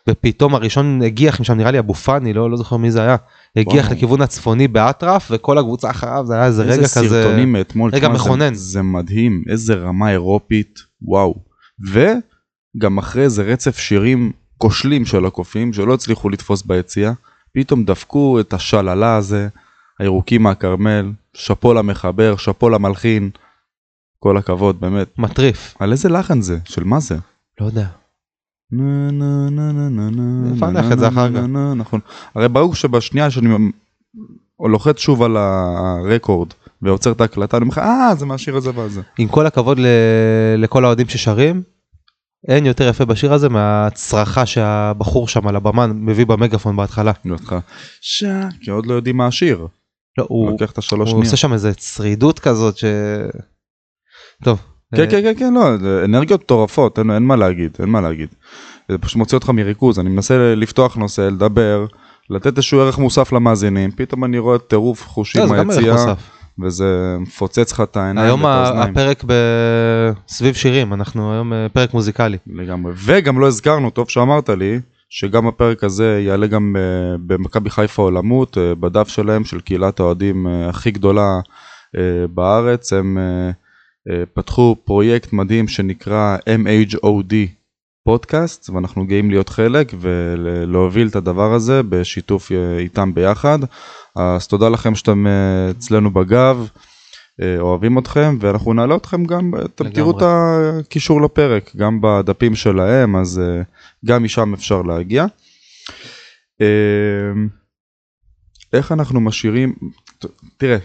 ופתאום 0.10 0.56
הראשון 0.56 1.02
הגיח 1.02 1.40
משם, 1.42 1.54
נראה 1.54 1.72
לי 1.72 1.80
אבו 1.80 1.94
פאני, 1.94 2.34
לא, 2.34 2.52
לא 2.52 2.58
זוכר 2.58 2.78
מי 2.78 2.92
זה 2.92 3.02
היה, 3.02 3.16
הגיח 3.56 3.86
וואו. 3.86 3.96
לכיוון 3.96 4.22
הצפוני 4.22 4.68
באטרף, 4.68 5.28
וכל 5.32 5.58
הקבוצה 5.58 5.90
אחריו, 5.90 6.24
זה 6.26 6.34
היה 6.34 6.46
איזה 6.46 6.64
רגע 6.64 6.72
איזה 6.72 7.00
כזה, 7.00 7.24
סרטונים 7.24 7.52
מאתמול, 7.52 7.92
רגע 7.94 8.08
תשמע, 8.08 8.18
זה- 8.18 8.24
מכונן. 8.24 8.54
זה 8.54 8.82
מדהים, 8.82 9.44
איזה 9.50 9.74
רמה 9.76 10.12
אירופית, 10.12 10.80
וואו. 11.02 11.36
וגם 11.92 12.98
אחרי 12.98 13.24
איזה 13.24 13.44
רצף 13.44 13.78
שירים 13.78 14.32
כושלים 14.66 15.06
של 15.06 15.26
הקופים, 15.26 15.74
שלא 15.74 15.94
הצליחו 15.94 16.30
לתפוס 16.30 16.64
ביציאה, 16.64 17.12
פתאום 17.54 17.84
דפקו 17.84 18.40
את 18.40 18.54
השללה 18.54 19.16
הזה, 19.16 19.48
הירוקים 20.00 20.44
מהכרמל, 20.44 21.12
שאפו 21.34 21.74
למחבר, 21.74 22.36
שאפו 22.38 22.70
למלחין, 22.70 23.30
כל 24.20 24.38
הכבוד, 24.38 24.82
באמת. 24.82 25.20
מטריף, 25.20 25.76
על 25.80 25.92
איזה 25.92 26.10
לחן 26.10 26.42
זה? 26.42 26.58
של 26.66 26.84
מה 26.84 27.00
זה? 27.00 27.16
לא 27.62 27.66
יודע. 27.66 27.86
נה, 28.72 29.12
נה, 29.12 29.50
נה, 29.50 29.72
נה, 29.72 29.90
נה, 29.90 30.10
נה, 30.10 30.52
נפענח 30.52 30.92
את 30.92 31.00
זה 31.00 31.08
אחר 31.08 31.30
כך. 31.34 31.42
נכון. 31.76 32.00
הרי 32.36 32.50
ברור 32.50 32.76
שבשנייה 32.76 33.32
שאני 33.32 33.50
לוחץ 34.60 34.98
שוב 34.98 35.24
על 35.24 35.38
הרקורד 35.38 36.50
ועוצר 36.82 37.12
את 37.12 37.22
ההקלטה, 37.22 37.58
אני 37.58 37.64
אומר 37.64 37.72
לך, 37.72 37.78
אה, 37.78 38.16
זה 38.16 38.26
מהשיר 38.26 38.58
הזה 38.58 38.72
והזה. 38.76 39.02
עם 39.18 39.28
כל 39.28 39.46
הכבוד. 39.46 39.80
לכל 40.58 40.86
האוהדים 40.86 41.10
ששרים, 41.10 41.64
אין 42.48 42.66
יותר 42.66 42.88
יפה 42.88 43.06
בשיר 43.06 43.34
הזה 43.34 43.50
מהצרחה 43.50 44.46
שהבחור 44.46 45.28
שם 45.28 45.48
על 45.48 45.56
הבמה 45.56 45.88
מביא 45.88 46.26
במגפון 46.26 46.76
בהתחלה. 46.76 47.12
שעה, 48.02 48.50
כי 48.62 48.72
עוד 48.72 48.86
לא 48.86 48.94
יודעים 48.94 49.18
מה 49.18 49.28
השיר. 49.28 49.68
לא, 50.18 50.26
הוא, 50.30 50.52
לוקח 50.52 50.72
את 50.72 50.78
השלוש 50.78 51.12
הוא. 51.12 51.22
עושה 51.24 51.38
שם 51.38 51.54
איזה 51.54 51.74
צרידות 51.74 52.40
כזאת 52.40 52.78
ש... 52.78 52.86
טוב. 54.44 54.60
כן 54.96 55.02
אה, 55.02 55.08
כן 55.08 55.22
כן 55.22 55.34
כן 55.40 55.54
לא 55.54 55.76
אנרגיות 56.06 56.42
מטורפות 56.42 57.00
אין, 57.00 57.12
אין 57.12 57.24
מה 57.24 57.36
להגיד 57.36 57.78
אין 57.80 57.90
מה 57.90 58.02
להגיד. 58.02 58.30
זה 58.92 58.98
פשוט 58.98 59.16
מוציא 59.16 59.38
אותך 59.38 59.50
מריכוז 59.50 60.00
אני 60.00 60.10
מנסה 60.10 60.56
לפתוח 60.56 60.96
נושא 60.96 61.22
לדבר 61.22 61.86
לתת 62.30 62.58
איזשהו 62.58 62.80
ערך 62.80 62.98
מוסף 62.98 63.34
למאזינים 63.34 63.92
פתאום 63.92 64.24
אני 64.24 64.40
רואה 64.40 64.58
טירוף 64.58 65.08
חושים 65.08 65.42
לא, 65.42 65.64
מהיציאה. 65.64 66.14
וזה 66.64 66.86
מפוצץ 67.20 67.72
לך 67.72 67.82
את 67.82 67.98
העיניים 67.98 68.26
היום 68.28 68.44
ואת 68.44 68.50
ה- 68.50 68.56
האוזניים. 68.68 68.92
הפרק 68.92 69.24
סביב 70.28 70.56
שירים, 70.56 70.94
אנחנו 70.94 71.34
היום 71.34 71.54
אה, 71.54 71.68
פרק 71.70 71.94
מוזיקלי. 71.94 72.38
לגמרי 72.48 72.94
וגם 73.06 73.40
לא 73.40 73.48
הזכרנו 73.48 73.90
טוב 73.90 74.10
שאמרת 74.10 74.50
לי 74.50 74.80
שגם 75.10 75.48
הפרק 75.48 75.84
הזה 75.84 76.22
יעלה 76.26 76.48
גם 76.48 76.76
אה, 76.80 76.82
במכבי 77.28 77.70
חיפה 77.70 78.02
עולמות 78.02 78.58
אה, 78.58 78.76
בדף 78.76 79.08
שלהם 79.08 79.46
של 79.46 79.60
קהילת 79.60 80.00
האוהדים 80.00 80.48
הכי 80.70 80.92
גדולה 80.92 81.40
בארץ 82.34 82.94
הם 82.94 83.18
פתחו 84.34 84.76
פרויקט 84.86 85.34
מדהים 85.34 85.68
שנקרא 85.68 86.38
MHOD 86.66 87.34
פודקאסט 88.06 88.70
ואנחנו 88.70 89.08
גאים 89.08 89.30
להיות 89.30 89.50
חלק 89.50 89.94
ולהוביל 90.00 91.08
את 91.08 91.16
הדבר 91.16 91.54
הזה 91.54 91.84
בשיתוף 91.84 92.52
אה, 92.52 92.78
איתם 92.78 93.14
ביחד 93.14 93.60
אז 94.16 94.48
תודה 94.48 94.70
לכם 94.70 94.96
שאתם 94.96 95.28
אה, 95.28 95.72
אצלנו 95.72 96.14
בגב. 96.14 96.68
אה, 97.42 97.60
אוהבים 97.60 98.00
אתכם 98.00 98.38
ואנחנו 98.42 98.74
נעלה 98.74 98.96
אתכם 98.96 99.26
גם 99.26 99.52
אתם 99.66 99.90
תראו 99.90 100.18
את 100.18 100.24
הקישור 100.26 101.22
לפרק 101.22 101.76
גם 101.76 102.00
בדפים 102.02 102.56
שלהם 102.56 103.16
אז 103.16 103.42
גם 104.06 104.24
משם 104.24 104.54
אפשר 104.54 104.82
להגיע. 104.82 105.26
איך 108.74 108.92
אנחנו 108.92 109.22
משאירים 109.22 109.74
תראה 110.58 110.78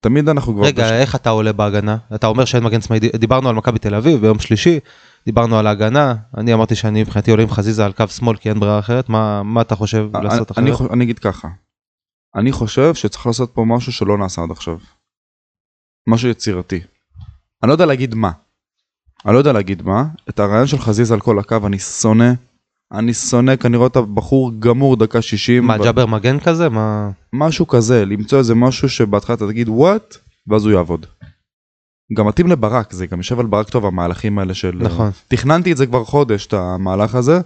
תמיד 0.00 0.28
אנחנו 0.28 0.54
כבר 0.54 0.64
רגע, 0.64 1.00
איך 1.00 1.14
אתה 1.14 1.30
עולה 1.30 1.52
בהגנה? 1.52 1.96
אתה 2.14 2.26
אומר 2.26 2.44
שאין 2.44 2.62
מגן 2.62 2.80
שמאלי, 2.80 3.08
דיברנו 3.08 3.48
על 3.48 3.54
מכבי 3.54 3.78
תל 3.78 3.94
אביב 3.94 4.20
ביום 4.20 4.38
שלישי, 4.38 4.80
דיברנו 5.28 5.58
על 5.58 5.66
ההגנה, 5.66 6.14
אני 6.36 6.54
אמרתי 6.54 6.74
שאני 6.74 7.02
מבחינתי 7.02 7.30
עולה 7.30 7.42
עם 7.42 7.50
חזיזה 7.50 7.84
על 7.86 7.92
קו 7.92 8.08
שמאל 8.08 8.36
כי 8.36 8.48
אין 8.48 8.60
ברירה 8.60 8.78
אחרת, 8.78 9.08
מה 9.08 9.42
מה 9.42 9.60
אתה 9.60 9.74
חושב 9.76 10.08
אני- 10.16 10.24
לעשות 10.24 10.58
אני, 10.58 10.72
אחרת? 10.74 10.90
אני 10.90 11.04
אגיד 11.04 11.18
ככה. 11.18 11.48
אני 12.36 12.52
חושב 12.52 12.94
שצריך 12.94 13.26
לעשות 13.26 13.50
פה 13.54 13.64
משהו 13.64 13.92
שלא 13.92 14.18
נעשה 14.18 14.42
עד 14.42 14.50
עכשיו. 14.50 14.78
משהו 16.08 16.28
יצירתי. 16.28 16.80
אני 17.62 17.68
לא 17.68 17.72
יודע 17.72 17.86
להגיד 17.86 18.14
מה. 18.14 18.30
אני 19.26 19.34
לא 19.34 19.38
יודע 19.38 19.52
להגיד 19.52 19.82
מה. 19.82 20.04
את 20.28 20.38
הרעיון 20.40 20.66
של 20.66 20.78
חזיזה 20.78 21.14
על 21.14 21.20
כל 21.20 21.38
הקו 21.38 21.56
אני 21.66 21.78
שונא. 21.78 22.32
אני 22.92 23.14
שונא 23.14 23.56
כי 23.56 23.66
אני 23.66 23.76
רואה 23.76 23.88
את 23.88 23.96
הבחור 23.96 24.52
גמור 24.58 24.96
דקה 24.96 25.22
60. 25.22 25.64
מה 25.66 25.78
ב- 25.78 25.82
ג'אבר 25.84 26.06
מגן 26.06 26.40
כזה? 26.40 26.68
מה? 26.68 27.10
משהו 27.32 27.66
כזה 27.66 28.04
למצוא 28.04 28.38
איזה 28.38 28.54
משהו 28.54 28.88
שבהתחלה 28.88 29.36
אתה 29.36 29.46
תגיד 29.46 29.68
וואט 29.68 30.16
ואז 30.46 30.64
הוא 30.64 30.72
יעבוד. 30.72 31.06
גם 32.12 32.26
מתאים 32.26 32.46
לברק 32.46 32.92
זה 32.92 33.06
גם 33.06 33.18
יושב 33.18 33.40
על 33.40 33.46
ברק 33.46 33.70
טוב 33.70 33.86
המהלכים 33.86 34.38
האלה 34.38 34.54
של 34.54 34.78
נכון. 34.80 35.10
תכננתי 35.28 35.72
את 35.72 35.76
זה 35.76 35.86
כבר 35.86 36.04
חודש 36.04 36.46
את 36.46 36.52
המהלך 36.52 37.14
הזה. 37.14 37.40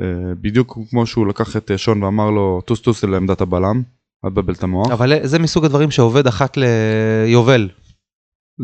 אה, 0.00 0.34
בדיוק 0.40 0.78
כמו 0.90 1.06
שהוא 1.06 1.26
לקח 1.26 1.56
את 1.56 1.70
אה, 1.70 1.78
שון 1.78 2.02
ואמר 2.02 2.30
לו 2.30 2.60
טוס 2.66 2.80
טוס 2.80 3.04
לעמדת 3.04 3.40
הבלם. 3.40 3.82
אל 4.24 4.30
תבלבל 4.30 4.54
את 4.54 4.62
המוח. 4.62 4.90
אבל 4.90 5.26
זה 5.26 5.38
מסוג 5.38 5.64
הדברים 5.64 5.90
שעובד 5.90 6.26
אחת 6.26 6.56
ליובל. 6.56 7.68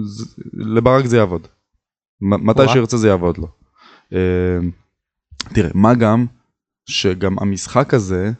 ז- 0.04 0.34
לברק 0.52 1.04
זה 1.06 1.16
יעבוד. 1.16 1.46
מתי. 2.20 2.68
שירצה 2.72 2.96
זה 2.96 3.08
יעבוד 3.08 3.38
לו. 3.38 3.48
אה, 4.12 4.58
תראה 5.54 5.70
מה 5.74 5.94
גם 5.94 6.26
שגם 6.88 7.38
המשחק 7.38 7.94
הזה 7.94 8.30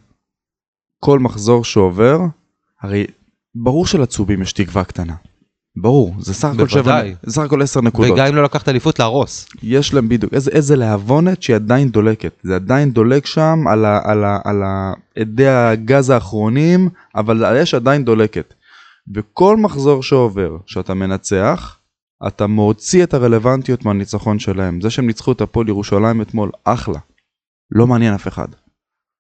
כל 1.00 1.18
מחזור 1.18 1.64
שעובר 1.64 2.18
הרי 2.80 3.06
ברור 3.54 3.86
שלצהובים 3.86 4.42
יש 4.42 4.52
תקווה 4.52 4.84
קטנה. 4.84 5.14
ברור 5.76 6.14
זה 6.18 6.34
סך 6.34 6.48
הכל 6.54 6.68
שבע 6.68 7.00
סך 7.28 7.42
הכל 7.42 7.62
10 7.62 7.80
נקודות. 7.80 8.12
וגם 8.12 8.26
אם 8.26 8.34
לא 8.34 8.44
לקחת 8.44 8.68
אליפות 8.68 8.98
להרוס. 8.98 9.48
יש 9.62 9.94
להם 9.94 10.08
בדיוק 10.08 10.34
איזה 10.34 10.50
איזה 10.50 10.76
להבונת 10.76 11.42
שהיא 11.42 11.56
עדיין 11.56 11.88
דולקת 11.88 12.32
זה 12.42 12.54
עדיין 12.54 12.90
דולק 12.90 13.26
שם 13.26 13.64
על 13.68 13.84
ה, 13.84 14.00
על 14.04 14.24
ה, 14.24 14.38
על 14.44 14.62
ה, 14.62 14.92
אדי 15.22 15.48
הגז 15.48 16.10
האחרונים 16.10 16.88
אבל 17.14 17.44
האש 17.44 17.74
עדיין 17.74 18.04
דולקת. 18.04 18.54
וכל 19.14 19.56
מחזור 19.56 20.02
שעובר 20.02 20.56
שאתה 20.66 20.94
מנצח 20.94 21.78
אתה 22.26 22.46
מוציא 22.46 23.04
את 23.04 23.14
הרלוונטיות 23.14 23.84
מהניצחון 23.84 24.38
שלהם 24.38 24.80
זה 24.80 24.90
שהם 24.90 25.06
ניצחו 25.06 25.32
את 25.32 25.40
הפועל 25.40 25.68
ירושלים 25.68 26.22
אתמול 26.22 26.50
אחלה. 26.64 26.98
לא 27.70 27.86
מעניין 27.86 28.14
אף 28.14 28.28
אחד. 28.28 28.48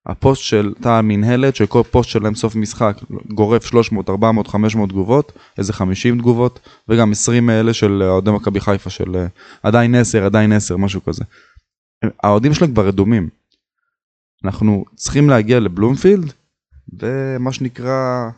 הפוסט 0.06 0.42
של 0.42 0.74
תא 0.80 0.88
המינהלת 0.88 1.56
שכל 1.56 1.82
פוסט 1.90 2.10
שלהם 2.10 2.34
סוף 2.34 2.54
משחק 2.56 2.96
גורף 3.28 3.66
300 3.66 4.10
400 4.10 4.48
500 4.48 4.90
תגובות 4.90 5.32
איזה 5.58 5.72
50 5.72 6.18
תגובות 6.18 6.60
וגם 6.88 7.12
20 7.12 7.46
מאלה 7.46 7.74
של 7.74 8.02
אוהדי 8.02 8.30
מכבי 8.30 8.60
חיפה 8.60 8.90
של 8.90 9.16
אה, 9.16 9.26
עדיין 9.62 9.94
10 9.94 10.24
עדיין 10.26 10.52
10 10.52 10.76
משהו 10.76 11.04
כזה. 11.04 11.24
האוהדים 12.22 12.54
שלהם 12.54 12.72
כבר 12.72 12.86
רדומים. 12.86 13.28
אנחנו 14.44 14.84
צריכים 14.94 15.30
להגיע 15.30 15.60
לבלומפילד 15.60 16.32
ומה 17.00 17.52
שנקרא 17.52 18.30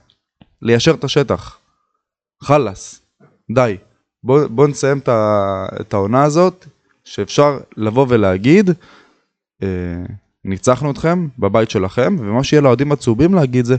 ליישר 0.63 0.95
את 0.95 1.05
השטח. 1.05 1.59
חלאס 2.43 3.03
די 3.55 3.77
בוא, 4.23 4.47
בוא 4.47 4.69
נסיים 4.69 4.99
את 5.81 5.95
העונה 5.95 6.25
הזאת 6.25 6.67
שאפשר 7.05 7.59
לבוא 7.77 8.07
ולהגיד 8.09 8.71
אה, 9.63 10.05
ניצחנו 10.49 10.91
אתכם 10.91 11.27
בבית 11.39 11.71
שלכם 11.71 12.17
ומה 12.21 12.45
שיהיה 12.45 12.61
לאוהדים 12.61 12.93
הצהובים 12.93 13.35
להגיד 13.35 13.65
זה 13.65 13.77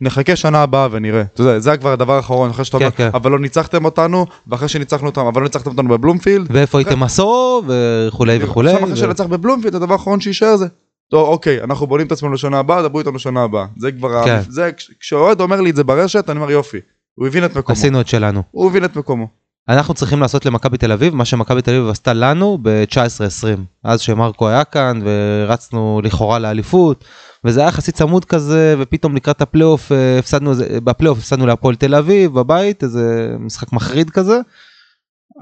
נחכה 0.00 0.36
שנה 0.36 0.62
הבאה 0.62 0.88
ונראה. 0.90 1.22
אתה 1.22 1.42
יודע, 1.42 1.58
זה 1.58 1.76
כבר 1.76 1.92
הדבר 1.92 2.12
האחרון 2.12 2.50
אחרי 2.50 2.64
שאתה 2.64 2.78
כן, 2.78 2.84
אומר 2.84 2.96
כן. 2.96 3.10
אבל 3.14 3.30
לא 3.30 3.38
ניצחתם 3.38 3.84
אותנו 3.84 4.26
ואחרי 4.46 4.68
שניצחנו 4.68 5.06
אותם 5.08 5.20
אבל 5.26 5.40
לא 5.40 5.46
ניצחתם 5.46 5.70
אותנו 5.70 5.88
בבלומפילד 5.88 6.46
ואיפה 6.50 6.78
הייתם 6.78 7.02
עשור 7.02 7.62
וכולי 7.66 8.38
וכולי. 8.42 8.70
עכשיו 8.70 8.82
אחרי 8.84 8.92
ו- 8.92 8.96
שנצח 8.96 9.24
בבלומפילד 9.26 9.74
הדבר 9.74 9.92
האחרון 9.92 10.20
שיישאר 10.20 10.56
זה. 10.56 10.66
טוב 11.10 11.28
אוקיי 11.28 11.62
אנחנו 11.62 11.86
בונים 11.86 12.06
את 12.06 12.12
עצמנו 12.12 12.32
לשנה 12.32 12.58
הבאה 12.58 12.82
דברו 12.82 12.98
איתנו 12.98 13.18
שנה 13.18 13.42
הבאה 13.42 13.66
זה 13.78 13.92
כבר 13.92 14.24
כן. 14.24 14.40
זה 14.48 14.70
כש- 14.76 14.90
כשאוהד 15.00 15.40
אומר 15.40 15.60
לי 15.60 15.70
את 15.70 15.76
זה 15.76 15.84
ברשת 15.84 16.30
אני 16.30 16.38
אומר 16.40 16.50
יופי 16.50 16.78
הוא 17.14 17.26
הבין 17.26 17.44
את 17.44 17.56
מקומו 17.56 17.78
עשינו 17.78 18.00
את 18.00 18.08
שלנו. 18.08 18.42
הוא 18.50 18.70
הבין 18.70 18.84
את 18.84 18.96
מקומו. 18.96 19.26
אנחנו 19.68 19.94
צריכים 19.94 20.20
לעשות 20.20 20.46
למכבי 20.46 20.78
תל 20.78 20.92
אביב 20.92 21.14
מה 21.14 21.24
שמכבי 21.24 21.62
תל 21.62 21.70
אביב 21.70 21.88
עשתה 21.88 22.12
לנו 22.12 22.58
ב-19-20 22.62 23.60
אז 23.84 24.00
שמרקו 24.00 24.48
היה 24.48 24.64
כאן 24.64 25.00
ורצנו 25.04 26.00
לכאורה 26.04 26.38
לאליפות 26.38 27.04
וזה 27.44 27.60
היה 27.60 27.68
יחסית 27.68 27.94
צמוד 27.94 28.24
כזה 28.24 28.74
ופתאום 28.78 29.16
לקראת 29.16 29.42
הפלייאוף 29.42 29.92
אה, 29.92 30.18
הפסדנו 30.18 30.52
בפלייאוף 30.84 31.18
הפסדנו 31.18 31.46
להפועל 31.46 31.74
תל 31.74 31.94
אביב 31.94 32.34
בבית 32.34 32.82
איזה 32.82 33.34
משחק 33.38 33.72
מחריד 33.72 34.10
כזה. 34.10 34.40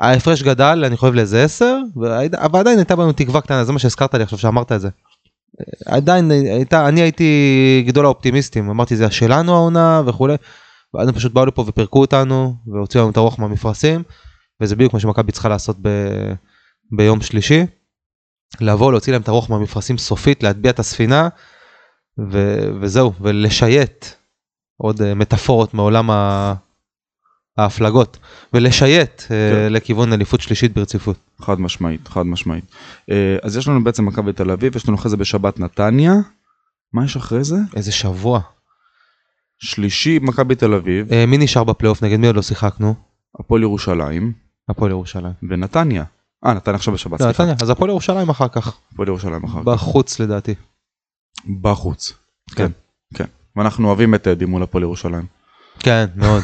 ההפרש 0.00 0.42
גדל 0.42 0.82
אני 0.86 0.96
חושב 0.96 1.14
לאיזה 1.14 1.44
10 1.44 1.76
אבל 2.42 2.60
עדיין 2.60 2.78
הייתה 2.78 2.96
בנו 2.96 3.12
תקווה 3.12 3.40
קטנה 3.40 3.64
זה 3.64 3.72
מה 3.72 3.78
שהזכרת 3.78 4.14
לי 4.14 4.22
עכשיו 4.22 4.38
שאמרת 4.38 4.72
את 4.72 4.80
זה. 4.80 4.88
עדיין 5.86 6.30
הייתה 6.30 6.88
אני 6.88 7.00
הייתי 7.00 7.84
גדול 7.86 8.04
האופטימיסטים 8.04 8.70
אמרתי 8.70 8.96
זה 8.96 9.10
שלנו 9.10 9.54
העונה 9.54 10.02
וכולי. 10.06 10.36
ואז 10.94 11.08
הם 11.08 11.14
פשוט 11.14 11.32
באו 11.32 11.46
לפה 11.46 11.64
ופירקו 11.66 12.00
אותנו 12.00 12.54
והוציאו 12.66 13.02
לנו 13.02 13.10
את 13.10 13.16
הרוח 13.16 13.38
מהמפרשים 13.38 14.02
וזה 14.60 14.76
בדיוק 14.76 14.94
מה 14.94 15.00
שמכבי 15.00 15.32
צריכה 15.32 15.48
לעשות 15.48 15.76
ב... 15.82 15.88
ביום 16.92 17.20
שלישי. 17.20 17.66
לבוא 18.60 18.92
להוציא 18.92 19.12
להם 19.12 19.22
את 19.22 19.28
הרוח 19.28 19.50
מהמפרשים 19.50 19.98
סופית 19.98 20.42
להטביע 20.42 20.70
את 20.70 20.78
הספינה 20.78 21.28
ו... 22.30 22.58
וזהו 22.80 23.12
ולשייט 23.20 24.06
עוד 24.76 25.02
אה, 25.02 25.14
מטאפורות 25.14 25.74
מעולם 25.74 26.10
ה... 26.10 26.54
ההפלגות 27.56 28.18
ולשייט 28.52 29.20
כן. 29.20 29.26
כן. 29.28 29.72
לכיוון 29.72 30.12
אליפות 30.12 30.40
שלישית 30.40 30.74
ברציפות. 30.74 31.16
חד 31.40 31.60
משמעית 31.60 32.08
חד 32.08 32.26
משמעית. 32.26 32.64
אה, 33.10 33.36
אז 33.42 33.56
יש 33.56 33.68
לנו 33.68 33.84
בעצם 33.84 34.06
מכבי 34.06 34.32
תל 34.32 34.50
אביב 34.50 34.76
יש 34.76 34.88
לנו 34.88 34.96
אחרי 34.96 35.10
זה 35.10 35.16
בשבת 35.16 35.60
נתניה. 35.60 36.14
מה 36.92 37.04
יש 37.04 37.16
אחרי 37.16 37.44
זה? 37.44 37.56
איזה 37.76 37.92
שבוע. 37.92 38.40
שלישי 39.60 40.18
מכבי 40.22 40.54
תל 40.54 40.74
אביב 40.74 41.12
אה, 41.12 41.26
מי 41.26 41.38
נשאר 41.38 41.64
בפלייאוף 41.64 42.02
נגד 42.02 42.16
מי 42.16 42.26
עוד 42.26 42.36
לא 42.36 42.42
שיחקנו? 42.42 42.94
הפועל 43.40 43.62
ירושלים 43.62 44.32
הפועל 44.68 44.90
ירושלים. 44.90 45.32
ונתניה. 45.50 46.04
אה 46.46 46.54
נתניה 46.54 46.76
עכשיו 46.76 46.94
בשבת 46.94 47.20
לא, 47.20 47.24
סליחה. 47.24 47.42
נתניה, 47.42 47.56
אז 47.62 47.70
הפועל 47.70 47.90
ירושלים 47.90 48.28
אחר 48.28 48.48
כך. 48.48 48.76
הפועל 48.92 49.08
ירושלים 49.08 49.44
אחר 49.44 49.58
כך. 49.60 49.64
בחוץ 49.64 50.20
לדעתי. 50.20 50.54
בחוץ. 51.60 52.12
כן. 52.54 52.66
כן. 52.66 52.70
כן. 53.14 53.24
ואנחנו 53.56 53.88
אוהבים 53.88 54.14
את 54.14 54.22
טדי 54.22 54.44
מול 54.44 54.62
הפועל 54.62 54.84
ירושלים. 54.84 55.26
כן 55.78 56.06
מאוד. 56.16 56.42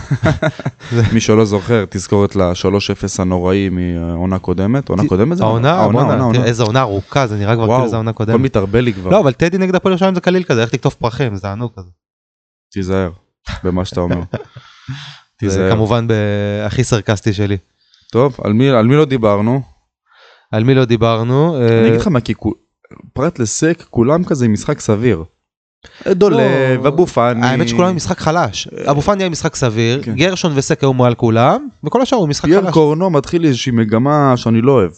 מי 1.15 1.21
שלא 1.21 1.45
זוכר 1.45 1.85
תזכורת 1.91 2.37
ל-3-0 2.37 3.05
הנוראי 3.19 3.69
מהעונה 3.69 4.39
קודמת. 4.39 4.89
עונה 4.89 5.03
קודמת 5.09 5.37
זה? 5.37 5.45
העונה, 5.45 5.73
העונה. 5.73 6.45
איזה 6.45 6.63
עונה 6.63 6.81
ארוכה 6.81 7.27
זה 7.27 7.37
נראה 7.37 7.55
כבר 7.55 7.65
וואו, 7.65 7.79
כאילו 7.79 7.91
זה 7.91 7.97
עונה 7.97 8.11
הכל 8.11 8.25
קודמת. 8.25 8.41
מתערבל 8.41 8.81
לי 8.81 8.93
כבר. 8.93 9.11
לא 9.11 9.21
אבל 9.21 9.33
טדי 9.33 9.59
נגד 9.59 9.75
הפועל 9.75 9.93
ירושלים 9.93 10.15
זה 10.15 10.21
קליל 10.21 10.43
כזה 10.43 10.63
איך 10.63 10.75
לקטוף 10.75 10.95
פרחים 10.95 11.37
זה 11.37 11.53
ענוג 11.53 11.73
כזה. 11.77 11.91
תיזהר 12.73 13.11
במה 13.65 13.85
שאתה 13.85 14.01
אומר. 14.01 14.21
זה. 15.47 15.69
כמובן 15.73 16.07
בהכי 16.07 16.85
סרקסטי 16.85 17.33
שלי. 17.33 17.57
טוב, 18.13 18.37
על 18.45 18.53
מי, 18.53 18.71
על 18.71 18.87
מי 18.87 18.97
לא 18.97 19.05
דיברנו? 19.05 19.63
על 20.53 20.65
מי 20.65 20.75
לא 20.75 20.85
דיברנו? 20.85 21.57
אני 21.57 21.65
אה, 21.65 21.89
אגיד 21.89 22.01
לך 22.01 22.07
מה, 22.07 22.21
כי 22.21 22.35
פרט 23.13 23.39
לסק, 23.39 23.85
כולם 23.91 24.25
כזה 24.25 24.49
משחק 24.49 24.81
סביר. 24.81 25.25
דולב, 26.09 26.83
לא, 26.83 26.89
אבו 26.89 27.07
פאני. 27.07 27.47
האמת 27.47 27.69
שכולם 27.69 27.97
משחק 27.97 28.19
חלש. 28.19 28.69
אבו 28.91 29.03
פאני 29.03 29.23
היה 29.23 29.31
משחק 29.31 29.57
סביר, 29.57 30.03
כן. 30.03 30.15
גרשון 30.15 30.53
וסק 30.55 30.81
היו 30.81 30.93
מעל 30.93 31.15
כולם, 31.15 31.69
וכל 31.85 32.03
השאר 32.03 32.19
הוא 32.19 32.29
משחק 32.29 32.49
חלש. 32.49 32.75
קורנו 32.75 33.11
מתחיל 33.11 33.45
איזושהי 33.45 33.73
מגמה 33.73 34.37
שאני 34.37 34.63
לא 34.63 34.73
אוהב. 34.73 34.91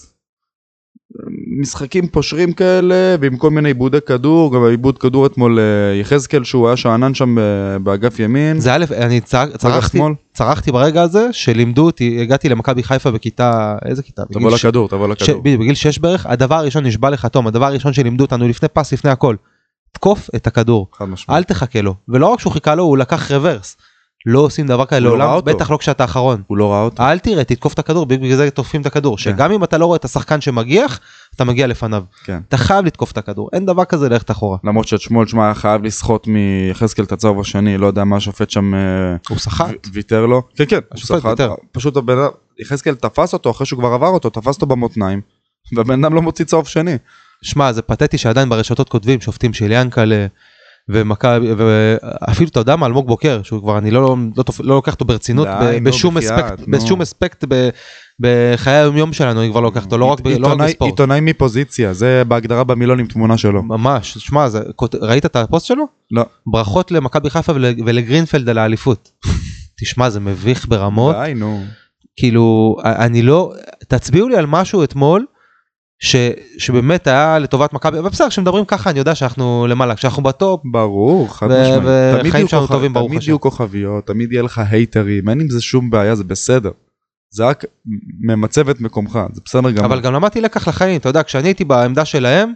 משחקים 1.62 2.06
פושרים 2.06 2.52
כאלה 2.52 2.94
ועם 3.20 3.36
כל 3.36 3.50
מיני 3.50 3.68
עיבודי 3.68 3.98
כדור 4.06 4.54
גם 4.54 4.64
העיבוד 4.64 4.98
כדור 4.98 5.26
אתמול 5.26 5.58
אה, 5.58 5.64
יחזקאל 6.00 6.44
שהוא 6.44 6.68
היה 6.68 6.76
שאנן 6.76 7.14
שם 7.14 7.38
אה, 7.38 7.44
באגף 7.78 8.18
ימין. 8.18 8.60
זה 8.60 8.74
א', 8.74 8.84
אני 8.96 9.20
צר- 9.20 9.56
צרחתי. 9.56 9.98
צרחתי 10.32 10.72
ברגע 10.72 11.02
הזה 11.02 11.28
שלימדו 11.32 11.86
אותי, 11.86 12.18
הגעתי 12.22 12.48
למכבי 12.48 12.82
חיפה 12.82 13.10
בכיתה, 13.10 13.76
איזה 13.84 14.02
כיתה? 14.02 14.22
תבוא 14.32 14.50
ש- 14.50 14.64
לכדור 14.64 14.88
תבוא 14.88 15.08
לכדור. 15.08 15.40
בדיוק, 15.40 15.60
בגיל 15.60 15.74
6 15.74 15.98
בערך, 15.98 16.26
הדבר 16.26 16.54
הראשון 16.54 16.86
נשבע 16.86 17.10
לך 17.10 17.26
תום, 17.26 17.46
הדבר 17.46 17.66
הראשון 17.66 17.92
שלימדו 17.92 18.24
אותנו 18.24 18.48
לפני 18.48 18.68
פס 18.68 18.92
לפני 18.92 19.10
הכל, 19.10 19.36
תקוף 19.92 20.30
את 20.36 20.46
הכדור. 20.46 20.86
אל 21.30 21.44
תחכה 21.44 21.80
לו, 21.80 21.94
ולא 22.08 22.26
רק 22.26 22.40
שהוא 22.40 22.52
חיכה 22.52 22.74
לו, 22.74 22.82
הוא 22.84 22.98
לקח 22.98 23.30
רוורס. 23.32 23.76
לא 24.26 24.38
עושים 24.38 24.66
דבר 24.66 24.86
כזה 24.86 25.00
לא 25.00 25.18
לעולם. 25.18 25.40
בטח 25.44 25.70
לא 25.70 25.76
כשאתה 25.76 26.04
אחרון. 26.04 26.42
הוא 26.46 26.56
לא 26.56 26.72
ראה 26.72 26.82
אותו. 26.82 27.02
אל 27.02 27.18
תראה, 27.18 27.44
תתקוף 27.44 27.74
את 27.74 27.78
הכדור, 27.78 28.06
בגלל 28.06 28.36
זה 28.36 28.50
תוקפים 28.50 28.80
את 28.80 28.86
הכדור, 28.86 29.16
כן. 29.16 29.22
שגם 29.22 29.52
אם 29.52 29.64
אתה 29.64 29.78
לא 29.78 29.86
רואה 29.86 29.96
את 29.96 30.04
השחקן 30.04 30.40
שמגיח, 30.40 31.00
אתה 31.34 31.44
מגיע 31.44 31.66
לפניו. 31.66 32.02
כן. 32.24 32.40
אתה 32.48 32.56
חייב 32.56 32.84
לתקוף 32.84 33.12
את 33.12 33.18
הכדור, 33.18 33.50
אין 33.52 33.66
דבר 33.66 33.84
כזה 33.84 34.08
ללכת 34.08 34.30
אחורה. 34.30 34.58
למרות 34.64 34.88
שאתמול 34.88 35.26
שמע 35.26 35.44
היה 35.44 35.54
חייב 35.54 35.84
לסחוט 35.84 36.26
מיחזקאל 36.26 37.04
את 37.04 37.12
הצהוב 37.12 37.40
השני 37.40 37.78
לא 37.78 37.86
יודע 37.86 38.04
מה 38.04 38.16
השופט 38.16 38.50
שם 38.50 38.74
אה, 38.74 38.80
הוא 39.28 39.38
סחט. 39.38 39.86
ויתר 39.92 40.26
לו. 40.26 40.42
כן 40.56 40.64
כן. 40.68 40.80
השופט. 40.92 41.24
ויתר. 41.24 41.54
פשוט 41.72 41.96
הבן 41.96 42.18
אדם 42.18 42.30
יחזקאל 42.58 42.94
תפס 42.94 43.32
אותו 43.32 43.50
אחרי 43.50 43.66
שהוא 43.66 43.78
כבר 43.78 43.88
עבר 43.88 44.08
אותו 44.08 44.30
תפס 44.30 44.54
אותו 44.54 44.66
במותניים. 44.66 45.20
והבן 45.76 46.04
אדם 46.04 46.14
לא 46.14 46.22
מוציא 46.22 46.44
צהוב 46.44 46.68
שני. 46.68 46.96
שמע, 47.42 47.72
זה 47.72 47.82
פתטי 47.82 48.18
שעדיין 48.18 48.48
ברשתות 48.48 48.88
כותבים 48.88 49.20
שופטים 49.20 49.52
של 49.52 49.72
ינקלה. 49.72 50.26
ומכבי 50.88 51.46
ואפילו 51.56 52.50
אתה 52.50 52.60
יודע 52.60 52.76
מה 52.76 52.86
אלמוג 52.86 53.06
בוקר 53.06 53.40
שהוא 53.42 53.60
כבר 53.60 53.78
אני 53.78 53.90
לא 53.90 54.02
לא, 54.36 54.42
תופ- 54.42 54.60
לא 54.64 54.74
לוקח 54.74 54.92
אותו 54.92 55.04
ברצינות 55.04 55.48
די, 55.60 55.80
בשום 55.80 56.14
בחייאת, 56.14 56.32
אספקט 56.44 56.68
נו. 56.68 56.78
בשום 56.78 57.00
אספקט 57.02 57.44
ב- 57.48 57.68
בחיי 58.20 58.72
היום 58.74 58.96
יום 58.96 59.12
שלנו 59.12 59.40
אני 59.42 59.50
כבר 59.50 59.60
לא 59.60 59.66
לוקח 59.66 59.84
אותו 59.84 59.98
לא 59.98 60.04
רק 60.04 60.18
לא 60.38 60.48
רק 60.48 60.58
בספורט. 60.60 60.90
עיתונאי 60.90 61.20
מפוזיציה 61.20 61.92
זה 61.92 62.22
בהגדרה 62.28 62.64
במילון 62.64 63.00
עם 63.00 63.06
תמונה 63.06 63.38
שלו. 63.38 63.62
ממש 63.62 64.18
שמע 64.18 64.48
זה 64.48 64.60
ראית 65.00 65.26
את 65.26 65.36
הפוסט 65.36 65.66
שלו 65.66 65.84
לא. 66.10 66.24
ברכות 66.46 66.90
למכבי 66.90 67.30
חיפה 67.30 67.52
ול- 67.52 67.64
ולגרינפלד 67.86 68.48
על 68.48 68.58
האליפות. 68.58 69.10
תשמע 69.80 70.10
זה 70.10 70.20
מביך 70.20 70.66
ברמות 70.68 71.16
די 71.24 71.32
נו. 71.36 71.62
כאילו 72.16 72.76
אני 72.84 73.22
לא 73.22 73.52
תצביעו 73.88 74.28
לי 74.28 74.36
על 74.36 74.46
משהו 74.46 74.84
אתמול. 74.84 75.24
ש, 76.00 76.16
שבאמת 76.58 77.06
היה 77.06 77.38
לטובת 77.38 77.72
מכבי 77.72 77.98
אבל 77.98 78.08
בסדר 78.08 78.28
כשמדברים 78.28 78.64
ככה 78.64 78.90
אני 78.90 78.98
יודע 78.98 79.14
שאנחנו 79.14 79.66
למעלה 79.68 79.94
כשאנחנו 79.94 80.22
בטופ 80.22 80.62
ברור 80.72 81.36
חד 81.36 81.46
משמעית. 81.46 81.82
וחיים 81.84 82.32
תמיד 82.32 82.48
שלנו 82.48 82.66
טובים, 82.66 82.92
ברוך 82.92 83.08
תמיד 83.08 83.18
השם. 83.18 83.30
יהיו 83.30 83.40
כוכביות 83.40 84.06
תמיד 84.06 84.32
יהיה 84.32 84.42
לך 84.42 84.62
הייטרים 84.70 85.28
אין 85.28 85.40
עם 85.40 85.50
זה 85.50 85.60
שום 85.60 85.90
בעיה 85.90 86.14
זה 86.14 86.24
בסדר. 86.24 86.70
זה 87.30 87.44
רק 87.44 87.64
ממצב 88.20 88.68
את 88.68 88.80
מקומך 88.80 89.18
זה 89.32 89.40
בסדר 89.44 89.70
גמור. 89.70 89.86
אבל 89.86 90.00
גם 90.00 90.12
למדתי 90.12 90.40
לקח 90.40 90.68
לחיים 90.68 91.00
אתה 91.00 91.08
יודע 91.08 91.22
כשאני 91.22 91.48
הייתי 91.48 91.64
בעמדה 91.64 92.04
שלהם 92.04 92.52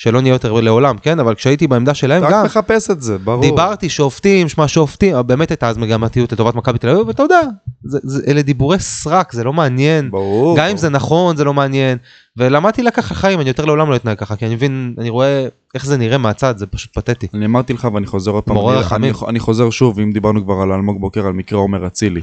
שלא 0.00 0.20
נהיה 0.20 0.32
יותר 0.32 0.52
לעולם 0.52 0.98
כן 0.98 1.20
אבל 1.20 1.34
כשהייתי 1.34 1.66
בעמדה 1.66 1.94
שלהם 1.94 2.22
גם 2.22 2.32
רק 2.32 2.44
מחפש 2.44 2.90
את 2.90 3.02
זה 3.02 3.18
ברור. 3.18 3.40
דיברתי 3.42 3.88
שופטים 3.88 4.48
שמע 4.48 4.68
שופטים 4.68 5.16
באמת 5.26 5.50
הייתה 5.50 5.68
אז 5.68 5.78
מגמתיות 5.78 6.32
לטובת 6.32 6.54
מכבי 6.54 6.78
תל 6.78 6.88
אביב 6.88 7.08
ואתה 7.08 7.22
יודע 7.22 7.40
זה, 7.84 7.98
זה, 8.02 8.22
אלה 8.28 8.42
דיבורי 8.42 8.78
סרק 8.78 9.32
זה 9.32 9.44
לא 9.44 9.52
מעניין 9.52 10.10
ברור. 10.10 10.58
גם 10.58 10.66
אם 10.70 10.76
זה 10.76 10.88
נכון 10.88 11.36
זה 11.36 11.44
לא 11.44 11.54
מעניין 11.54 11.98
ולמדתי 12.36 12.82
לקח 12.82 13.12
לחיים 13.12 13.40
אני 13.40 13.48
יותר 13.48 13.64
לעולם 13.64 13.90
לא 13.90 13.96
אתנהג 13.96 14.18
ככה 14.18 14.36
כי 14.36 14.46
אני 14.46 14.54
מבין 14.54 14.94
אני 14.98 15.10
רואה 15.10 15.46
איך 15.74 15.86
זה 15.86 15.96
נראה 15.96 16.18
מהצד 16.18 16.58
זה 16.58 16.66
פשוט 16.66 16.98
פתטי. 16.98 17.26
אני 17.34 17.46
אמרתי 17.46 17.72
לך 17.72 17.88
ואני 17.94 18.06
חוזר 18.06 18.30
עוד 18.30 18.44
פעם, 18.44 18.56
אני- 18.58 18.76
רחמים. 18.76 19.14
אני, 19.20 19.28
אני 19.28 19.40
חוזר 19.40 19.70
שוב 19.70 20.00
אם 20.00 20.12
דיברנו 20.12 20.44
כבר 20.44 20.54
על 20.54 20.72
אלמוג 20.72 21.00
בוקר 21.00 21.26
על 21.26 21.32
מקרה 21.32 21.58
עומר 21.58 21.86
אצילי. 21.86 22.22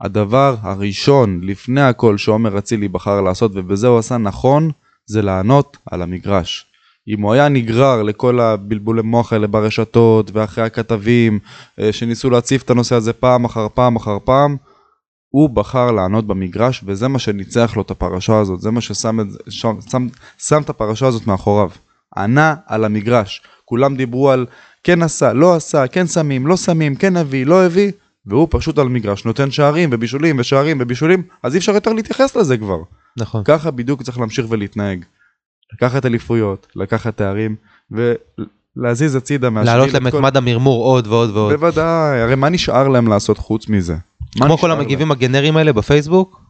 הדבר 0.00 0.56
הראשון 0.62 1.40
לפני 1.42 1.80
הכל 1.82 2.16
שעומר 2.16 2.58
אצילי 2.58 2.88
בחר 2.88 3.20
לעשות 3.20 3.52
ובזה 3.54 3.86
הוא 3.86 3.98
עשה 3.98 4.16
נכון 4.16 4.70
זה 5.06 5.22
לענות 5.22 5.76
על 5.90 6.02
המגרש. 6.02 6.64
אם 7.08 7.22
הוא 7.22 7.32
היה 7.32 7.48
נגרר 7.48 8.02
לכל 8.02 8.40
הבלבולי 8.40 9.02
מוח 9.02 9.32
האלה 9.32 9.46
ברשתות 9.46 10.30
ואחרי 10.34 10.64
הכתבים 10.64 11.38
אה, 11.80 11.92
שניסו 11.92 12.30
להציף 12.30 12.62
את 12.62 12.70
הנושא 12.70 12.94
הזה 12.94 13.12
פעם 13.12 13.44
אחר 13.44 13.66
פעם 13.74 13.96
אחר 13.96 14.18
פעם 14.24 14.56
הוא 15.28 15.50
בחר 15.50 15.90
לענות 15.90 16.26
במגרש 16.26 16.82
וזה 16.86 17.08
מה 17.08 17.18
שניצח 17.18 17.72
לו 17.76 17.82
את 17.82 17.90
הפרשה 17.90 18.38
הזאת 18.38 18.60
זה 18.60 18.70
מה 18.70 18.80
ששם 18.80 19.20
את, 19.20 19.26
שם, 19.48 19.74
שם, 19.90 20.06
שם 20.38 20.62
את 20.62 20.70
הפרשה 20.70 21.06
הזאת 21.06 21.26
מאחוריו. 21.26 21.70
ענה 22.16 22.54
על 22.66 22.84
המגרש 22.84 23.42
כולם 23.64 23.96
דיברו 23.96 24.30
על 24.30 24.46
כן 24.84 25.02
עשה 25.02 25.32
לא 25.32 25.54
עשה 25.56 25.86
כן 25.86 26.06
שמים 26.06 26.46
לא 26.46 26.56
שמים 26.56 26.94
כן 26.94 27.16
הביא 27.16 27.46
לא 27.46 27.64
הביא 27.64 27.92
והוא 28.26 28.48
פשוט 28.50 28.78
על 28.78 28.88
מגרש 28.88 29.24
נותן 29.24 29.50
שערים 29.50 29.90
ובישולים 29.92 30.38
ושערים 30.38 30.78
ובישולים 30.80 31.22
אז 31.42 31.54
אי 31.54 31.58
אפשר 31.58 31.72
יותר 31.72 31.92
להתייחס 31.92 32.36
לזה 32.36 32.56
כבר 32.56 32.78
נכון. 33.16 33.42
ככה 33.44 33.70
בדיוק 33.70 34.02
צריך 34.02 34.18
להמשיך 34.18 34.46
ולהתנהג. 34.48 35.04
לקחת 35.72 36.06
אליפויות 36.06 36.66
לקחת 36.76 37.16
תארים 37.16 37.56
ולהזיז 38.76 39.14
הצידה 39.14 39.50
מהשביל 39.50 39.74
להעלות 39.74 39.92
להם 39.94 40.06
את 40.06 40.12
כל- 40.12 40.20
מד 40.22 40.36
המרמור 40.36 40.84
עוד 40.84 41.06
ועוד 41.06 41.30
ועוד. 41.36 41.52
בוודאי 41.52 42.20
הרי 42.20 42.34
מה 42.34 42.48
נשאר 42.48 42.88
להם 42.88 43.06
לעשות 43.08 43.38
חוץ 43.38 43.68
מזה. 43.68 43.94
כמו 44.40 44.58
כל 44.58 44.68
להם? 44.68 44.78
המגיבים 44.78 45.10
הגנריים 45.10 45.56
האלה 45.56 45.72
בפייסבוק. 45.72 46.40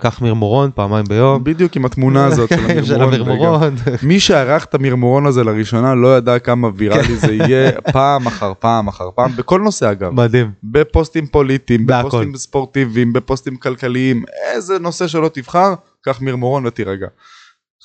קח 0.00 0.22
מרמורון 0.22 0.70
פעמיים 0.74 1.04
ביום. 1.08 1.44
בדיוק 1.44 1.76
עם 1.76 1.84
התמונה 1.84 2.26
הזאת 2.26 2.48
של 2.84 3.02
המרמורון. 3.02 3.74
מי 4.02 4.20
שערך 4.20 4.64
את 4.64 4.74
המרמורון 4.74 5.26
הזה 5.26 5.44
לראשונה 5.44 5.94
לא 5.94 6.16
ידע 6.16 6.38
כמה 6.38 6.68
ויראלי 6.76 7.16
זה 7.16 7.32
יהיה 7.34 7.72
פעם 7.92 8.26
אחר 8.26 8.52
פעם 8.58 8.88
אחר 8.88 9.04
פעם 9.14 9.30
בכל 9.36 9.60
נושא 9.60 9.90
אגב. 9.90 10.10
מדהים. 10.12 10.50
בפוסטים 10.64 11.26
פוליטיים. 11.26 11.86
בפוסטים 11.86 12.36
ספורטיביים, 12.36 13.12
בפוסטים 13.12 13.56
כלכליים, 13.56 14.24
איזה 14.52 14.78
נושא 14.78 15.06
שלא 15.06 15.30
תבחר, 15.34 15.74
קח 16.04 16.20
מרמורון 16.22 16.66
ותירגע. 16.66 17.06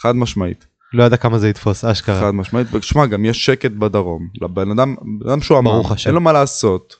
חד 0.01 0.15
משמעית, 0.15 0.65
לא 0.93 1.03
יודע 1.03 1.17
כמה 1.17 1.39
זה 1.39 1.49
יתפוס 1.49 1.85
אשכרה. 1.85 2.21
חד 2.21 2.31
משמעית. 2.31 2.67
שמע, 2.81 3.05
גם 3.05 3.25
יש 3.25 3.45
שקט 3.45 3.71
בדרום. 3.71 4.27
לבן 4.41 4.71
אדם, 4.71 4.95
בן 5.19 5.29
אדם 5.29 5.41
שהוא 5.41 5.59
אמר. 5.59 5.81
אין 6.05 6.15
לו 6.15 6.21
מה 6.21 6.33
לעשות. 6.33 6.95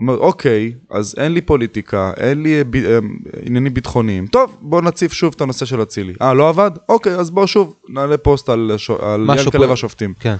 אומר, 0.00 0.16
אוקיי, 0.18 0.72
אז 0.90 1.14
אין 1.18 1.32
לי 1.32 1.40
פוליטיקה, 1.40 2.12
אין 2.16 2.42
לי 2.42 2.64
ב, 2.64 2.76
אה, 2.76 2.98
עניינים 3.42 3.74
ביטחוניים. 3.74 4.26
טוב, 4.26 4.58
בוא 4.60 4.82
נציף 4.82 5.12
שוב 5.12 5.34
את 5.36 5.40
הנושא 5.40 5.66
של 5.66 5.82
אצילי. 5.82 6.14
אה, 6.22 6.34
לא 6.34 6.48
עבד? 6.48 6.70
אוקיי, 6.88 7.14
אז 7.14 7.30
בוא 7.30 7.46
שוב 7.46 7.74
נעלה 7.88 8.18
פוסט 8.18 8.48
על, 8.48 8.70
על 9.02 9.20
משהו 9.20 9.44
ינקלה 9.46 9.60
פה- 9.64 9.70
והשופטים. 9.70 10.14
כן. 10.20 10.36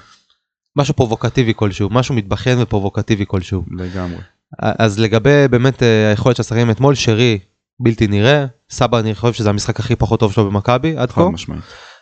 משהו 0.77 0.95
פרובוקטיבי 0.95 1.53
כלשהו 1.57 1.89
משהו 1.91 2.15
מתבכיין 2.15 2.59
ופרובוקטיבי 2.63 3.25
כלשהו. 3.29 3.63
לגמרי. 3.71 4.19
אז 4.59 4.99
לגבי 4.99 5.49
באמת 5.51 5.83
אה, 5.83 6.11
היכולת 6.11 6.37
של 6.37 6.43
השחקנים 6.43 6.71
אתמול 6.71 6.95
שרי 6.95 7.39
בלתי 7.81 8.07
נראה 8.07 8.47
סבא 8.71 8.99
אני 8.99 9.15
חושב 9.15 9.33
שזה 9.33 9.51
המשחק 9.51 9.81
הכי 9.81 9.97
פחות 9.97 10.21
טוב 10.21 10.33
שלו 10.33 10.51
במכבי 10.51 10.97
עד 10.97 11.11
כה. 11.11 11.29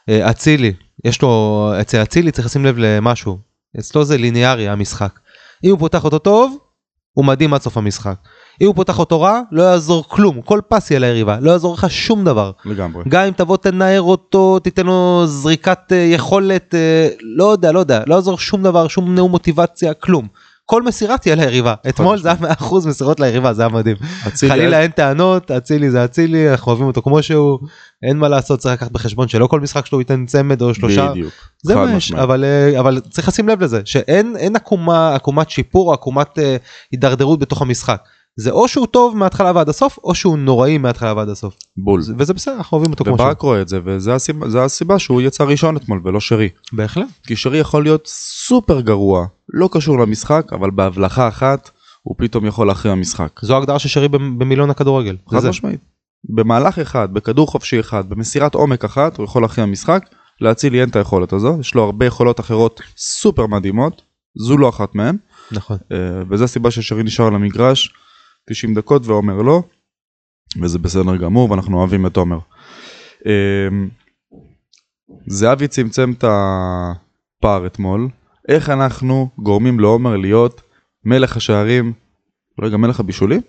אה, 0.09 0.31
אצילי 0.31 0.73
יש 1.05 1.23
לו 1.23 1.73
אצל 1.81 2.03
אצילי 2.03 2.31
צריך 2.31 2.47
לשים 2.47 2.65
לב 2.65 2.75
למשהו 2.79 3.39
אצלו 3.79 4.05
זה 4.05 4.17
ליניארי 4.17 4.69
המשחק. 4.69 5.19
אם 5.65 5.71
הוא 5.71 5.79
פותח 5.79 6.05
אותו 6.05 6.19
טוב 6.19 6.57
הוא 7.13 7.25
מדהים 7.25 7.55
עד 7.55 7.61
סוף 7.63 7.77
המשחק. 7.77 8.15
אם 8.61 8.67
הוא 8.67 8.75
פותח 8.75 8.99
אותו 8.99 9.21
רע 9.21 9.41
לא 9.53 9.63
יעזור 9.63 10.05
כלום 10.09 10.43
כל 10.43 10.61
פס 10.69 10.91
יהיה 10.91 11.01
ליריבה 11.01 11.39
לא 11.41 11.51
יעזור 11.51 11.75
לך 11.75 11.91
שום 11.91 12.25
דבר. 12.25 12.51
לגמרי. 12.65 13.05
גם 13.09 13.25
אם 13.25 13.33
תבוא 13.33 13.57
תנער 13.57 14.03
אותו 14.03 14.59
תיתן 14.59 14.87
לו 14.87 15.23
זריקת 15.27 15.93
אה, 15.93 15.97
יכולת 15.97 16.75
אה, 16.75 17.09
לא 17.23 17.53
יודע 17.53 17.73
לא 17.73 17.79
יודע 17.79 18.03
לא 18.07 18.15
יעזור 18.15 18.39
שום 18.39 18.63
דבר 18.63 18.89
שום 18.89 19.15
נאום 19.15 19.31
מוטיבציה 19.31 19.95
כלום. 19.95 20.29
כל 20.67 20.83
מסירה 20.83 21.19
תהיה 21.19 21.35
ליריבה 21.35 21.75
אתמול 21.89 22.19
זה 22.19 22.29
היה 22.29 22.53
100% 22.53 22.89
מסירות 22.89 23.21
ליריבה 23.21 23.53
זה 23.53 23.63
היה 23.63 23.69
מדהים 23.69 23.97
חלילה 24.49 24.81
אין 24.81 24.91
טענות 24.91 25.51
אצילי 25.51 25.91
זה 25.91 26.05
אצילי 26.05 26.51
אנחנו 26.51 26.71
אוהבים 26.71 26.87
אותו 26.87 27.03
כמו 27.03 27.23
שהוא 27.23 27.59
אין 28.03 28.17
מה 28.17 28.29
לעשות 28.29 28.61
צריך 28.61 28.75
לקחת 28.75 28.91
בחשבון 28.93 29.29
שלא 29.29 29.47
כל 29.47 29.61
משחק 29.61 29.87
שלו 29.87 29.99
ייתן 29.99 30.27
צמד 30.27 30.63
או 30.63 30.75
שלושה 30.75 31.11
בדיוק. 31.11 31.35
זה 31.63 31.75
מה 31.75 31.93
יש. 31.97 32.13
אבל 32.13 32.45
אה, 32.45 32.81
אבל 32.81 33.01
צריך 33.11 33.29
לשים 33.29 33.49
לב 33.49 33.63
לזה 33.63 33.81
שאין 33.85 34.57
עקומת 35.15 35.51
שיפור 35.51 35.89
או 35.89 35.93
עקומת 35.93 36.39
אה, 36.39 36.57
הידרדרות 36.93 37.39
בתוך 37.39 37.63
המשחק 37.63 38.03
זה 38.37 38.51
או 38.51 38.69
שהוא 38.69 38.87
טוב 38.87 39.17
מההתחלה 39.17 39.53
ועד 39.55 39.69
הסוף 39.69 39.99
או 40.05 40.15
שהוא 40.15 40.39
נוראי 40.39 40.79
מההתחלה 40.79 41.13
ועד 41.17 41.29
הסוף 41.29 41.57
בול. 41.77 42.01
זה- 42.03 42.15
וזה 42.19 42.35
בסדר 42.35 42.55
אנחנו 42.55 42.77
אוהבים 42.77 42.93
אותו 42.93 43.05
כמו 43.05 43.17
שהוא 43.17 43.27
וברק 43.27 43.41
רואה 43.43 43.61
את 43.63 43.69
זה 43.69 43.81
וזה 43.85 44.15
הסיבה, 44.15 44.49
זה 44.51 44.63
הסיבה 44.65 44.99
שהוא 44.99 45.23
יצא 45.23 45.45
ראשון 45.45 45.77
אתמול 45.77 46.01
ולא 46.05 46.21
שרי. 46.21 46.49
בהחלט 46.73 47.07
כי 47.27 47.37
שרי 47.37 47.59
יכול 47.59 47.83
להיות 47.83 48.07
סופר 48.47 48.81
גרוע, 48.81 49.27
לא 49.49 49.69
קשור 49.73 49.99
למשחק, 49.99 50.47
אבל 50.53 50.71
בהבלחה 50.71 51.29
אחת 51.29 51.71
הוא 52.03 52.15
פתאום 52.19 52.47
יכול 52.47 52.67
להכריע 52.67 52.95
משחק. 52.95 53.41
זו 53.43 53.55
ההגדרה 53.55 53.79
של 53.79 53.89
שרי 53.89 54.09
במ- 54.09 54.39
במילון 54.39 54.71
הכדורגל. 54.71 55.17
חד. 55.31 55.49
משמעית. 55.49 55.81
במהלך 56.35 56.79
אחד, 56.79 57.09
בכדור 57.13 57.47
חופשי 57.47 57.81
אחד, 57.81 58.09
במסירת 58.09 58.55
עומק 58.55 58.85
אחת, 58.85 59.17
הוא 59.19 59.25
יכול 59.25 59.43
להכריע 59.43 59.67
משחק. 59.67 60.05
לאצילי 60.41 60.81
אין 60.81 60.89
את 60.89 60.97
היכולת 60.97 61.33
הזו, 61.33 61.57
יש 61.61 61.75
לו 61.75 61.83
הרבה 61.85 62.07
יכולות 62.07 62.41
אחרות 62.41 62.81
סופר 62.97 63.47
מדהימות, 63.47 64.03
זו 64.39 64.57
לא 64.57 64.69
אחת 64.69 64.95
מהן, 64.95 65.17
נכון. 65.53 65.77
אה, 65.93 65.97
וזו 66.31 66.45
הסיבה 66.45 66.71
ששרי 66.71 67.03
נשאר 67.03 67.27
על 67.27 67.35
המגרש 67.35 67.95
90 68.51 68.75
דקות 68.75 69.07
ועומר 69.07 69.43
לא, 69.43 69.63
וזה 70.63 70.79
בסדר 70.79 71.17
גמור 71.17 71.51
ואנחנו 71.51 71.79
אוהבים 71.79 72.07
את 72.07 72.17
עומר. 72.17 72.39
אמ, 73.27 73.89
זהבי 75.27 75.69
צמצם 75.69 76.13
את 76.19 76.25
הפער 76.29 77.67
אתמול, 77.67 78.09
איך 78.49 78.71
אנחנו 78.71 79.29
גורמים 79.39 79.81
לעומר 79.81 80.17
להיות 80.17 80.61
מלך 81.05 81.37
השערים, 81.37 81.93
אולי 82.59 82.71
גם 82.71 82.81
מלך 82.81 83.01
הבישולים? 83.01 83.41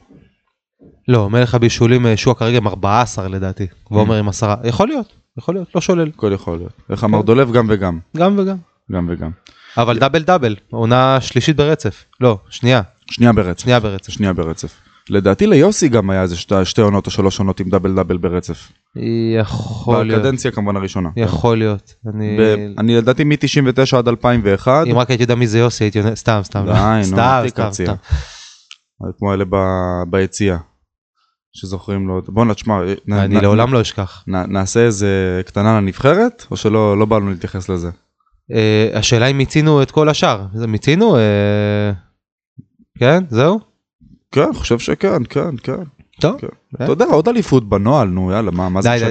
לא, 1.07 1.29
מלך 1.29 1.55
הבישולים 1.55 2.05
אה, 2.05 2.17
שועה 2.17 2.35
כרגע 2.35 2.57
עם 2.57 2.67
14 2.67 3.27
לדעתי, 3.27 3.67
ועומר 3.91 4.15
עם 4.15 4.29
10, 4.29 4.53
יכול 4.63 4.87
להיות, 4.87 5.13
יכול 5.37 5.55
להיות, 5.55 5.75
לא 5.75 5.81
שולל, 5.81 6.07
הכל 6.07 6.31
יכול 6.33 6.57
להיות. 6.57 6.73
איך 6.89 7.03
אמר 7.03 7.21
דולב? 7.21 7.51
גם 7.51 7.65
וגם. 7.69 7.99
גם 8.17 8.39
וגם. 8.39 8.57
גם 8.91 9.07
וגם. 9.09 9.31
אבל 9.77 9.99
דאבל 9.99 10.23
דאבל, 10.23 10.55
עונה 10.71 11.21
שלישית 11.21 11.55
ברצף, 11.55 12.05
לא, 12.19 12.37
שנייה, 12.49 12.81
שנייה 13.11 13.33
ברצף. 13.33 13.63
שנייה 13.63 13.79
ברצף. 13.79 14.11
שנייה 14.11 14.33
ברצף. 14.33 14.84
לדעתי 15.09 15.47
ליוסי 15.47 15.89
גם 15.89 16.09
היה 16.09 16.21
איזה 16.21 16.35
שתי, 16.37 16.55
שתי 16.65 16.81
עונות 16.81 17.05
או 17.05 17.11
שלוש 17.11 17.39
עונות 17.39 17.59
עם 17.59 17.69
דאבל 17.69 17.95
דאבל 17.95 18.17
ברצף. 18.17 18.71
יכול 19.39 20.05
להיות, 20.05 20.21
בקדנציה 20.21 20.51
כמובן 20.51 20.75
הראשונה. 20.75 21.09
יכול 21.15 21.57
להיות, 21.57 21.93
אני, 22.15 22.37
ב- 22.39 22.79
אני 22.79 22.95
לדעתי 22.97 23.23
מ-99 23.23 23.97
עד 23.97 24.07
2001, 24.07 24.87
אם 24.87 24.97
רק 24.97 25.09
הייתי 25.09 25.23
יודע 25.23 25.35
מי 25.35 25.47
זה 25.47 25.59
יוסי 25.59 25.83
הייתי 25.83 25.99
עונה, 25.99 26.15
סתם, 26.15 26.39
סתם, 26.43 26.65
די, 26.65 26.71
נו, 27.11 27.49
סתם, 27.49 27.69
סתם. 27.71 27.93
כמו 29.19 29.33
אלה 29.33 29.45
ב- 29.49 30.03
ביציע, 30.09 30.57
שזוכרים 31.53 32.07
לו, 32.07 32.21
בוא 32.27 32.45
נשמע, 32.45 32.79
נ- 33.07 33.13
אני 33.13 33.35
נ- 33.37 33.41
לעולם 33.41 33.73
לא 33.73 33.81
אשכח. 33.81 34.23
נ- 34.27 34.53
נעשה 34.53 34.79
איזה 34.79 35.41
קטנה 35.45 35.77
לנבחרת, 35.77 36.45
או 36.51 36.57
שלא 36.57 36.97
לא 36.99 37.05
בא 37.05 37.17
לנו 37.17 37.29
להתייחס 37.29 37.69
לזה? 37.69 37.89
אה, 38.53 38.89
השאלה 38.93 39.25
אם 39.27 39.37
מיצינו 39.37 39.81
את 39.81 39.91
כל 39.91 40.09
השאר, 40.09 40.45
מיצינו? 40.67 41.17
אה, 41.17 41.91
כן, 42.99 43.23
זהו? 43.29 43.59
כן, 44.35 44.53
חושב 44.53 44.79
שכן, 44.79 45.23
כן, 45.29 45.57
כן. 45.63 45.75
טוב. 46.21 46.37
כן. 46.41 46.47
אה? 46.79 46.85
אתה 46.85 46.91
יודע, 46.91 47.05
עוד 47.05 47.27
אליפות 47.29 47.69
בנוהל, 47.69 48.07
נו 48.07 48.31
יאללה, 48.31 48.51
מה 48.51 48.69
מה 48.69 48.81
זה 48.81 48.89
משנה? 48.95 49.09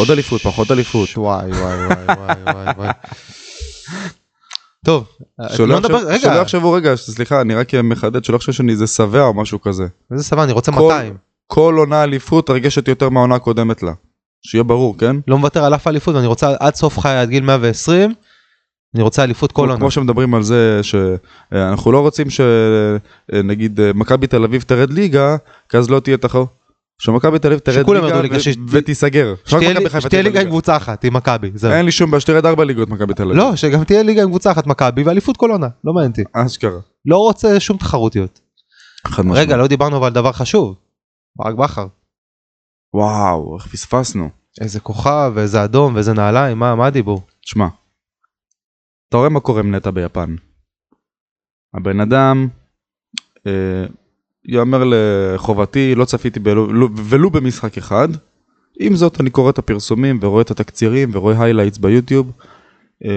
עוד 0.00 0.10
אליפות, 0.10 0.42
פחות 0.42 0.70
אליפות. 0.70 1.08
וואי 1.16 1.50
וואי 1.50 1.86
וואי 1.86 2.36
וואי 2.46 2.66
וואי. 2.76 2.88
טוב, 4.84 5.04
שלא 5.56 5.74
יחשב- 5.74 6.18
שלא 6.22 6.32
יחשבו 6.40 6.72
רגע, 6.72 6.96
סליחה, 6.96 7.40
אני 7.40 7.54
רק 7.54 7.74
מחדד 7.74 8.24
שלא 8.24 8.38
חושב 8.38 8.52
שאני 8.52 8.72
איזה 8.72 8.86
שבע 8.86 9.22
או 9.22 9.34
משהו 9.34 9.60
כזה. 9.60 9.86
איזה 10.12 10.24
סבבה, 10.24 10.44
אני 10.44 10.52
רוצה 10.52 10.72
כל- 10.72 10.78
200. 10.82 11.16
כל 11.46 11.74
עונה 11.78 12.02
אליפות 12.02 12.46
תרגשת 12.46 12.88
יותר 12.88 13.08
מהעונה 13.08 13.34
הקודמת 13.34 13.82
לה. 13.82 13.92
שיהיה 14.46 14.64
ברור, 14.64 14.98
כן? 14.98 15.16
לא 15.28 15.38
מוותר 15.38 15.64
על 15.64 15.74
אף 15.74 15.86
אליפות 15.86 16.14
ואני 16.14 16.26
רוצה 16.26 16.54
עד 16.60 16.74
סוף 16.74 16.98
חיי 16.98 17.18
עד 17.18 17.28
גיל 17.28 17.44
120, 17.44 18.14
אני 18.94 19.02
רוצה 19.02 19.24
אליפות 19.24 19.52
כל 19.52 19.62
עונה. 19.62 19.76
כמו 19.76 19.90
שמדברים 19.90 20.34
על 20.34 20.42
זה 20.42 20.80
שאנחנו 20.82 21.92
לא 21.92 22.00
רוצים 22.00 22.26
שנגיד 22.30 23.80
מכבי 23.94 24.26
תל 24.26 24.44
אביב 24.44 24.62
תרד 24.62 24.92
ליגה, 24.92 25.36
כי 25.68 25.76
אז 25.76 25.90
לא 25.90 26.00
תהיה 26.00 26.16
תחרות. 26.16 26.48
שמכבי 26.98 27.38
תל 27.38 27.48
אביב 27.48 27.58
תרד 27.58 28.22
ליגה 28.22 28.40
שש- 28.40 28.56
ותיסגר. 28.68 29.34
שתהיה 29.44 30.22
ליגה 30.22 30.40
עם 30.40 30.46
קבוצה 30.48 30.76
אחת 30.76 31.04
עם 31.04 31.14
מכבי. 31.14 31.50
אין 31.70 31.84
לי 31.84 31.92
שום 31.92 32.10
בעיה 32.10 32.20
שתרד 32.20 32.46
ארבע 32.46 32.64
ליגות 32.64 32.88
מכבי 32.88 33.14
תל 33.14 33.22
אביב. 33.22 33.36
לא, 33.36 33.56
שגם 33.56 33.84
תהיה 33.84 34.02
ליגה 34.02 34.22
עם 34.22 34.28
קבוצה 34.28 34.52
אחת 34.52 34.66
מכבי 34.66 35.02
ואליפות 35.02 35.36
כל 35.36 35.50
עונה, 35.50 35.68
לא 35.84 35.92
מעניין 35.92 36.10
אותי. 36.10 36.24
אשכרה. 36.32 36.80
לא 37.06 37.16
רוצה 37.16 37.60
שום 37.60 37.76
תחרותיות. 37.76 38.40
רגע, 39.30 39.56
לא 39.56 39.66
דיברנו 39.66 39.96
אבל 39.96 40.06
על 40.06 40.12
דבר 40.12 40.32
חשוב. 40.32 40.74
ברק 41.36 41.54
בכר. 41.54 41.86
וואו, 42.94 43.56
איך 43.58 43.66
פספסנו. 43.66 44.28
איזה 44.60 44.80
כוכב, 44.80 45.32
ואיזה 45.34 45.64
אדום, 45.64 45.94
ואיזה 45.94 46.12
נעליים, 46.12 46.58
מה 46.58 46.74
מה 46.74 46.86
הדיבור? 46.86 47.22
תשמע, 47.44 47.66
אתה 49.14 49.18
רואה 49.18 49.28
מה 49.28 49.40
קורה 49.40 49.60
עם 49.60 49.74
נטע 49.74 49.90
ביפן. 49.90 50.36
הבן 51.74 52.00
אדם, 52.00 52.48
אה, 53.46 53.86
יאמר 54.44 54.82
לחובתי, 54.86 55.94
לא 55.94 56.04
צפיתי 56.04 56.40
בלו, 56.40 56.68
ולו- 56.96 57.30
במשחק 57.30 57.78
אחד. 57.78 58.08
עם 58.80 58.96
זאת, 58.96 59.20
אני 59.20 59.30
קורא 59.30 59.50
את 59.50 59.58
הפרסומים 59.58 60.18
ורואה 60.22 60.42
את 60.42 60.50
התקצירים 60.50 61.10
ורואה 61.12 61.44
highlights 61.44 61.78
ביוטיוב. 61.78 62.32
אה, 63.04 63.10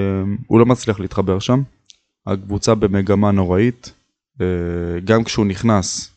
הוא 0.47 0.59
לא 0.59 0.65
מצליח 0.65 0.99
להתחבר 0.99 1.39
שם. 1.39 1.61
הקבוצה 2.27 2.75
במגמה 2.75 3.31
נוראית. 3.31 3.93
אה, 4.41 4.99
גם 5.03 5.23
כשהוא 5.23 5.45
נכנס, 5.45 6.11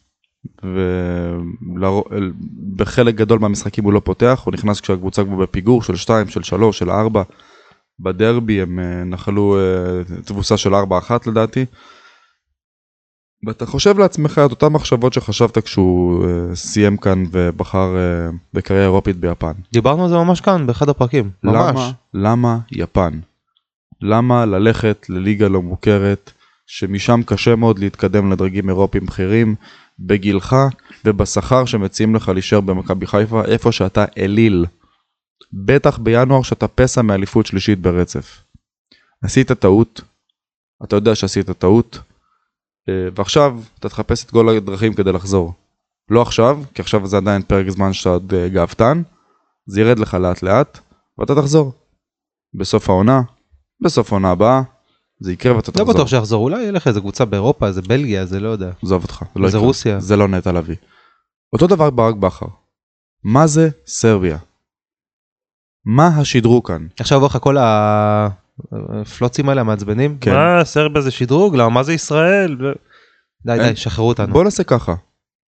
ובחלק 1.62 3.14
גדול 3.14 3.38
מהמשחקים 3.38 3.84
הוא 3.84 3.92
לא 3.92 4.00
פותח, 4.04 4.42
הוא 4.44 4.54
נכנס 4.54 4.80
כשהקבוצה 4.80 5.24
כבר 5.24 5.36
בפיגור 5.36 5.82
של 5.82 5.96
2, 5.96 6.28
של 6.28 6.42
3, 6.42 6.78
של 6.78 6.90
4. 6.90 7.22
בדרבי 8.02 8.62
הם 8.62 8.78
אה, 8.78 9.04
נחלו 9.04 9.58
אה, 9.58 10.20
תבוסה 10.24 10.56
של 10.56 10.74
4-1 10.74 10.76
לדעתי. 11.26 11.64
ואתה 13.46 13.66
חושב 13.66 13.98
לעצמך 13.98 14.40
את 14.46 14.50
אותן 14.50 14.66
מחשבות 14.66 15.12
שחשבת 15.12 15.58
כשהוא 15.58 16.24
אה, 16.24 16.54
סיים 16.54 16.96
כאן 16.96 17.24
ובחר 17.30 17.96
בקריירה 18.54 18.84
אירופית 18.84 19.16
ביפן. 19.16 19.52
דיברנו 19.72 20.02
על 20.02 20.08
זה 20.08 20.16
ממש 20.16 20.40
כאן, 20.40 20.66
באחד 20.66 20.88
הפרקים. 20.88 21.30
ממש. 21.44 21.76
למה? 21.76 21.90
למה 22.14 22.58
יפן? 22.72 23.20
למה 24.02 24.46
ללכת 24.46 25.06
לליגה 25.08 25.48
לא 25.48 25.62
מוכרת, 25.62 26.32
שמשם 26.66 27.20
קשה 27.26 27.56
מאוד 27.56 27.78
להתקדם 27.78 28.32
לדרגים 28.32 28.68
אירופיים 28.68 29.06
בכירים, 29.06 29.54
בגילך 29.98 30.56
ובשכר 31.04 31.64
שמציעים 31.64 32.14
לך 32.14 32.28
להישאר 32.28 32.60
במכבי 32.60 33.06
חיפה, 33.06 33.44
איפה 33.44 33.72
שאתה 33.72 34.04
אליל. 34.18 34.66
בטח 35.52 35.98
בינואר 35.98 36.42
שאתה 36.42 36.68
פסע 36.68 37.02
מאליפות 37.02 37.46
שלישית 37.46 37.78
ברצף. 37.78 38.42
עשית 39.24 39.52
טעות, 39.52 40.00
אתה 40.84 40.96
יודע 40.96 41.14
שעשית 41.14 41.50
טעות, 41.50 41.98
אה, 42.88 43.08
ועכשיו 43.14 43.60
אתה 43.78 43.88
תחפש 43.88 44.24
את 44.24 44.30
כל 44.30 44.48
הדרכים 44.48 44.94
כדי 44.94 45.12
לחזור. 45.12 45.54
לא 46.10 46.22
עכשיו, 46.22 46.60
כי 46.74 46.82
עכשיו 46.82 47.06
זה 47.06 47.16
עדיין 47.16 47.42
פרק 47.42 47.68
זמן 47.68 47.92
שאתה 47.92 48.08
עוד 48.08 48.34
אה, 48.34 48.48
גאוותן, 48.48 49.02
זה 49.66 49.80
ירד 49.80 49.98
לך 49.98 50.14
לאט 50.14 50.42
לאט, 50.42 50.78
ואתה 51.18 51.34
תחזור. 51.34 51.72
בסוף 52.54 52.90
העונה, 52.90 53.22
בסוף 53.80 54.12
העונה 54.12 54.30
הבאה, 54.30 54.62
זה 55.20 55.32
יקרה 55.32 55.56
ואתה 55.56 55.70
לא 55.70 55.76
תחזור. 55.76 55.94
בטוח 55.94 56.08
שיחזור, 56.08 56.44
אולי 56.44 56.62
ילך 56.62 56.86
איזה 56.86 57.00
קבוצה 57.00 57.24
באירופה, 57.24 57.66
איזה 57.66 57.82
בלגיה, 57.82 58.26
זה 58.26 58.40
לא 58.40 58.48
יודע. 58.48 58.70
עזוב 58.82 59.02
אותך, 59.02 59.24
זה 59.34 59.40
לא 59.40 59.48
יקרה. 59.48 59.60
רוסיה. 59.60 60.00
זה 60.00 60.16
לא 60.16 60.28
נטע 60.28 60.52
לביא. 60.52 60.76
אותו 61.52 61.66
דבר 61.66 61.90
ברק 61.90 62.14
בכר. 62.14 62.46
מה 63.24 63.46
זה 63.46 63.68
סרביה? 63.86 64.38
מה 65.84 66.08
השדרוג 66.08 66.66
כאן? 66.66 66.86
עכשיו 67.00 67.26
לך 67.26 67.38
כל 67.40 67.56
הפלוצים 68.70 69.48
האלה 69.48 69.60
המעצבנים. 69.60 70.18
כן. 70.20 70.34
מה 70.34 70.64
סרביה 70.64 71.02
זה 71.02 71.10
שדרוג? 71.10 71.56
למה 71.56 71.68
מה 71.68 71.82
זה 71.82 71.92
ישראל? 71.92 72.56
ו- 72.60 72.72
די 73.46 73.52
אין. 73.52 73.62
די, 73.62 73.76
שחררו 73.76 74.08
אותנו. 74.08 74.32
בוא 74.32 74.44
נעשה 74.44 74.64
ככה. 74.64 74.94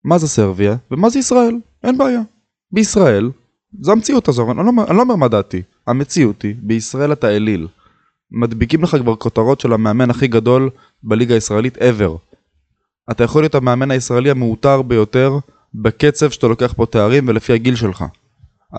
מה 0.05 0.18
זה 0.18 0.28
סרביה 0.28 0.76
ומה 0.91 1.11
זה 1.11 1.18
ישראל? 1.18 1.55
אין 1.85 1.99
בעיה. 1.99 2.20
בישראל, 2.72 3.30
זה 3.80 3.93
המציאות 3.93 4.28
הזו, 4.28 4.51
אני 4.51 4.57
לא, 4.59 4.85
אני 4.89 4.97
לא 4.97 5.03
אומר 5.03 5.16
מה 5.16 5.28
דעתי. 5.28 5.62
המציאות 5.87 6.43
היא, 6.43 6.55
בישראל 6.62 7.12
אתה 7.12 7.28
אליל. 7.28 7.66
מדביקים 8.30 8.83
לך 8.83 8.97
כבר 8.97 9.16
כותרות 9.16 9.61
של 9.61 9.72
המאמן 9.72 10.11
הכי 10.11 10.28
גדול 10.28 10.70
בליגה 11.03 11.35
הישראלית 11.35 11.76
ever. 11.76 12.18
אתה 13.11 13.24
יכול 13.24 13.43
להיות 13.43 13.55
המאמן 13.55 13.91
הישראלי 13.91 14.30
המעוטר 14.30 14.83
ביותר 14.83 15.33
בקצב 15.74 16.30
שאתה 16.30 16.47
לוקח 16.47 16.72
פה 16.72 16.87
תארים 16.87 17.28
ולפי 17.28 17.53
הגיל 17.53 17.76
שלך. 17.76 18.05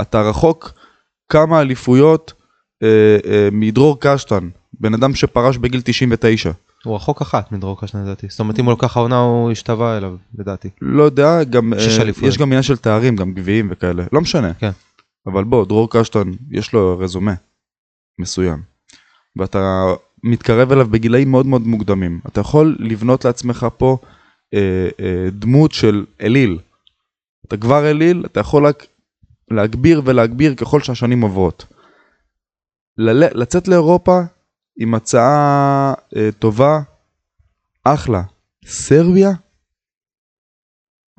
אתה 0.01 0.21
רחוק 0.21 0.71
כמה 1.29 1.61
אליפויות 1.61 2.33
אה, 2.83 3.17
אה, 3.25 3.49
מדרור 3.51 3.97
קשטן, 3.99 4.49
בן 4.73 4.93
אדם 4.93 5.15
שפרש 5.15 5.57
בגיל 5.57 5.81
99. 5.83 6.51
הוא 6.83 6.95
רחוק 6.95 7.21
אחת 7.21 7.51
מדרור 7.51 7.81
קשנה 7.81 8.03
לדעתי. 8.03 8.27
זאת 8.29 8.39
אומרת 8.39 8.59
אם 8.59 8.65
הוא 8.65 8.73
לקח 8.73 8.97
העונה 8.97 9.19
הוא 9.19 9.51
השתווה 9.51 9.97
אליו 9.97 10.15
לדעתי. 10.37 10.69
לא 10.81 11.03
יודע, 11.03 11.43
גם, 11.43 11.73
אה. 11.73 11.79
יש 12.21 12.37
גם 12.37 12.47
עניין 12.47 12.63
של 12.63 12.77
תארים, 12.77 13.15
גם 13.15 13.33
גביעים 13.33 13.67
וכאלה, 13.71 14.03
לא 14.11 14.21
משנה. 14.21 14.53
כן. 14.53 14.71
אבל 15.27 15.43
בוא, 15.43 15.65
דרור 15.65 15.89
קשטן, 15.91 16.31
יש 16.51 16.73
לו 16.73 16.97
רזומה 16.99 17.33
מסוים. 18.19 18.61
ואתה 19.35 19.85
מתקרב 20.23 20.71
אליו 20.71 20.87
בגילאים 20.87 21.31
מאוד 21.31 21.45
מאוד 21.45 21.67
מוקדמים. 21.67 22.19
אתה 22.27 22.41
יכול 22.41 22.75
לבנות 22.79 23.25
לעצמך 23.25 23.67
פה 23.77 23.97
אה, 24.53 24.89
אה, 24.99 25.29
דמות 25.31 25.71
של 25.71 26.05
אליל. 26.21 26.59
אתה 27.47 27.57
כבר 27.57 27.89
אליל, 27.89 28.23
אתה 28.25 28.39
יכול 28.39 28.67
רק 28.67 28.85
להגביר 29.51 30.01
ולהגביר 30.05 30.55
ככל 30.55 30.81
שהשנים 30.81 31.21
עוברות. 31.21 31.65
ל- 32.97 33.41
לצאת 33.41 33.67
לאירופה 33.67 34.19
עם 34.79 34.95
הצעה 34.95 35.93
אה, 36.15 36.29
טובה, 36.39 36.79
אחלה. 37.83 38.21
סרביה? 38.65 39.31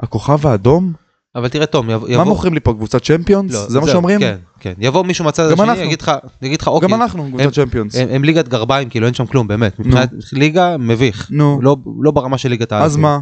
הכוכב 0.01 0.47
האדום? 0.47 0.93
אבל 1.37 1.49
תראה 1.49 1.67
תום, 1.67 1.91
יבוא... 1.91 2.09
מה 2.17 2.25
מוכרים 2.25 2.55
לי 2.55 2.61
פה 2.61 2.73
קבוצת 2.73 3.03
צ'מפיונס? 3.03 3.53
לא, 3.53 3.69
זה 3.69 3.81
מה 3.81 3.87
שאומרים? 3.87 4.21
כן, 4.21 4.39
כן. 4.61 4.75
יבוא 4.79 5.05
מישהו 5.05 5.25
מהצד 5.25 5.53
השני, 5.53 5.65
אנחנו. 5.65 5.83
יגיד 5.83 6.03
לך, 6.03 6.13
יגיד 6.43 6.61
לך 6.61 6.69
אוקיי. 6.69 6.89
גם 6.89 7.03
אנחנו 7.03 7.29
קבוצת 7.29 7.53
צ'מפיונס. 7.53 7.97
הם, 7.97 8.09
הם 8.09 8.25
ליגת 8.25 8.49
גרביים 8.49 8.89
כאילו 8.89 9.07
אין 9.07 9.15
שם 9.15 9.27
כלום 9.27 9.49
באמת 9.49 9.79
מבחינת 9.79 10.11
ליגה 10.33 10.77
מביך 10.77 11.29
נו, 11.31 11.59
לא 11.63 11.77
לא 12.03 12.11
ברמה 12.11 12.39
של 12.39 12.49
ליגת 12.49 12.73
האלופים 12.73 12.87
אז 12.91 12.97
מה? 12.97 13.19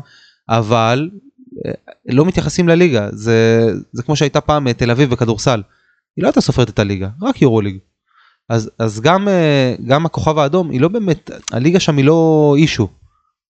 אבל 0.49 1.11
לא 2.09 2.25
מתייחסים 2.25 2.69
לליגה 2.69 3.09
זה 3.13 3.67
זה 3.93 4.03
כמו 4.03 4.17
שהייתה 4.17 4.41
פעם 4.41 4.69
אה, 4.69 4.73
תל 4.73 4.91
אביב 4.91 5.11
בכדורסל. 5.11 5.63
היא 6.17 6.23
לא 6.23 6.29
הייתה 6.29 6.41
סופרת 6.41 6.69
את 6.71 6.79
הליגה 6.79 7.09
רק 7.23 7.43
יורו 7.43 7.61
ליג. 7.61 7.79
אז 8.49 8.71
אז 8.79 9.01
גם 9.01 9.29
אה, 9.29 9.75
גם 9.87 10.07
הכוכב 10.07 10.39
האדום 10.39 10.71
היא 10.71 10.81
לא 10.81 10.89
באמת 10.89 11.31
הליגה 11.53 11.81
שם 11.81 11.97
היא 11.97 12.05
לא 12.05 12.55
אישו. 12.59 12.89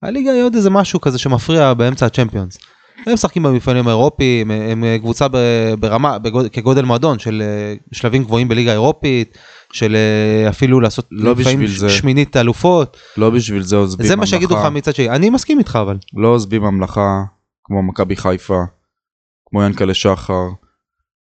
הליגה 0.03 0.31
היא 0.31 0.43
עוד 0.43 0.55
איזה 0.55 0.69
משהו 0.69 1.01
כזה 1.01 1.17
שמפריע 1.17 1.73
באמצע 1.73 2.05
הצ'מפיונס. 2.05 2.57
הם 3.05 3.13
משחקים 3.13 3.43
במפעלים 3.43 3.87
האירופיים, 3.87 4.51
הם 4.51 4.83
אה, 4.83 4.97
קבוצה 4.99 5.27
ברמה, 5.79 6.19
בגוד- 6.19 6.47
כגודל 6.47 6.85
מועדון 6.85 7.19
של 7.19 7.43
אה, 7.45 7.73
שלבים 7.91 8.23
גבוהים 8.23 8.47
בליגה 8.47 8.71
האירופית, 8.71 9.37
של 9.73 9.95
אה, 9.95 10.49
אפילו 10.49 10.79
לעשות 10.79 11.07
לא 11.11 11.31
לפעמים 11.31 11.59
בשביל 11.59 11.79
זה. 11.79 11.89
שמינית 11.89 12.37
אלופות, 12.37 12.97
לא 13.17 13.29
בשביל 13.29 13.61
זה 13.63 13.75
עוזבים 13.75 14.07
זה 14.07 14.15
מה 14.15 14.25
שיגידו 14.25 14.53
לך 14.53 14.59
ממלכה. 14.59 14.69
מצד 14.69 14.95
שני, 14.95 15.09
אני 15.09 15.29
מסכים 15.29 15.59
איתך 15.59 15.79
אבל. 15.81 15.97
לא 16.17 16.27
עוזבים 16.27 16.61
ממלכה 16.61 17.23
כמו 17.71 17.83
מכבי 17.83 18.15
חיפה, 18.15 18.63
כמו 19.49 19.63
ינקלה 19.63 19.93
שחר, 19.93 20.47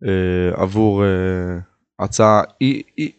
אה, 0.04 0.62
עבור 0.62 1.04
אה, 1.04 1.58
הצעה, 1.98 2.42
אי, 2.60 2.82
אי, 2.98 3.12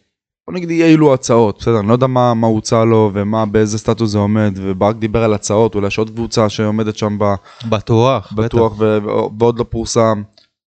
בוא 0.46 0.54
נגיד 0.54 0.70
אי 0.70 0.84
אילו 0.84 1.14
הצעות, 1.14 1.58
בסדר, 1.58 1.80
אני 1.80 1.88
לא 1.88 1.92
יודע 1.92 2.06
מה, 2.06 2.34
מה 2.34 2.46
הוצע 2.46 2.84
לו 2.84 3.10
ומה, 3.14 3.46
באיזה 3.46 3.78
סטטוס 3.78 4.10
זה 4.10 4.18
עומד, 4.18 4.52
וברק 4.56 4.96
דיבר 4.96 5.24
על 5.24 5.34
הצעות, 5.34 5.74
אולי 5.74 5.86
יש 5.86 5.98
עוד 5.98 6.10
קבוצה 6.10 6.48
שעומדת 6.48 6.96
שם 6.96 7.18
ב, 7.18 7.24
בטוח, 7.70 8.32
בטוח 8.32 8.72
ו- 8.78 8.98
ועוד 9.38 9.58
לא 9.58 9.64
פורסם, 9.64 10.22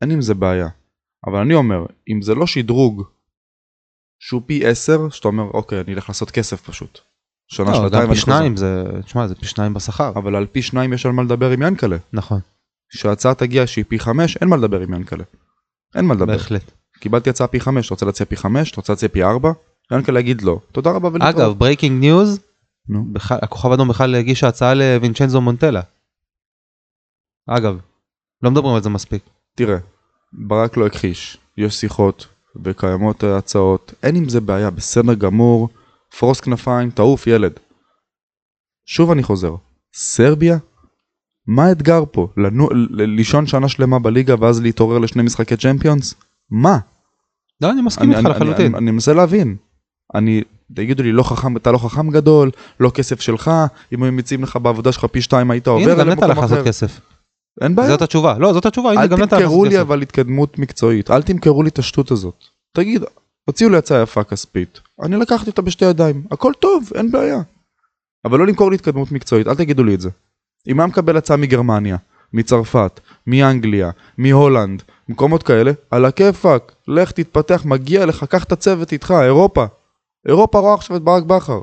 אין 0.03 0.11
עם 0.11 0.21
זה 0.21 0.35
בעיה. 0.35 0.69
אבל 1.27 1.39
אני 1.39 1.55
אומר, 1.55 1.87
אם 2.09 2.23
זה 2.23 2.35
לא 2.35 2.47
שדרוג 2.47 3.03
שהוא 4.23 4.43
פי 4.47 4.67
10, 4.67 5.09
שאתה 5.11 5.29
אומר, 5.29 5.45
אוקיי, 5.55 5.81
אני 5.81 5.95
אלך 5.95 6.09
לעשות 6.09 6.31
כסף 6.31 6.63
פשוט. 6.63 7.01
שנה, 7.55 7.71
לא, 7.71 7.75
שנתיים, 7.75 8.09
פי. 8.09 8.17
שניים 8.17 8.57
זה, 8.57 8.85
תשמע 9.05 9.27
זה 9.27 9.35
פי 9.35 9.47
שניים 9.47 9.75
בשכר, 9.75 10.13
אבל 10.17 10.37
על 10.37 10.47
פי 10.47 10.63
שניים 10.63 10.93
יש 10.93 11.07
על 11.07 11.13
מה 11.13 11.23
לדבר 11.23 11.51
עם 11.51 11.63
ינקלה. 11.63 11.97
נכון, 12.13 12.41
כשההצעה 12.89 13.35
תגיע 13.35 13.67
שהיא 13.67 13.85
פי 13.89 13.99
חמש, 13.99 14.37
אין 14.37 14.49
מה 14.49 14.57
לדבר 14.57 14.81
עם 14.81 14.95
ינקלה. 14.95 15.25
אין 15.95 16.05
מה 16.05 16.15
לדבר. 16.15 16.27
בהחלט. 16.27 16.71
קיבלתי 17.01 17.31
הצעה 17.31 17.47
פי 17.47 17.61
חמש, 17.61 17.87
אתה 17.87 17.95
רוצה 17.95 18.07
להציע 18.07 18.27
פי 18.27 18.37
חמש? 18.37 18.71
אתה 18.71 18.81
רוצה 18.81 18.93
להציע 18.93 19.09
פי 19.09 19.23
ארבע? 19.23 19.53
ינקלה 19.93 20.21
יגיד 20.21 20.43
לא. 20.43 20.61
תודה 20.73 20.91
רבה 20.91 21.09
ולהתראות. 21.13 21.47
אגב, 21.47 21.59
breaking 21.59 22.01
news. 22.01 22.41
הכוכב 23.31 23.71
האדום 23.71 23.89
בכלל 23.89 24.15
הגיש 24.15 24.45
הצעה 24.45 24.75
לווינצ'נזו 24.75 25.41
מונטלה. 25.41 25.81
אגב, 27.47 27.79
לא 28.43 28.51
מדברים 28.51 28.75
על 28.75 28.83
זה 28.83 28.91
מספיק. 28.91 29.23
תראה, 29.55 29.79
ברק 30.33 30.77
לא 30.77 30.87
הכחיש, 30.87 31.39
יש 31.57 31.75
שיחות 31.75 32.27
וקיימות 32.65 33.25
הצעות, 33.25 33.95
אין 34.03 34.17
עם 34.17 34.29
זה 34.29 34.41
בעיה, 34.41 34.71
בסדר 34.71 35.15
גמור, 35.15 35.69
פרוס 36.19 36.41
כנפיים, 36.41 36.91
תעוף 36.91 37.27
ילד. 37.27 37.53
שוב 38.87 39.11
אני 39.11 39.23
חוזר, 39.23 39.55
סרביה? 39.95 40.59
מה 41.47 41.65
האתגר 41.65 42.05
פה? 42.13 42.29
לנו, 42.37 42.69
ל- 42.71 43.03
לישון 43.03 43.47
שנה 43.47 43.69
שלמה 43.69 43.99
בליגה 43.99 44.35
ואז 44.41 44.61
להתעורר 44.63 44.99
לשני 44.99 45.23
משחקי 45.23 45.57
צ'מפיונס? 45.57 46.15
מה? 46.51 46.79
לא, 47.61 47.71
אני 47.71 47.83
מסכים 47.83 48.13
אני, 48.13 48.17
איתך 48.17 48.27
אני, 48.27 48.35
אני, 48.35 48.41
לחלוטין. 48.41 48.75
אני, 48.75 48.83
אני 48.83 48.91
מנסה 48.91 49.13
להבין. 49.15 49.57
אני, 50.15 50.43
תגידו 50.75 51.03
לי, 51.03 51.13
לא 51.13 51.23
חכם, 51.23 51.57
אתה 51.57 51.73
לא 51.73 51.79
חכם 51.79 52.11
גדול, 52.11 52.51
לא 52.81 52.91
כסף 52.91 53.21
שלך, 53.21 53.51
אם 53.93 54.03
הם 54.03 54.17
מציעים 54.17 54.43
לך 54.43 54.57
בעבודה 54.57 54.93
שלך 54.93 55.05
פי 55.05 55.23
שתיים 55.23 55.51
היית 55.51 55.67
עובר 55.69 55.93
הנה, 55.93 55.95
גם 56.05 56.11
נטע 56.11 56.25
הלך 56.25 56.39
לעשות. 56.39 56.67
כסף. 56.67 57.01
אין 57.61 57.75
בעיה. 57.75 57.89
זאת 57.89 58.03
התשובה. 58.03 58.39
לא, 58.39 58.53
זאת 58.53 58.67
התשובה, 58.67 58.91
הנה, 58.91 59.03
אל 59.03 59.07
גם 59.07 59.23
נטע 59.23 59.37
הלך 59.37 59.45
תמכרו 59.45 59.65
לעשות 59.65 59.73
לי 59.73 59.79
כסף. 59.79 59.87
אבל 59.87 60.03
התקדמות 60.03 60.59
מקצועית, 60.59 61.11
אל 61.11 61.23
תמכרו 61.23 61.63
לי 61.63 61.69
את 61.69 61.79
השטות 61.79 62.11
הזאת. 62.11 62.45
תגיד, 62.77 63.05
הוציאו 63.45 63.71
לי 63.71 63.77
הצעה 63.77 64.03
יפה 64.03 64.25
כספית, 64.25 64.81
אני 65.03 65.17
לקחתי 65.17 65.51
אותה 65.51 65.63
בשתי 65.63 65.85
ידיים, 65.85 66.23
הכל 66.31 66.53
טוב, 66.59 66.91
אין 66.95 67.11
בעיה. 67.11 67.43
אבל 68.25 68.39
לא 68.39 68.47
למכור 68.47 68.71
לי 68.71 68.75
התקדמות 68.75 69.13
מקצועית, 69.13 69.47
אל 69.47 69.55
תגידו 69.55 69.85
לי 69.85 69.95
את 69.95 70.01
זה. 70.01 70.11
אם 70.69 70.81
היה 70.81 70.87
מקבל 70.87 71.17
הצעה 71.17 71.37
מגרמניה, 71.37 71.97
מצרפת, 72.33 73.01
מאנגליה, 73.27 73.91
מהולנד, 74.19 74.83
מקומות 75.09 75.43
כאלה, 75.43 75.73
על 75.91 76.05
הכיפאק, 76.05 76.73
לך 76.89 77.11
תתפתח, 77.13 77.63
מגיע 77.65 78.07
לך, 78.07 78.25
קח 78.25 78.45
את 78.45 78.53
הצוות 78.53 78.93
איתך, 78.93 79.15
אירופה. 79.23 79.65
אירופה 80.29 80.59
רואה 80.59 80.75
עכשיו 80.75 80.97
את 80.97 81.03
ברק 81.03 81.23
בכר. 81.23 81.61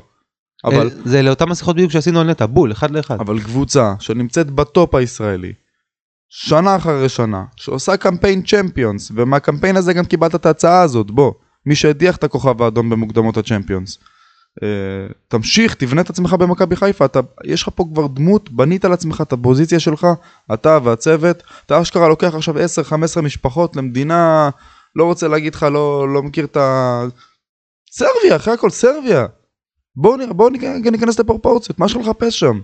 אבל, 0.64 0.90
אה, 0.90 0.96
זה 1.04 1.22
לאותן 1.22 1.50
השיחות 1.50 1.76
בדיוק 1.76 1.92
שעשינו 1.92 2.20
על 2.20 2.30
נטע, 2.30 2.46
בול, 2.46 2.72
אחד 2.72 2.90
לאחד. 2.90 3.20
אבל 3.20 3.40
קבוצה 3.40 3.94
שנמצאת 4.00 4.50
בטופ 4.50 4.94
הישראלי, 4.94 5.52
שנה 6.28 6.76
אחרי 6.76 7.08
שנה, 7.08 7.44
שעושה 7.56 7.96
קמפיין 7.96 8.42
צ'מפיונס, 8.42 9.12
ומהקמפיין 9.14 9.76
הזה 9.76 9.92
גם 9.92 10.04
קיבלת 10.04 10.34
את 10.34 10.46
ההצעה 10.46 10.82
הזאת, 10.82 11.10
בוא, 11.10 11.32
מי 11.66 11.74
שהדיח 11.74 12.16
את 12.16 12.24
הכוכב 12.24 12.62
האדום 12.62 12.90
במוקדמות 12.90 13.36
הצ'מפיונס. 13.36 13.98
Uh, 14.60 15.12
תמשיך, 15.28 15.74
תבנה 15.74 16.00
את 16.00 16.10
עצמך 16.10 16.32
במכבי 16.32 16.76
חיפה, 16.76 17.04
אתה, 17.04 17.20
יש 17.44 17.62
לך 17.62 17.68
פה 17.74 17.84
כבר 17.94 18.06
דמות, 18.06 18.52
בנית 18.52 18.84
על 18.84 18.92
עצמך 18.92 19.20
את 19.20 19.32
הפוזיציה 19.32 19.80
שלך, 19.80 20.06
אתה 20.54 20.78
והצוות, 20.84 21.42
אתה 21.66 21.82
אשכרה 21.82 22.08
לוקח 22.08 22.34
עכשיו 22.34 22.54
10-15 23.18 23.20
משפחות 23.22 23.76
למדינה, 23.76 24.50
לא 24.96 25.04
רוצה 25.04 25.28
להגיד 25.28 25.54
לך, 25.54 25.62
לא, 25.62 26.08
לא 26.14 26.22
מכיר 26.22 26.44
את 26.44 26.56
ה... 26.56 27.02
סרביה, 27.92 28.36
אחרי 28.36 28.54
הכל 28.54 28.70
סרביה. 28.70 29.26
בואו 29.96 30.34
בואו 30.34 30.48
ניכ- 30.48 30.90
ניכנס 30.90 31.18
לפרופורציות, 31.20 31.78
מה 31.78 31.86
יש 31.86 31.96
לך 31.96 32.00
לחפש 32.00 32.40
שם? 32.40 32.60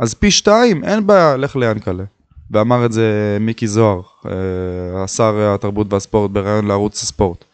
אז 0.00 0.14
פי 0.14 0.30
שתיים, 0.30 0.84
אין 0.84 1.06
בעיה, 1.06 1.36
לך 1.36 1.56
ליענקלה. 1.56 2.04
ואמר 2.50 2.86
את 2.86 2.92
זה 2.92 3.36
מיקי 3.40 3.66
זוהר, 3.66 4.00
אה, 4.26 5.04
השר 5.04 5.54
התרבות 5.54 5.92
והספורט 5.92 6.30
בריאיון 6.30 6.66
לערוץ 6.66 7.02
הספורט. 7.02 7.44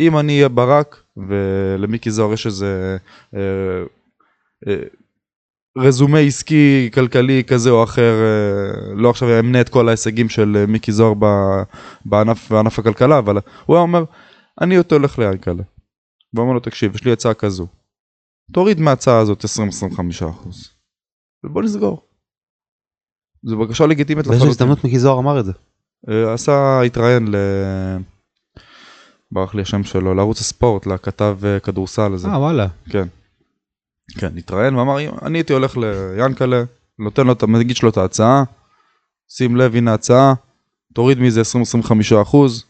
אם 0.00 0.18
אני 0.18 0.36
אהיה 0.36 0.48
ברק, 0.48 1.02
ולמיקי 1.16 2.10
זוהר 2.10 2.32
יש 2.32 2.46
איזה 2.46 2.96
אה, 3.34 3.40
אה, 4.68 4.82
רזומה 5.78 6.18
עסקי 6.18 6.90
כלכלי 6.94 7.44
כזה 7.46 7.70
או 7.70 7.84
אחר, 7.84 8.12
אה, 8.12 8.94
לא 8.96 9.10
עכשיו 9.10 9.38
אמנה 9.38 9.60
את 9.60 9.68
כל 9.68 9.88
ההישגים 9.88 10.28
של 10.28 10.56
אה, 10.56 10.66
מיקי 10.66 10.92
זוהר 10.92 11.14
ב- 11.18 11.62
בענף, 12.04 12.52
בענף 12.52 12.78
הכלכלה, 12.78 13.18
אבל 13.18 13.36
הוא 13.66 13.76
היה 13.76 13.82
אומר, 13.82 14.04
אני 14.60 14.74
יותר 14.74 14.96
הולך 14.96 15.18
ליענקלה. 15.18 15.62
ואומר 16.34 16.52
לו, 16.52 16.60
תקשיב, 16.60 16.94
יש 16.94 17.04
לי 17.04 17.12
הצעה 17.12 17.34
כזו. 17.34 17.66
תוריד 18.52 18.80
מההצעה 18.80 19.18
הזאת 19.18 19.44
20-25 19.44 20.28
אחוז. 20.30 20.70
ובוא 21.44 21.62
נסגור. 21.62 22.02
זו 23.42 23.58
בקשה 23.58 23.86
לגיטימית 23.86 24.26
באיזו 24.26 24.46
הזדמנות 24.46 24.84
מיקי 24.84 24.98
זוהר 24.98 25.18
אמר 25.18 25.40
את 25.40 25.44
זה. 25.44 25.52
אה, 26.08 26.34
עשה, 26.34 26.80
התראיין 26.80 27.28
ל... 27.28 27.36
ברח 29.34 29.54
לי 29.54 29.62
השם 29.62 29.84
שלו, 29.84 30.14
לערוץ 30.14 30.40
הספורט, 30.40 30.86
לכתב 30.86 31.38
אה, 31.44 31.60
כדורסל 31.60 32.12
הזה. 32.12 32.28
אה 32.28 32.38
וואלה. 32.38 32.66
כן. 32.90 33.08
כן, 34.18 34.32
התראיין 34.36 34.76
ואמר, 34.76 34.96
אני 35.22 35.38
הייתי 35.38 35.52
הולך 35.52 35.76
ליאנקלה, 35.76 36.62
נותן 36.98 37.26
לו, 37.26 37.34
מגיש 37.48 37.82
לו 37.82 37.88
את 37.88 37.96
ההצעה, 37.96 38.44
שים 39.28 39.56
לב, 39.56 39.76
הנה 39.76 39.90
ההצעה, 39.90 40.34
תוריד 40.94 41.20
מזה 41.20 41.42
20-25 42.14 42.22
אחוז, 42.22 42.64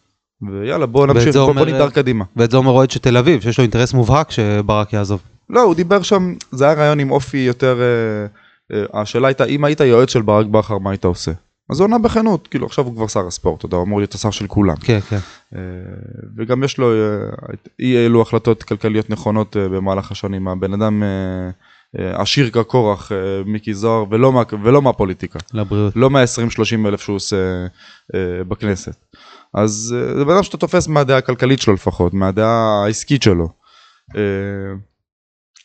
ויאללה, 0.51 0.87
בוא 0.87 1.07
נמשיך, 1.07 1.37
בוא, 1.37 1.53
בוא 1.53 1.67
נדהר 1.67 1.91
קדימה. 1.91 2.25
ואת 2.37 2.51
זה 2.51 2.57
אומר 2.57 2.71
אוהד 2.71 2.91
של 2.91 3.01
תל 3.01 3.17
אביב, 3.17 3.41
שיש 3.41 3.59
לו 3.59 3.63
אינטרס 3.63 3.95
מובהק 3.95 4.31
שברק 4.31 4.93
יעזוב. 4.93 5.21
לא, 5.51 5.63
הוא 5.63 5.75
דיבר 5.75 6.03
שם, 6.03 6.35
זה 6.53 6.65
היה 6.65 6.75
רעיון 6.75 7.01
עם 7.01 7.11
אופי 7.11 7.39
יותר, 7.39 7.81
אה, 7.81 8.77
אה, 8.77 9.01
השאלה 9.01 9.29
הייתה, 9.29 9.45
אם 9.45 9.65
היית 9.65 9.81
יועץ 9.81 10.11
של 10.11 10.23
ברק 10.23 10.47
בכר, 10.47 10.79
מה 10.79 10.91
היית 10.91 11.05
עושה? 11.05 11.33
אז 11.71 11.81
הוא 11.81 11.87
ענה 11.87 11.99
בכנות, 11.99 12.49
כאילו 12.49 12.67
עכשיו 12.67 12.85
הוא 12.85 12.95
כבר 12.95 13.07
שר 13.07 13.27
הספורט, 13.27 13.59
אתה 13.59 13.67
יודע, 13.67 13.77
הוא 13.77 13.85
אמור 13.85 13.99
להיות 14.01 14.15
השר 14.15 14.31
של 14.31 14.47
כולם. 14.47 14.77
כן, 14.77 15.01
כן. 15.01 15.19
אה, 15.55 15.61
וגם 16.37 16.65
יש 16.65 16.79
לו 16.79 16.93
אה, 16.93 17.29
אי 17.81 18.07
אלו 18.07 18.23
החלטות 18.23 18.63
כלכליות 18.63 19.11
נכונות 19.11 19.57
אה, 19.57 19.69
במהלך 19.69 20.11
השנים. 20.11 20.49
הבן 20.49 20.73
אדם 20.73 21.03
עשיר 21.97 22.51
כקורח, 22.51 23.13
מיקי 23.47 23.75
זוהר, 23.75 24.05
ולא, 24.11 24.33
מה, 24.33 24.43
ולא 24.63 24.83
מהפוליטיקה. 24.83 25.39
לבריאות. 25.53 25.97
לא 25.97 26.11
מה-20-30 26.11 26.89
אלף 26.89 27.01
שהוא 27.01 27.17
עושה 27.17 27.67
בכנסת. 28.49 28.97
אז 29.55 29.95
זה 30.17 30.25
בן 30.25 30.33
אדם 30.33 30.43
שאתה 30.43 30.57
תופס 30.57 30.89
מהדעה 30.89 31.19
הכלכלית 31.19 31.61
שלו 31.61 31.75
לפחות, 31.75 32.15
מהדעה 32.15 32.85
העסקית 32.85 33.23
שלו. 33.23 33.49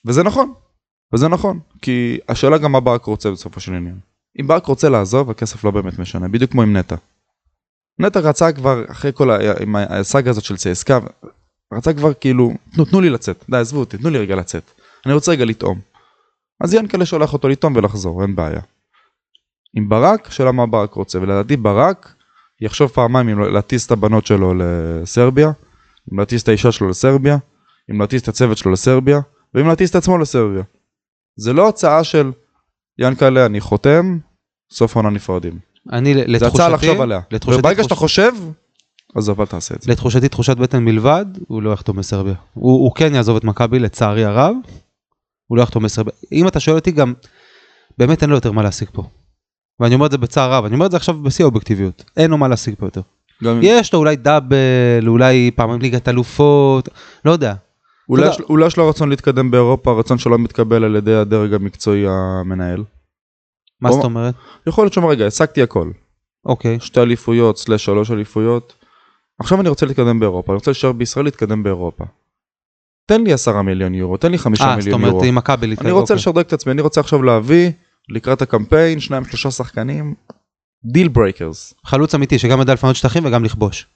וזה 0.06 0.24
נכון, 0.24 0.54
וזה 1.14 1.28
נכון, 1.28 1.60
כי 1.82 2.20
השאלה 2.30 2.58
גם 2.58 2.72
מה 2.72 2.80
ברק 2.80 3.06
רוצה 3.06 3.32
בסופו 3.32 3.60
של 3.60 3.74
עניין. 3.74 4.09
אם 4.40 4.48
ברק 4.48 4.66
רוצה 4.66 4.90
לעזוב, 4.90 5.30
הכסף 5.30 5.64
לא 5.64 5.72
באמת 5.72 6.00
משנה, 6.00 6.28
בדיוק 6.28 6.52
כמו 6.52 6.62
עם 6.62 6.78
נטע. 6.78 6.96
נטע 8.00 8.20
רצה 8.20 8.52
כבר, 8.52 8.84
אחרי 8.92 9.12
כל 9.14 9.30
הסאגה 9.90 10.30
הזאת 10.30 10.44
של 10.44 10.58
צסקה, 10.58 11.00
רצה 11.74 11.94
כבר 11.94 12.14
כאילו, 12.14 12.54
תנו, 12.74 12.86
תנו 12.86 13.02
לי 13.02 13.10
לצאת, 13.10 13.46
די 13.50 13.58
עזבו 13.58 13.80
אותי, 13.80 13.98
תנו 13.98 14.10
לי 14.10 14.20
רגע 14.20 14.36
לצאת. 14.36 14.72
אני 15.06 15.14
רוצה 15.14 15.32
רגע 15.32 15.46
לטעום. 15.46 15.80
אז 16.64 16.74
ינקלה 16.74 17.06
שולח 17.06 17.34
אותו 17.34 17.48
לטעום 17.48 17.76
ולחזור, 17.76 18.22
אין 18.22 18.36
בעיה. 18.36 18.62
עם 19.78 19.90
ברק, 19.90 20.32
שאלה 20.32 20.52
מה 20.52 20.66
ברק 20.66 20.94
רוצה, 20.94 21.20
ולדעתי 21.20 21.58
ברק 21.58 22.14
יחשוב 22.62 22.90
פעמיים 22.90 23.30
אם 23.30 23.40
להטיס 23.40 23.86
את 23.86 23.92
הבנות 23.92 24.26
שלו 24.26 24.54
לסרביה, 24.54 25.52
אם 26.14 26.20
להטיס 26.20 26.44
את 26.44 26.48
האישה 26.48 26.72
שלו 26.72 26.90
לסרביה, 26.90 27.38
אם 27.92 28.02
להטיס 28.02 28.24
את 28.24 28.28
הצוות 28.28 28.58
שלו 28.58 28.72
לסרביה, 28.72 29.20
ואם 29.54 29.68
להטיס 29.68 29.90
את 29.90 29.96
עצמו 29.96 30.18
לסרביה. 30.18 30.64
זה 31.36 31.54
לא 31.54 31.70
הצעה 31.70 32.04
של 32.04 32.32
ינקלה, 33.00 33.46
אני 33.46 33.62
חותם, 33.62 34.18
סוף 34.72 34.98
העונה 34.98 35.10
נפרדים. 35.10 35.60
אני 35.92 36.14
זה 36.14 36.24
לתחושתי, 36.28 36.48
הצעה 36.56 36.70
לחשוב 36.70 37.02
עליה. 37.02 37.20
לתחושתי, 37.32 37.60
וברגע 37.60 37.84
שאתה 37.84 37.96
חושב, 37.96 38.32
עזוב, 39.16 39.42
אל 39.42 39.46
תעשה 39.48 39.76
את 39.76 39.82
זה. 39.82 39.92
לתחושתי 39.92 40.30
תחושת 40.30 40.58
בטן 40.58 40.84
מלבד, 40.86 41.26
הוא 41.48 41.62
לא 41.62 41.72
יחתום 41.74 41.98
בסרביה. 41.98 42.34
הוא, 42.54 42.72
הוא 42.84 42.96
כן 42.96 43.16
יעזוב 43.16 43.36
את 43.36 43.44
מכבי 43.44 43.80
לצערי 43.80 44.26
הרב, 44.26 44.56
הוא 45.48 45.58
לא 45.58 45.62
יחתום 45.62 45.84
בסרביה. 45.84 46.14
אם 46.32 46.48
אתה 46.48 46.60
שואל 46.60 46.76
אותי 46.76 46.92
גם, 46.92 47.14
באמת 47.98 48.22
אין 48.22 48.30
לו 48.30 48.36
יותר 48.36 48.52
מה 48.52 48.64
להשיג 48.64 48.88
פה. 48.94 49.04
ואני 49.80 49.96
אומר 49.96 50.06
את 50.06 50.12
זה 50.12 50.18
בצער 50.18 50.54
רב, 50.54 50.66
אני 50.66 50.74
אומר 50.76 50.86
את 50.86 50.92
זה 50.92 50.98
עכשיו 50.98 51.16
בשיא 51.24 51.46
האובייקטיביות. 51.46 52.04
אין 52.18 52.32
לו 52.32 52.38
מה 52.38 52.48
להשיג 52.48 52.76
פה 52.80 52.86
יותר. 52.86 53.02
גם- 53.44 53.60
יש 53.64 53.94
לו 53.94 54.00
אולי 54.00 54.16
דאבל, 54.16 54.58
אולי 55.08 55.52
פעמיים 55.56 55.82
ליגת 55.82 56.08
אלופות, 56.08 56.90
לא 57.26 57.32
יודע. 57.32 57.54
אולי 58.50 58.68
יש 58.68 58.78
לו 58.78 58.90
רצון 58.90 59.10
להתקדם 59.10 59.52
באירופה, 59.52 60.00
רצון 60.00 60.18
שלא 60.18 60.38
מתקבל 60.40 60.84
על 60.84 60.96
ידי 60.96 61.14
הדרג 61.16 61.54
המקצועי 61.54 62.06
המנהל. 62.08 62.84
מה 63.82 63.92
זאת 63.92 64.04
אומרת? 64.04 64.36
יכול 64.68 64.84
להיות 64.84 64.94
שאומר 64.94 65.10
רגע 65.10 65.26
השגתי 65.28 65.62
הכל 65.64 65.92
אוקיי. 66.46 66.80
שתי 66.80 67.00
אליפויות 67.02 67.58
סלש 67.58 67.86
שלוש 67.86 68.12
אליפויות. 68.12 68.74
עכשיו 69.40 69.62
אני 69.62 69.70
רוצה 69.70 69.86
להתקדם 69.86 70.20
באירופה 70.20 70.52
אני 70.52 70.56
רוצה 70.58 70.72
להישאר 70.72 70.92
בישראל 70.92 71.26
להתקדם 71.26 71.64
באירופה. 71.64 72.04
תן 73.06 73.24
לי 73.24 73.34
עשרה 73.34 73.62
מיליון 73.62 73.94
יורו 73.96 74.18
תן 74.18 74.32
לי 74.32 74.38
חמישה 74.38 74.64
אה, 74.64 74.70
זאת 74.70 74.78
מיליון 74.78 75.02
יורו. 75.02 75.14
אומרת 75.14 75.28
עם 75.30 75.36
מכבי 75.36 75.66
אני 75.66 75.70
להתקדם, 75.70 75.90
רוצה 75.92 76.02
אוקיי. 76.14 76.16
לשדרג 76.16 76.46
את 76.46 76.54
עצמי 76.54 76.72
אני 76.72 76.82
רוצה 76.82 77.02
עכשיו 77.02 77.24
להביא 77.24 77.72
לקראת 78.10 78.42
הקמפיין 78.42 79.00
שניים 79.00 79.26
שלושה 79.26 79.52
שחקנים 79.52 80.16
deal 80.94 81.08
breakers. 81.08 81.74
חלוץ 81.86 82.16
אמיתי 82.16 82.40
שגם 82.40 82.60
יודע 82.60 82.74
לפנות 82.74 82.96
שטחים 82.96 83.26
וגם 83.26 83.44
לכבוש. 83.46 83.88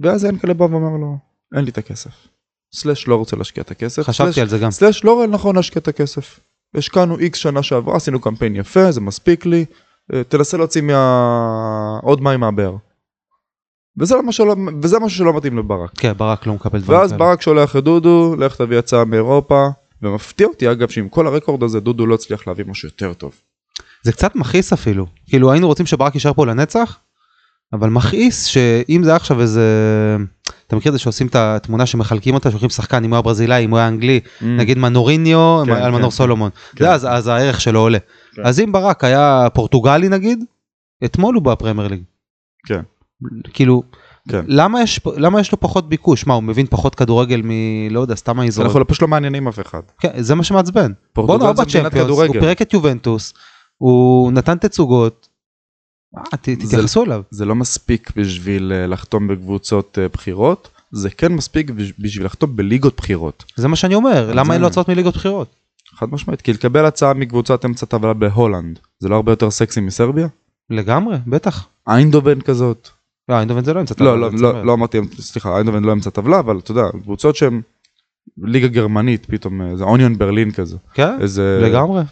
ואז 0.00 0.24
ינקלה 0.24 0.54
בא 0.54 0.62
ואומר 0.64 0.96
לו 1.00 1.18
אין 1.56 1.64
לי 1.64 1.70
את 1.70 1.78
הכסף. 1.78 2.10
סלאש 2.74 3.08
לא 3.08 3.16
רוצה 3.16 3.36
להשקיע 3.36 3.62
את 3.62 3.70
הכסף. 3.70 4.02
חשבתי 4.02 4.32
סלאש- 4.32 4.38
על 4.42 4.48
זה 4.48 4.58
גם. 4.58 4.70
סלאש 4.70 5.04
לא 5.04 5.26
נכון 5.30 5.56
להשקיע 5.56 5.80
את 5.80 5.88
הכסף. 5.88 6.40
השקענו 6.74 7.18
איקס 7.18 7.38
שנה 7.38 7.62
שעברה 7.62 7.96
עשינו 7.96 8.20
קמפיין 8.20 8.56
יפה 8.56 8.92
זה 8.92 9.00
מספיק 9.00 9.46
לי 9.46 9.64
אה, 10.14 10.24
תנסה 10.24 10.56
להוציא 10.56 10.82
מה... 10.82 11.98
עוד 12.02 12.20
מים 12.20 12.40
מהבאר. 12.40 12.76
וזה, 13.98 14.16
מה 14.22 14.32
שלא, 14.32 14.56
וזה 14.82 14.98
משהו 14.98 15.18
שלא 15.18 15.36
מתאים 15.36 15.58
לברק. 15.58 15.90
כן, 15.98 16.12
ברק 16.16 16.46
לא 16.46 16.54
מקבל 16.54 16.80
דברים 16.80 17.00
ואז 17.00 17.10
כאלה. 17.10 17.18
ברק 17.18 17.42
שולח 17.42 17.76
את 17.76 17.84
דודו 17.84 18.36
לך 18.38 18.56
תביא 18.56 18.78
הצעה 18.78 19.04
מאירופה 19.04 19.66
ומפתיע 20.02 20.46
אותי 20.46 20.70
אגב 20.70 20.88
שעם 20.88 21.08
כל 21.08 21.26
הרקורד 21.26 21.62
הזה 21.62 21.80
דודו 21.80 22.06
לא 22.06 22.14
הצליח 22.14 22.46
להביא 22.46 22.64
משהו 22.64 22.88
יותר 22.88 23.14
טוב. 23.14 23.32
זה 24.02 24.12
קצת 24.12 24.36
מכעיס 24.36 24.72
אפילו. 24.72 25.06
כאילו 25.26 25.52
היינו 25.52 25.66
רוצים 25.66 25.86
שברק 25.86 26.14
יישאר 26.14 26.34
פה 26.34 26.46
לנצח, 26.46 26.98
אבל 27.72 27.88
מכעיס 27.88 28.44
שאם 28.44 29.00
זה 29.04 29.16
עכשיו 29.16 29.40
איזה... 29.40 29.66
אתה 30.68 30.76
מכיר 30.76 30.88
את 30.88 30.92
זה 30.92 30.98
שעושים 30.98 31.26
את 31.26 31.36
התמונה 31.36 31.86
שמחלקים 31.86 32.34
אותה, 32.34 32.50
שולחים 32.50 32.70
שחקן 32.70 33.04
אם 33.04 33.10
הוא 33.10 33.16
היה 33.16 33.22
ברזילאי, 33.22 33.64
אם 33.64 33.70
הוא 33.70 33.78
היה 33.78 33.88
אנגלי, 33.88 34.20
נגיד 34.40 34.78
מנוריניו 34.78 35.62
כן, 35.66 35.72
על 35.72 35.82
כן, 35.82 35.90
מנור 35.90 36.10
כן. 36.10 36.16
סולומון. 36.16 36.50
כן. 36.76 36.84
זה 36.84 36.92
אז 36.92 37.06
אז 37.10 37.26
הערך 37.26 37.60
שלו 37.60 37.80
עולה. 37.80 37.98
כן. 38.34 38.42
אז 38.44 38.60
אם 38.60 38.72
ברק 38.72 39.04
היה 39.04 39.46
פורטוגלי 39.54 40.08
נגיד, 40.08 40.44
אתמול 41.04 41.34
הוא 41.34 41.42
בפרמייר 41.42 41.88
ליג. 41.88 42.02
כן. 42.66 42.80
כאילו, 43.52 43.82
כן. 44.28 44.44
למה 44.46 44.82
יש 44.82 45.00
למה 45.16 45.40
יש 45.40 45.52
לו 45.52 45.60
פחות 45.60 45.88
ביקוש? 45.88 46.26
מה, 46.26 46.34
הוא 46.34 46.42
מבין 46.42 46.66
פחות 46.66 46.94
כדורגל 46.94 47.42
מ... 47.44 47.50
לא 47.90 48.00
יודע, 48.00 48.14
סתם 48.14 48.36
זה 48.36 48.42
האזור. 48.42 48.66
יכול 48.66 48.84
פשוט 48.84 49.02
לא 49.02 49.08
מעניינים 49.08 49.48
אף 49.48 49.60
אחד. 49.60 49.80
כן, 50.00 50.22
זה 50.22 50.34
מה 50.34 50.44
שמעצבן. 50.44 50.92
פורטוגל 51.12 51.38
בואנה, 51.38 51.48
הוא 51.48 51.56
זה 51.56 51.78
מדינת 51.78 51.92
בצ'מפיונס, 51.92 52.10
הוא 52.10 52.24
כדורגל. 52.24 52.40
פירק 52.40 52.62
את 52.62 52.72
יובנטוס, 52.72 53.34
הוא 53.78 54.32
נתן 54.32 54.58
תצוגות. 54.58 55.27
אה, 56.32 56.38
תתייחסו 56.40 57.04
אליו. 57.04 57.22
זה 57.30 57.44
לא 57.44 57.54
מספיק 57.54 58.12
בשביל 58.16 58.72
אה, 58.74 58.86
לחתום 58.86 59.28
בקבוצות 59.28 59.98
אה, 60.02 60.08
בחירות 60.08 60.68
זה 60.92 61.10
כן 61.10 61.32
מספיק 61.32 61.70
בש- 61.70 61.92
בשביל 61.98 62.26
לחתום 62.26 62.56
בליגות 62.56 62.96
בחירות. 62.96 63.44
זה 63.56 63.68
מה 63.68 63.76
שאני 63.76 63.94
אומר, 63.94 64.32
למה 64.34 64.54
אין 64.54 64.60
לו 64.60 64.66
הצעות 64.66 64.88
מליגות 64.88 65.14
בחירות? 65.14 65.48
חד 65.94 66.06
משמעית 66.12 66.42
כי 66.42 66.52
לקבל 66.52 66.84
הצעה 66.84 67.14
מקבוצת 67.14 67.64
אמצע 67.64 67.86
טבלה 67.86 68.12
בהולנד 68.14 68.78
זה 68.98 69.08
לא 69.08 69.16
הרבה 69.16 69.32
יותר 69.32 69.50
סקסי 69.50 69.80
מסרביה? 69.80 70.28
לגמרי, 70.70 71.16
בטח. 71.26 71.66
איינדובן 71.88 72.40
כזאת. 72.40 72.88
לא, 73.28 73.40
אינדובן 73.40 73.64
זה 73.64 73.74
לא 73.74 73.80
אמצע 73.80 73.94
לא 73.94 73.98
טבלה, 73.98 74.16
לא 74.16 74.30
לא. 74.32 74.64
לא 74.64 74.74
אמרתי 74.74 74.98
סליחה 75.20 75.54
איינדובן 75.56 75.84
לא 75.84 75.92
אמצע 75.92 76.10
טבלה 76.10 76.38
אבל 76.40 76.58
אתה 76.58 76.70
יודע 76.70 76.82
קבוצות 77.02 77.36
שהן 77.36 77.60
ליגה 78.42 78.68
גרמנית 78.68 79.26
פתאום 79.26 79.62
אה, 79.62 79.76
זה 79.76 79.84
אוניון 79.84 80.18
ברלין 80.18 80.50
כזה. 80.50 80.76
כן, 80.94 81.16
איזה 81.20 81.60
לגמרי. 81.62 82.02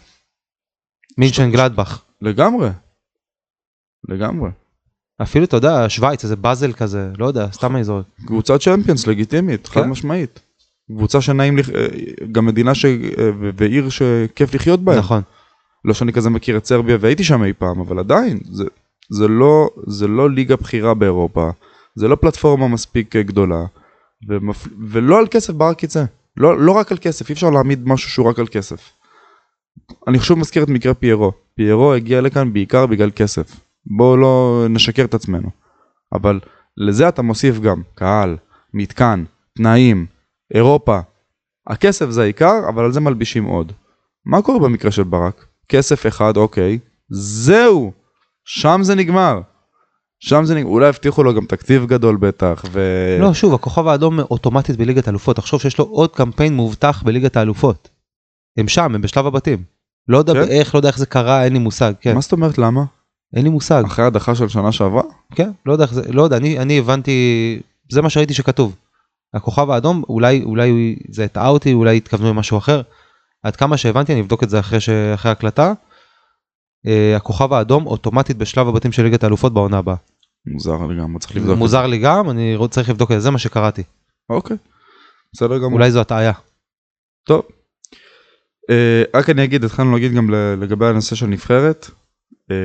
מינצ'ן 1.17 1.51
גלדבך. 1.51 2.01
לגמרי. 2.21 2.69
לגמרי. 4.07 4.49
אפילו 5.21 5.45
אתה 5.45 5.57
יודע, 5.57 5.85
שווייץ, 5.89 6.23
איזה 6.23 6.35
באזל 6.35 6.73
כזה, 6.73 7.11
לא 7.17 7.25
יודע, 7.25 7.47
סתם 7.51 7.75
האזור. 7.75 8.01
קבוצת 8.25 8.61
צ'מפיונס 8.61 9.07
לגיטימית 9.07 9.67
חד 9.67 9.81
כן. 9.81 9.89
משמעית. 9.89 10.39
קבוצה 10.91 11.21
שנעים 11.21 11.57
אה, 11.59 11.63
גם 12.31 12.45
מדינה 12.45 12.75
ש... 12.75 12.85
אה, 12.85 13.29
ועיר 13.57 13.89
שכיף 13.89 14.55
לחיות 14.55 14.79
בהם. 14.79 14.97
נכון. 14.97 15.21
לא 15.85 15.93
שאני 15.93 16.13
כזה 16.13 16.29
מכיר 16.29 16.57
את 16.57 16.65
סרביה 16.65 16.97
והייתי 16.99 17.23
שם 17.23 17.43
אי 17.43 17.53
פעם 17.53 17.79
אבל 17.79 17.99
עדיין 17.99 18.39
זה, 18.51 18.65
זה 19.09 19.27
לא 19.27 19.69
זה 19.87 20.07
לא 20.07 20.29
ליגה 20.29 20.55
בכירה 20.55 20.93
באירופה 20.93 21.49
זה 21.95 22.07
לא 22.07 22.15
פלטפורמה 22.15 22.67
מספיק 22.67 23.15
אה, 23.15 23.23
גדולה 23.23 23.65
ומפ... 24.29 24.67
ולא 24.89 25.19
על 25.19 25.27
כסף 25.31 25.53
ברק 25.53 25.83
יצא 25.83 26.03
לא, 26.37 26.59
לא 26.59 26.71
רק 26.71 26.91
על 26.91 26.97
כסף 27.01 27.29
אי 27.29 27.33
אפשר 27.33 27.49
להעמיד 27.49 27.87
משהו 27.87 28.09
שהוא 28.09 28.29
רק 28.29 28.39
על 28.39 28.47
כסף. 28.47 28.91
אני 30.07 30.19
שוב 30.19 30.39
מזכיר 30.39 30.63
את 30.63 30.69
מקרה 30.69 30.93
פיירו 30.93 31.31
פיירו 31.55 31.93
הגיע 31.93 32.21
לכאן 32.21 32.53
בעיקר 32.53 32.85
בגלל 32.85 33.11
כסף 33.15 33.59
בואו 33.97 34.17
לא 34.17 34.65
נשקר 34.69 35.05
את 35.05 35.13
עצמנו 35.13 35.49
אבל 36.13 36.39
לזה 36.77 37.09
אתה 37.09 37.21
מוסיף 37.21 37.59
גם 37.59 37.81
קהל 37.95 38.37
מתקן 38.73 39.23
תנאים 39.55 40.05
אירופה 40.55 40.99
הכסף 41.67 42.09
זה 42.09 42.21
העיקר 42.21 42.69
אבל 42.69 42.83
על 42.83 42.91
זה 42.91 42.99
מלבישים 42.99 43.43
עוד. 43.43 43.71
מה 44.25 44.41
קורה 44.41 44.59
במקרה 44.59 44.91
של 44.91 45.03
ברק? 45.03 45.45
כסף 45.69 46.07
אחד, 46.07 46.37
אוקיי, 46.37 46.79
זהו, 47.09 47.91
שם 48.45 48.79
זה 48.83 48.95
נגמר. 48.95 49.41
שם 50.19 50.45
זה 50.45 50.55
נגמר, 50.55 50.69
אולי 50.69 50.87
הבטיחו 50.87 51.23
לו 51.23 51.33
גם 51.33 51.45
תקציב 51.45 51.85
גדול 51.85 52.17
בטח, 52.17 52.63
ו... 52.71 52.81
לא, 53.21 53.33
שוב, 53.33 53.53
הכוכב 53.53 53.87
האדום 53.87 54.19
אוטומטית 54.19 54.77
בליגת 54.77 55.07
האלופות. 55.07 55.35
תחשוב 55.35 55.61
שיש 55.61 55.77
לו 55.77 55.85
עוד 55.85 56.15
קמפיין 56.15 56.55
מובטח 56.55 57.03
בליגת 57.03 57.37
האלופות. 57.37 57.89
הם 58.57 58.67
שם, 58.67 58.95
הם 58.95 59.01
בשלב 59.01 59.25
הבתים. 59.25 59.63
לא 60.07 60.17
יודע 60.17 60.33
כן? 60.33 60.51
איך, 60.51 60.75
לא 60.75 60.79
יודע 60.79 60.89
איך 60.89 60.97
זה 60.97 61.05
קרה, 61.05 61.43
אין 61.43 61.53
לי 61.53 61.59
מושג, 61.59 61.93
כן. 62.01 62.15
מה 62.15 62.21
זאת 62.21 62.31
אומרת 62.31 62.57
למה? 62.57 62.83
אין 63.35 63.43
לי 63.43 63.49
מושג. 63.49 63.83
אחרי 63.85 64.05
הדחה 64.05 64.35
של 64.35 64.47
שנה 64.47 64.71
שעברה? 64.71 65.03
כן, 65.35 65.51
לא 65.65 65.73
יודע 65.73 65.85
לא 66.09 66.21
יודע, 66.21 66.37
אני, 66.37 66.59
אני 66.59 66.79
הבנתי, 66.79 67.59
זה 67.91 68.01
מה 68.01 68.09
שראיתי 68.09 68.33
שכתוב. 68.33 68.75
הכוכב 69.33 69.69
האדום, 69.69 70.03
אולי, 70.09 70.43
אולי 70.43 70.95
זה 71.09 71.23
הטעה 71.23 71.47
אותי, 71.47 71.73
אולי 71.73 71.97
התכוונו 71.97 72.29
למשהו 72.29 72.57
אחר. 72.57 72.81
עד 73.43 73.55
כמה 73.55 73.77
שהבנתי, 73.77 74.13
אני 74.13 74.21
אבדוק 74.21 74.43
את 74.43 74.49
זה 74.49 74.59
אחרי, 74.59 74.79
ש... 74.79 74.89
אחרי 74.89 75.31
הקלטה. 75.31 75.73
אה, 76.87 77.15
הכוכב 77.15 77.53
האדום 77.53 77.87
אוטומטית 77.87 78.37
בשלב 78.37 78.67
הבתים 78.67 78.91
של 78.91 79.03
ליגת 79.03 79.23
האלופות 79.23 79.53
בעונה 79.53 79.77
הבאה. 79.77 79.95
מוזר 80.47 80.85
לגמרי, 80.85 81.19
צריך 81.19 81.35
לבדוק. 81.35 81.57
מוזר 81.57 81.87
לי 81.87 81.97
גם, 81.97 82.29
אני 82.29 82.57
צריך 82.69 82.89
לבדוק 82.89 83.11
את 83.11 83.15
זה, 83.15 83.19
זה 83.19 83.31
מה 83.31 83.37
שקראתי. 83.37 83.83
אוקיי, 84.29 84.57
בסדר 85.33 85.57
גמור. 85.57 85.73
אולי 85.73 85.91
זו 85.91 86.01
הטעיה. 86.01 86.33
טוב. 87.27 87.41
אה, 88.69 89.03
רק 89.15 89.29
אני 89.29 89.43
אגיד, 89.43 89.63
התחלנו 89.63 89.93
להגיד 89.93 90.13
גם 90.13 90.29
לגבי 90.61 90.85
הנושא 90.85 91.15
של 91.15 91.25
נבחרת. 91.25 91.89
אה, 92.51 92.55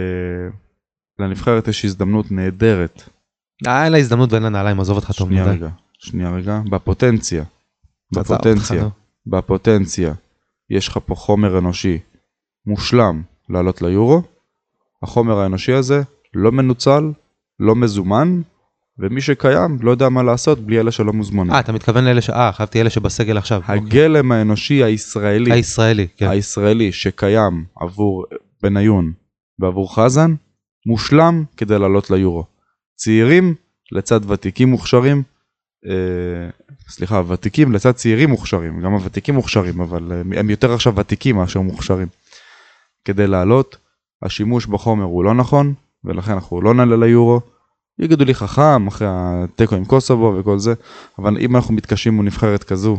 לנבחרת 1.18 1.68
יש 1.68 1.84
הזדמנות 1.84 2.32
נהדרת. 2.32 3.02
אה, 3.66 3.84
אין 3.84 3.92
לה 3.92 3.98
הזדמנות 3.98 4.32
ואין 4.32 4.42
לה 4.42 4.48
נעליים, 4.48 4.80
עזוב 4.80 4.96
אותך 4.96 5.12
טוב 5.12 5.28
שנייה. 5.28 5.44
רגע, 5.44 5.68
שנייה 5.98 6.30
רגע, 6.30 6.60
בפוטנציה. 6.70 7.44
בפוטנציה. 8.12 8.88
בפוטנציה 9.26 10.14
יש 10.70 10.88
לך 10.88 10.98
פה 11.06 11.14
חומר 11.14 11.58
אנושי 11.58 11.98
מושלם 12.66 13.22
לעלות 13.48 13.82
ליורו. 13.82 14.22
החומר 15.02 15.38
האנושי 15.38 15.72
הזה 15.72 16.02
לא 16.34 16.52
מנוצל, 16.52 17.12
לא 17.60 17.76
מזומן, 17.76 18.40
ומי 18.98 19.20
שקיים 19.20 19.78
לא 19.82 19.90
יודע 19.90 20.08
מה 20.08 20.22
לעשות 20.22 20.58
בלי 20.58 20.80
אלה 20.80 20.90
שלא 20.90 21.12
מוזמנים. 21.12 21.52
אה, 21.52 21.60
אתה 21.60 21.72
מתכוון 21.72 22.04
לאלה 22.04 22.20
ש... 22.20 22.30
אה, 22.30 22.52
חשבתי 22.52 22.80
אלה 22.80 22.90
שבסגל 22.90 23.38
עכשיו. 23.38 23.60
אוקיי. 23.60 23.76
הגלם 23.76 24.32
האנושי 24.32 24.84
הישראלי, 24.84 25.52
הישראלי, 25.52 26.06
כן. 26.16 26.28
הישראלי 26.28 26.92
שקיים 26.92 27.64
עבור 27.80 28.24
בניון 28.62 29.12
ועבור 29.58 29.94
חזן, 29.94 30.34
מושלם 30.86 31.44
כדי 31.56 31.78
לעלות 31.78 32.10
ליורו. 32.10 32.44
צעירים 32.96 33.54
לצד 33.92 34.30
ותיקים 34.30 34.68
מוכשרים, 34.68 35.22
אה, 35.86 36.50
סליחה, 36.88 37.22
ותיקים 37.28 37.72
לצד 37.72 37.92
צעירים 37.92 38.30
מוכשרים, 38.30 38.80
גם 38.80 38.92
הוותיקים 38.92 39.34
מוכשרים, 39.34 39.80
אבל 39.80 40.12
אה, 40.12 40.40
הם 40.40 40.50
יותר 40.50 40.72
עכשיו 40.72 40.96
ותיקים 40.96 41.36
מאשר 41.36 41.60
מוכשרים. 41.60 42.08
כדי 43.04 43.26
לעלות, 43.26 43.76
השימוש 44.22 44.66
בחומר 44.66 45.04
הוא 45.04 45.24
לא 45.24 45.34
נכון, 45.34 45.74
ולכן 46.04 46.32
אנחנו 46.32 46.60
לא 46.60 46.74
נעלה 46.74 46.96
ליורו. 46.96 47.40
יגידו 47.98 48.24
לי 48.24 48.34
חכם 48.34 48.86
אחרי 48.86 49.08
התיקו 49.10 49.74
עם 49.74 49.84
קוסובו 49.84 50.34
וכל 50.38 50.58
זה, 50.58 50.74
אבל 51.18 51.38
אם 51.38 51.56
אנחנו 51.56 51.74
מתקשים 51.74 52.14
מול 52.14 52.26
נבחרת 52.26 52.64
כזו, 52.64 52.98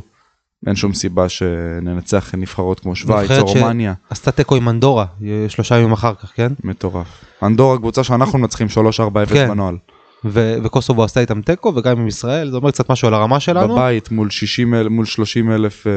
אין 0.68 0.76
שום 0.76 0.94
סיבה 0.94 1.30
שננצח 1.30 2.36
נבחרות 2.38 2.80
כמו 2.80 2.96
שווייץ 2.96 3.32
או 3.32 3.46
רומניה, 3.46 3.94
עשתה 4.10 4.32
תיקו 4.32 4.56
עם 4.56 4.70
אנדורה, 4.70 5.06
שלושה 5.48 5.78
ימים 5.78 5.92
אחר 5.92 6.14
כך, 6.16 6.32
כן? 6.36 6.52
מטורף. 6.64 7.08
אנדורה 7.44 7.78
קבוצה 7.78 8.04
שאנחנו 8.04 8.40
מנצחים 8.40 8.68
3-4-0 8.68 9.34
כן. 9.34 9.48
בנוהל. 9.50 9.78
ו- 10.26 10.56
וקוסובו 10.64 11.04
עשתה 11.04 11.20
איתם 11.20 11.42
תיקו 11.42 11.74
וגם 11.76 12.00
עם 12.00 12.08
ישראל, 12.08 12.52
זה 12.52 12.58
אומר 12.58 12.72
קצת 12.72 12.90
משהו 12.92 13.08
על 13.08 13.14
הרמה 13.14 13.40
שלנו. 13.40 13.74
בבית 13.76 14.12
מול 14.12 14.30
60 14.30 14.74
אל- 14.74 14.90
מול 14.90 15.06
30 15.06 15.52
אלף 15.52 15.88
אה, 15.88 15.92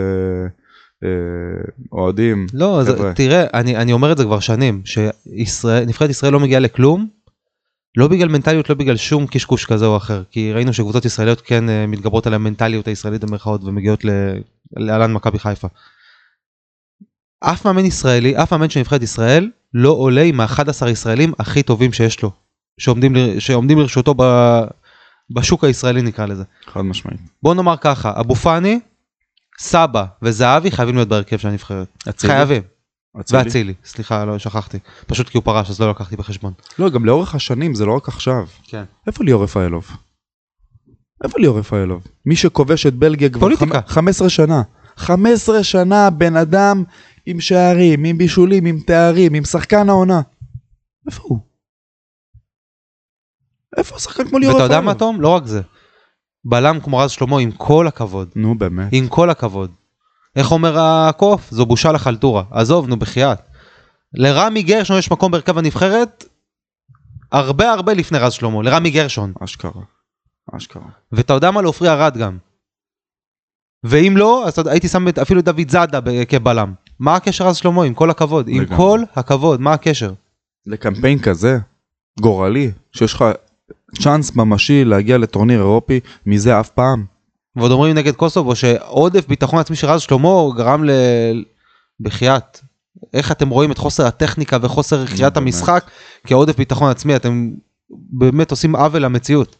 אה, 1.05 1.09
אוהדים. 1.93 2.47
לא. 2.55 2.83
תראה, 3.15 3.45
אני, 3.55 3.77
אני 3.77 3.93
אומר 3.93 4.13
את 4.13 4.19
זה 4.19 4.25
כבר 4.25 4.41
שנים, 4.41 4.83
שנבחרת 4.85 6.11
ישראל 6.11 6.33
לא 6.33 6.41
מגיעה 6.41 6.61
לכלום, 6.61 7.09
לא 7.97 8.09
בגלל 8.09 8.29
מנטליות, 8.29 8.69
לא 8.71 8.75
בגלל 8.77 8.97
שום 8.97 9.27
קשקוש 9.27 9.65
כזה 9.65 9.87
או 9.87 9.97
אחר, 9.97 10.23
כי 10.31 10.53
ראינו 10.53 10.73
שקבוצות 10.73 11.05
ישראליות 11.05 11.41
כן 11.41 11.69
אה, 11.69 11.87
מתגברות 11.87 12.27
על 12.27 12.35
המנטליות 12.35 12.89
הישראלית 12.89 13.25
במרכאות 13.25 13.65
ומגיעות 13.65 14.05
להלן 14.77 15.13
מכבי 15.13 15.39
חיפה. 15.39 15.69
אף 17.41 17.67
מאמן 17.67 17.85
ישראלי, 17.85 18.43
אף 18.43 18.53
מאמן 18.53 18.71
של 18.71 18.81
נבחרת 18.81 19.03
ישראל, 19.03 19.51
לא 19.75 19.91
עולה 19.91 20.23
עם 20.23 20.41
ה-11 20.41 20.89
ישראלים 20.89 21.33
הכי 21.39 21.63
טובים 21.63 21.93
שיש 21.93 22.23
לו, 22.23 22.31
שעומדים, 22.81 23.41
שעומדים 23.41 23.79
לרשותו 23.79 24.15
ב, 24.17 24.23
בשוק 25.31 25.65
הישראלי 25.65 26.03
נקרא 26.03 26.27
לזה. 26.27 26.45
חד 26.67 26.81
משמעית. 26.81 27.21
בוא 27.43 27.55
נאמר 27.55 27.77
ככה, 27.81 28.21
אבו 28.21 28.35
פאני, 28.35 28.81
סבא 29.59 30.05
וזהבי 30.23 30.71
חייבים 30.71 30.95
להיות 30.95 31.09
בהרכב 31.09 31.37
של 31.37 31.49
הנבחרת. 31.49 31.89
אצילי? 32.09 32.33
חייבים. 32.33 32.63
אצילי. 33.21 33.43
ואצילי, 33.43 33.75
סליחה, 33.85 34.25
לא 34.25 34.39
שכחתי. 34.39 34.79
פשוט 35.07 35.29
כי 35.29 35.39
הוא 35.39 35.45
פרש, 35.45 35.71
אז 35.71 35.81
לא 35.81 35.91
לקחתי 35.91 36.17
בחשבון. 36.17 36.53
לא, 36.79 36.91
גם 36.91 37.05
לאורך 37.05 37.35
השנים, 37.35 37.75
זה 37.75 37.87
לא 37.87 37.97
רק 37.97 38.09
עכשיו. 38.09 38.47
כן. 38.63 38.85
איפה 39.07 39.25
ליאור 39.25 39.45
רפאלוב? 39.45 39.97
איפה 41.25 41.39
ליאור 41.39 41.59
רפאלוב? 41.59 42.03
מי 42.27 42.37
שכובש 42.37 42.87
את 42.87 42.95
בלגיה 42.95 43.29
כבר 43.31 43.41
פוליטיקה. 43.41 43.79
חמ- 43.81 43.89
15 43.93 44.29
שנה. 44.29 44.63
15 44.97 45.65
שנה 45.65 46.11
בן 46.11 46.37
אדם 46.37 46.85
עם 47.27 47.41
שערים, 47.41 48.05
עם 48.05 48.19
בישולים, 48.19 48.67
עם 48.67 48.81
תארים, 48.87 49.35
עם 49.35 49.45
שחקן 49.45 49.89
העונה. 49.89 50.21
איפה 51.07 51.23
הוא? 51.23 51.39
איפה 53.77 53.97
השחקן 53.97 54.29
כמו 54.29 54.39
ליאור 54.39 54.55
ואתה 54.55 54.65
רפאלוב? 54.65 54.81
יודע 54.83 54.93
מה, 54.93 54.99
תום? 54.99 55.21
לא 55.21 55.29
רק 55.29 55.47
זה. 55.47 55.61
בלם 56.45 56.81
כמו 56.81 56.99
רז 56.99 57.11
שלמה, 57.11 57.41
עם 57.41 57.51
כל 57.53 57.87
הכבוד. 57.87 58.29
נו 58.37 58.59
באמת. 58.59 58.89
עם 58.93 59.09
כל 59.09 59.31
הכבוד. 59.31 59.71
איך 60.37 60.53
אומר 60.53 60.79
הקוף? 60.79 61.51
זו 61.51 61.67
בושה 61.67 61.93
לחלטורה. 61.93 62.43
עזוב, 62.51 62.89
נו 62.89 62.97
בחייאת. 62.97 63.39
לרמי 64.15 64.63
גרשון 64.63 64.99
יש 64.99 65.11
מקום 65.11 65.33
בהרכב 65.33 65.59
הנבחרת 65.59 66.25
הרבה 67.33 67.73
הרבה 67.73 67.95
לפני 67.95 68.19
רז 68.19 68.33
שלמה, 68.33 68.63
לרמי 68.63 68.91
גרשון. 68.91 69.33
אשכרה. 69.45 69.83
אשכרה. 70.53 70.89
ואתה 71.13 71.33
יודע 71.33 71.51
מה? 71.51 71.63
לעופרי 71.63 71.89
ארד 71.89 72.17
גם. 72.17 72.39
ואם 73.85 74.15
לא, 74.17 74.47
אז 74.47 74.67
הייתי 74.67 74.89
שם 74.89 75.09
אפילו 75.23 75.43
דוד 75.43 75.69
זאדה 75.69 76.01
כבלם. 76.29 76.75
מה 76.99 77.17
הקשר 77.17 77.47
רז 77.47 77.57
שלמה? 77.57 77.85
עם 77.85 77.95
כל 77.95 78.11
הכבוד. 78.11 78.49
עם 78.49 78.63
לגמרי. 78.63 78.77
כל 78.77 79.01
הכבוד, 79.15 79.61
מה 79.61 79.73
הקשר? 79.73 80.13
לקמפיין 80.67 81.19
כזה, 81.19 81.59
גורלי, 82.21 82.71
שיש 82.93 83.15
לך 83.15 83.25
צ'אנס 84.03 84.37
ממשי 84.37 84.85
להגיע 84.85 85.19
לטורניר 85.19 85.59
אירופי, 85.61 86.01
מזה 86.27 86.61
אף 86.61 86.71
פעם. 86.71 87.05
ועוד 87.57 87.71
אומרים 87.71 87.97
נגד 87.97 88.15
קוסובו 88.15 88.57
שעודף 88.57 89.29
ביטחון 89.29 89.59
עצמי 89.59 89.77
של 89.77 89.87
רז 89.87 90.01
שלמה 90.01 90.29
גרם 90.57 90.85
ל... 90.85 90.91
בחייאת. 92.01 92.61
איך 93.15 93.33
אתם 93.33 93.49
רואים 93.49 93.73
את 93.73 93.79
חוסר 93.79 94.07
הטכניקה 94.07 94.59
וחוסר 94.63 95.07
קריאת 95.07 95.21
באמת. 95.21 95.37
המשחק 95.37 95.91
כעודף 96.27 96.57
ביטחון 96.57 96.91
עצמי 96.91 97.17
אתם 97.17 97.51
באמת 97.91 98.51
עושים 98.51 98.77
עוול 98.77 99.03
למציאות. 99.03 99.57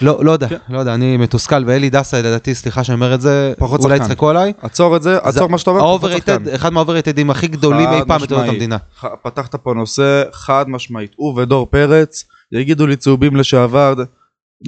לא, 0.00 0.24
לא 0.24 0.30
יודע, 0.32 0.48
כן. 0.48 0.56
לא 0.68 0.78
יודע, 0.78 0.94
אני 0.94 1.16
מתוסכל 1.16 1.64
ואלי 1.66 1.90
דסה 1.90 2.18
לדעתי, 2.22 2.54
סליחה 2.54 2.84
שאני 2.84 2.94
אומר 2.94 3.14
את 3.14 3.20
זה, 3.20 3.52
פחות 3.58 3.80
אולי. 3.84 3.96
יצחקו 3.96 4.30
עליי. 4.30 4.52
עצור 4.62 4.96
את 4.96 5.02
זה, 5.02 5.18
עצור 5.22 5.48
מה 5.48 5.58
שאתה 5.58 5.70
אומר. 5.70 5.80
פחות 5.80 5.90
ה 5.90 5.94
overrated, 5.94 6.38
שחקן. 6.44 6.54
אחד 6.54 6.72
מה 6.72 6.81
overratedים 6.81 7.30
הכי 7.30 7.46
גדולים 7.48 7.88
אי 7.88 8.00
פעם 8.06 8.20
בתולדות. 8.22 8.48
המדינה. 8.48 8.76
ח- 9.00 9.04
פתחת 9.22 9.54
פה 9.54 9.74
נושא 9.74 10.22
חד 10.32 10.64
משמעית. 10.68 11.10
הוא 11.16 11.40
ודור 11.40 11.66
פרץ, 11.70 12.24
יגידו 12.52 12.86
לי 12.86 12.96
צהובים 12.96 13.36
לשעבר. 13.36 13.94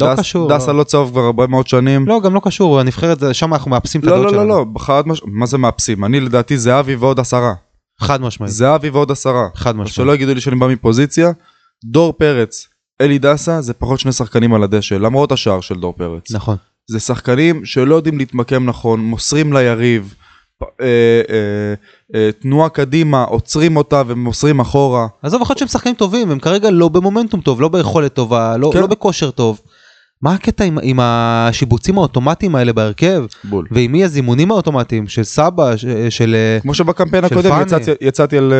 לא 0.00 0.14
דס- 0.14 0.18
קשור, 0.20 0.48
דסה 0.48 0.72
לא. 0.72 0.78
לא 0.78 0.84
צהוב 0.84 1.10
כבר 1.10 1.20
הרבה 1.20 1.46
מאוד 1.46 1.66
שנים. 1.66 2.06
לא, 2.08 2.20
גם 2.20 2.34
לא 2.34 2.40
קשור, 2.44 2.80
הנבחרת, 2.80 3.18
שם 3.32 3.54
אנחנו 3.54 3.70
מאפסים 3.70 4.00
את 4.00 4.06
לא, 4.06 4.10
הדעות 4.12 4.26
לא, 4.26 4.32
שלנו. 4.32 4.48
לא, 4.48 4.56
לא, 4.74 4.80
חד 4.80 5.02
מש... 5.08 5.20
מה 5.26 5.46
זה 5.46 5.58
מאפסים? 5.58 6.04
אני 6.04 6.20
לדעתי 6.20 6.58
זהבי 6.58 6.94
ועוד 6.94 7.20
עשרה. 7.20 7.52
חד 8.00 8.20
משמעית, 8.20 8.52
זהבי 8.52 8.88
ועוד 8.90 9.10
עשרה. 9.10 9.46
חד 9.56 9.76
משמעית. 9.76 9.94
שלא 9.94 10.14
יגידו 10.14 10.34
לי 10.34 10.40
שאני 10.40 10.56
בא 10.56 10.66
מפוזיציה. 10.66 11.30
דור 11.84 12.12
פרץ, 12.12 12.66
אלי 13.00 13.18
דסה, 13.18 13.60
זה 13.60 13.74
פחות 13.74 14.00
שני 14.00 14.12
שחקנים 14.12 14.54
על 14.54 14.62
הדשא, 14.62 14.94
למרות 14.94 15.32
השער 15.32 15.60
של 15.60 15.74
דור 15.74 15.94
פרץ. 15.96 16.30
נכון. 16.30 16.56
זה 16.90 17.00
שחקנים 17.00 17.64
שלא 17.64 17.94
יודעים 17.94 18.18
להתמקם 18.18 18.64
נכון, 18.64 19.00
מוסרים 19.00 19.52
ליריב, 19.52 20.14
אה, 20.62 20.66
אה, 20.80 21.74
אה, 22.14 22.30
תנועה 22.32 22.68
קדימה, 22.68 23.22
עוצרים 23.22 23.76
אותה 23.76 24.02
ומוסרים 24.06 24.60
אחורה. 24.60 25.06
עזוב, 25.22 25.42
יכול 25.42 25.52
להיות 25.54 25.58
שהם 25.58 25.68
שחקנים 25.68 25.94
טובים, 25.94 26.30
הם 26.30 26.38
כרגע 26.38 26.70
לא 26.70 26.88
במומנטום 26.88 27.40
טוב, 27.40 27.60
לא 27.60 27.68
ביכולת 27.68 28.14
טובה, 28.14 28.56
לא, 28.56 28.70
כן. 28.72 28.80
לא 28.80 28.86
בכושר 28.86 29.30
טוב. 29.30 29.60
מה 30.22 30.32
הקטע 30.32 30.64
עם, 30.64 30.78
עם 30.82 31.00
השיבוצים 31.00 31.98
האוטומטיים 31.98 32.54
האלה 32.54 32.72
בהרכב, 32.72 33.24
בול. 33.44 33.66
ועם 33.70 33.92
מי 33.92 34.04
הזימונים 34.04 34.50
האוטומטיים 34.50 35.08
של 35.08 35.24
סבא, 35.24 35.76
ש, 35.76 35.84
של... 36.08 36.34
אה, 36.34 36.60
כמו 36.60 36.74
שבקמפיין 36.74 37.28
של 37.28 37.34
הקודם 37.34 37.50
פאני. 37.50 37.62
יצאתי, 37.62 37.90
יצאתי 38.00 38.38
על, 38.38 38.52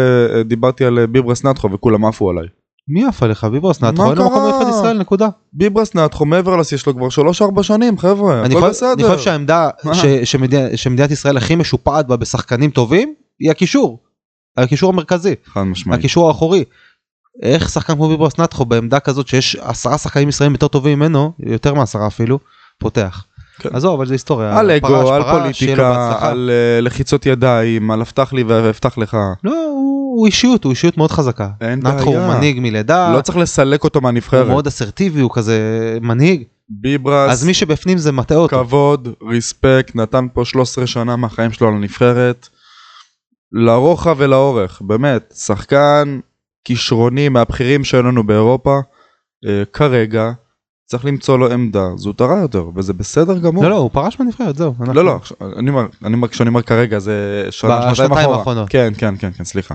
דיברתי 0.44 0.84
על 0.84 1.06
ביברס 1.06 1.44
נטחו 1.44 1.72
וכולם 1.72 2.04
עפו 2.04 2.30
עליי. 2.30 2.46
מי 2.88 3.04
עף 3.04 3.22
עליך? 3.22 3.44
ביברס 3.44 3.82
נתחו, 3.82 4.10
אין 4.10 4.18
לו 4.18 4.24
מקום? 4.24 4.42
מיוחד 4.42 4.64
ישראל, 4.68 4.98
נקודה. 4.98 5.28
ביברס 5.52 5.94
נטחו 5.94 6.24
מעבר 6.24 6.56
לשיא 6.56 6.78
שלו 6.78 6.94
כבר 6.94 7.08
3-4 7.58 7.62
שנים 7.62 7.98
חבר'ה, 7.98 8.44
הכל 8.44 8.68
בסדר. 8.68 8.92
אני 8.92 9.04
חושב 9.04 9.18
שהעמדה 9.18 9.70
שמדינת, 10.74 11.10
ישראל 11.10 11.36
הכי 11.36 11.56
משופעת 11.56 12.06
בה 12.06 12.16
בשחקנים 12.16 12.70
טובים, 12.70 13.14
היא 13.40 13.50
הקישור. 13.50 14.02
הקישור 14.56 14.90
המרכזי, 14.90 15.34
חד 15.44 15.62
משמעית. 15.62 16.00
הקישור 16.00 16.28
האחורי. 16.28 16.64
איך 17.42 17.68
שחקן 17.68 17.94
כמו 17.94 18.08
ביברס 18.08 18.38
נתחו 18.38 18.64
בעמדה 18.64 19.00
כזאת 19.00 19.28
שיש 19.28 19.56
עשרה 19.56 19.98
שחקנים 19.98 20.28
ישראלים 20.28 20.52
יותר 20.52 20.68
טובים 20.68 20.98
ממנו, 20.98 21.32
יותר 21.38 21.74
מעשרה 21.74 22.06
אפילו, 22.06 22.38
פותח. 22.78 23.24
כן. 23.58 23.68
עזוב, 23.72 23.94
אבל 23.94 24.06
זה 24.06 24.14
היסטוריה. 24.14 24.58
על 24.58 24.70
אגו, 24.70 25.12
על 25.12 25.18
לו 25.18 25.24
פוליטיקה. 25.24 26.18
על 26.20 26.50
אה, 26.52 26.80
לחיצות 26.80 27.26
ידיים, 27.26 27.90
על 27.90 28.00
הבטח 28.00 28.32
לי 28.32 28.42
ואבטח 28.42 28.98
לך. 28.98 29.16
לא, 29.44 29.52
הוא, 29.52 30.03
הוא 30.14 30.26
אישיות, 30.26 30.64
הוא 30.64 30.70
אישיות 30.70 30.96
מאוד 30.96 31.10
חזקה. 31.10 31.48
אין 31.60 31.80
נתחו 31.86 32.08
הוא 32.10 32.16
בעיה. 32.18 32.28
מנהיג 32.36 32.60
מלידה, 32.60 33.12
לא 33.16 33.20
צריך 33.20 33.38
לסלק 33.38 33.84
אותו 33.84 33.98
הוא 33.98 34.02
מהנבחרת. 34.04 34.46
מאוד 34.46 34.66
אסרטיבי, 34.66 35.20
הוא 35.20 35.30
כזה 35.34 35.58
מנהיג. 36.02 36.42
ביברס, 36.68 37.30
אז 37.32 37.46
מי 37.46 37.54
שבפנים 37.54 37.98
זה 37.98 38.12
מטעה 38.12 38.38
אותו. 38.38 38.64
כבוד, 38.64 39.08
ריספקט, 39.28 39.96
נתן 39.96 40.26
פה 40.32 40.44
13 40.44 40.86
שנה 40.86 41.16
מהחיים 41.16 41.52
שלו 41.52 41.68
על 41.68 41.74
הנבחרת. 41.74 42.48
לרוחב 43.52 44.14
ולאורך, 44.18 44.82
באמת, 44.84 45.34
שחקן 45.36 46.18
כישרוני 46.64 47.28
מהבכירים 47.28 47.84
שהיו 47.84 48.02
לנו 48.02 48.24
באירופה, 48.26 48.78
אה, 49.48 49.62
כרגע 49.72 50.30
צריך 50.86 51.04
למצוא 51.04 51.38
לו 51.38 51.52
עמדה 51.52 51.84
זוטרה 51.96 52.40
יותר, 52.40 52.64
וזה 52.76 52.92
בסדר 52.92 53.38
גמור. 53.38 53.64
לא, 53.64 53.70
לא, 53.70 53.76
הוא 53.76 53.90
פרש 53.92 54.20
מהנבחרת, 54.20 54.56
זהו. 54.56 54.74
אנחנו- 54.80 54.94
לא, 54.94 55.04
לא, 55.04 55.18
אני 55.58 55.70
אומר, 55.70 55.86
אני 56.04 56.14
אומר, 56.14 56.28
כשאני 56.28 56.48
אומר 56.48 56.62
כרגע 56.62 56.98
זה 56.98 57.46
שנה, 57.50 57.94
שנתיים 57.94 58.30
אחורה. 58.30 58.64
כן, 58.68 58.92
כן, 58.98 59.14
כן, 59.18 59.30
כן, 59.36 59.44
סליחה. 59.44 59.74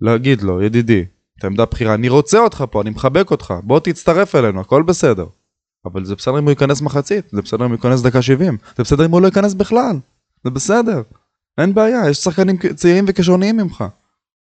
להגיד 0.00 0.42
לו, 0.42 0.62
ידידי, 0.62 1.04
את 1.38 1.44
העמדה 1.44 1.62
הבכירה, 1.62 1.94
אני 1.94 2.08
רוצה 2.08 2.38
אותך 2.38 2.64
פה, 2.70 2.82
אני 2.82 2.90
מחבק 2.90 3.30
אותך, 3.30 3.54
בוא 3.62 3.80
תצטרף 3.80 4.34
אלינו, 4.34 4.60
הכל 4.60 4.82
בסדר. 4.82 5.26
אבל 5.84 6.04
זה 6.04 6.14
בסדר 6.14 6.38
אם 6.38 6.42
הוא 6.44 6.50
ייכנס 6.50 6.82
מחצית, 6.82 7.28
זה 7.32 7.42
בסדר 7.42 7.64
אם 7.64 7.70
הוא 7.70 7.76
ייכנס 7.76 8.02
דקה 8.02 8.22
70, 8.22 8.56
זה 8.76 8.82
בסדר 8.82 9.04
אם 9.04 9.10
הוא 9.10 9.20
לא 9.20 9.26
ייכנס 9.26 9.54
בכלל, 9.54 9.96
זה 10.44 10.50
בסדר. 10.50 11.02
אין 11.58 11.74
בעיה, 11.74 12.10
יש 12.10 12.16
שחקנים 12.16 12.56
צעירים 12.74 13.04
וכישרוניים 13.08 13.56
ממך. 13.56 13.84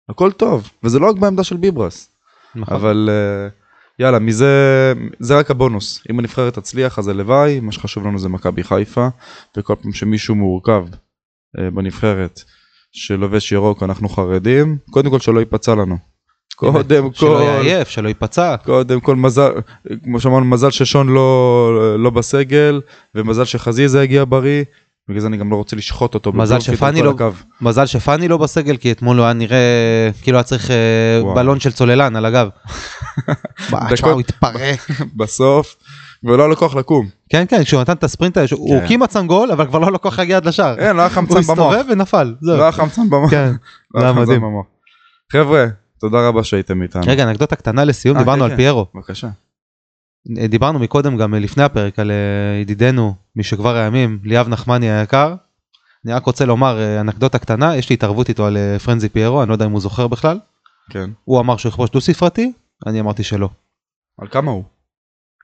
הכל 0.08 0.32
טוב, 0.32 0.70
וזה 0.82 0.98
לא 0.98 1.10
רק 1.10 1.16
בעמדה 1.16 1.44
של 1.44 1.56
ביברס. 1.56 2.08
נכון. 2.54 2.74
אבל 2.74 3.08
אה, 3.12 3.48
יאללה, 3.98 4.18
מזה, 4.18 4.92
זה 5.18 5.38
רק 5.38 5.50
הבונוס. 5.50 6.04
אם 6.10 6.18
הנבחרת 6.18 6.58
תצליח 6.58 6.98
אז 6.98 7.08
הלוואי, 7.08 7.60
מה 7.60 7.72
שחשוב 7.72 8.06
לנו 8.06 8.18
זה 8.18 8.28
מכבי 8.28 8.64
חיפה, 8.64 9.08
וכל 9.56 9.74
פעם 9.82 9.92
שמישהו 9.92 10.34
מורכב 10.34 10.86
אה, 11.58 11.70
בנבחרת 11.70 12.40
שלובש 12.92 13.52
ירוק 13.52 13.82
אנחנו 13.82 14.08
חרדים, 14.08 14.76
קודם 14.90 15.10
כל 15.10 15.20
שלא 15.20 15.40
ייפצע 15.40 15.74
לנו. 15.74 15.98
קודם 16.56 17.08
שלא 17.14 17.26
כל, 17.28 17.42
יעייף, 17.44 17.88
שלא 17.88 18.08
ייפצע. 18.08 18.56
קודם 18.56 19.00
כל 19.00 19.16
מזל, 19.16 19.50
כמו 20.04 20.20
שאמרנו, 20.20 20.44
מזל 20.44 20.70
ששון 20.70 21.08
לא, 21.08 21.96
לא 21.98 22.10
בסגל, 22.10 22.80
ומזל 23.14 23.44
שחזיזה 23.44 24.00
הגיע 24.02 24.24
בריא, 24.28 24.64
בגלל 25.08 25.20
זה 25.20 25.26
אני 25.26 25.36
גם 25.36 25.50
לא 25.50 25.56
רוצה 25.56 25.76
לשחוט 25.76 26.14
אותו. 26.14 26.32
מזל 26.32 26.60
שפאני 26.60 27.02
לא-. 27.02 27.14
מזל 27.60 27.86
שפאני 27.86 28.28
לא 28.28 28.36
בסגל, 28.36 28.76
כי 28.76 28.92
אתמול 28.92 29.16
הוא 29.18 29.24
היה 29.24 29.32
נראה 29.32 29.58
כאילו 30.22 30.38
היה 30.38 30.42
צריך 30.42 30.70
אה, 30.70 30.76
וואו. 31.22 31.34
בלון 31.34 31.60
של 31.60 31.72
צוללן 31.72 32.16
על 32.16 32.26
הגב. 32.26 32.48
מה, 33.28 33.34
תשמע, 33.70 33.90
דקות- 33.90 34.12
הוא 34.12 34.20
התפרק. 34.20 34.80
בסוף, 35.16 35.76
ולא 36.24 36.54
כוח 36.54 36.74
לקום. 36.74 37.08
כן, 37.28 37.44
כן, 37.48 37.64
כשהוא 37.64 37.80
נתן 37.80 37.92
את 37.92 38.04
הספרינט, 38.04 38.36
הזה, 38.36 38.54
הוא 38.56 38.80
כן. 38.80 38.88
כמעט 38.88 39.10
שם 39.12 39.26
גול, 39.26 39.50
אבל 39.52 39.66
כבר 39.66 39.78
לא 39.78 39.98
כוח 39.98 40.18
להגיע 40.18 40.36
עד 40.36 40.46
לשער. 40.46 40.78
אין, 40.78 40.96
לא 40.96 41.00
היה 41.00 41.08
הוא 41.08 41.14
חמצן 41.14 41.34
במוח. 41.34 41.50
הסתובב 41.50 41.84
ונפל. 41.88 42.34
לא 42.42 42.62
היה 42.62 42.72
חמצן 42.72 43.10
במוח. 43.10 43.30
כן, 43.30 43.52
לא 43.94 44.00
זה 44.00 44.06
היה 44.06 44.14
חמצן 44.14 44.22
מדהים. 44.22 44.40
במוח. 44.40 44.66
חבר'ה, 45.32 45.66
תודה 46.00 46.28
רבה 46.28 46.44
שהייתם 46.44 46.82
איתנו. 46.82 47.02
רגע, 47.06 47.24
אנקדוטה 47.24 47.56
קטנה 47.56 47.84
לסיום, 47.84 48.16
אה, 48.16 48.22
דיברנו 48.22 48.38
כן, 48.38 48.44
על 48.44 48.50
כן. 48.50 48.56
פיירו. 48.56 48.86
בבקשה. 48.94 49.28
דיברנו 50.48 50.78
מקודם 50.78 51.16
גם 51.16 51.34
לפני 51.34 51.62
הפרק 51.62 51.98
על 51.98 52.10
אה, 52.10 52.60
ידידנו 52.60 53.14
משכבר 53.36 53.76
הימים 53.76 54.18
ליאב 54.24 54.48
נחמני 54.48 54.90
היקר. 54.90 55.34
אני 56.04 56.12
רק 56.12 56.26
רוצה 56.26 56.44
לומר 56.44 56.78
אה, 56.78 57.00
אנקדוטה 57.00 57.38
קטנה 57.38 57.76
יש 57.76 57.90
לי 57.90 57.94
התערבות 57.94 58.28
איתו 58.28 58.46
על 58.46 58.56
אה, 58.56 58.78
פרנזי 58.78 59.08
פיירו 59.08 59.42
אני 59.42 59.48
לא 59.48 59.54
יודע 59.54 59.66
אם 59.66 59.70
הוא 59.70 59.80
זוכר 59.80 60.08
בכלל 60.08 60.38
כן. 60.90 61.10
הוא 61.24 61.40
אמר 61.40 61.56
שהוא 61.56 61.70
יכבוש 61.70 61.90
דו 61.90 62.00
ספרתי 62.00 62.52
אני 62.86 63.00
אמרתי 63.00 63.22
שלא. 63.22 63.48
על 64.20 64.28
כמה 64.28 64.50
הוא? 64.50 64.64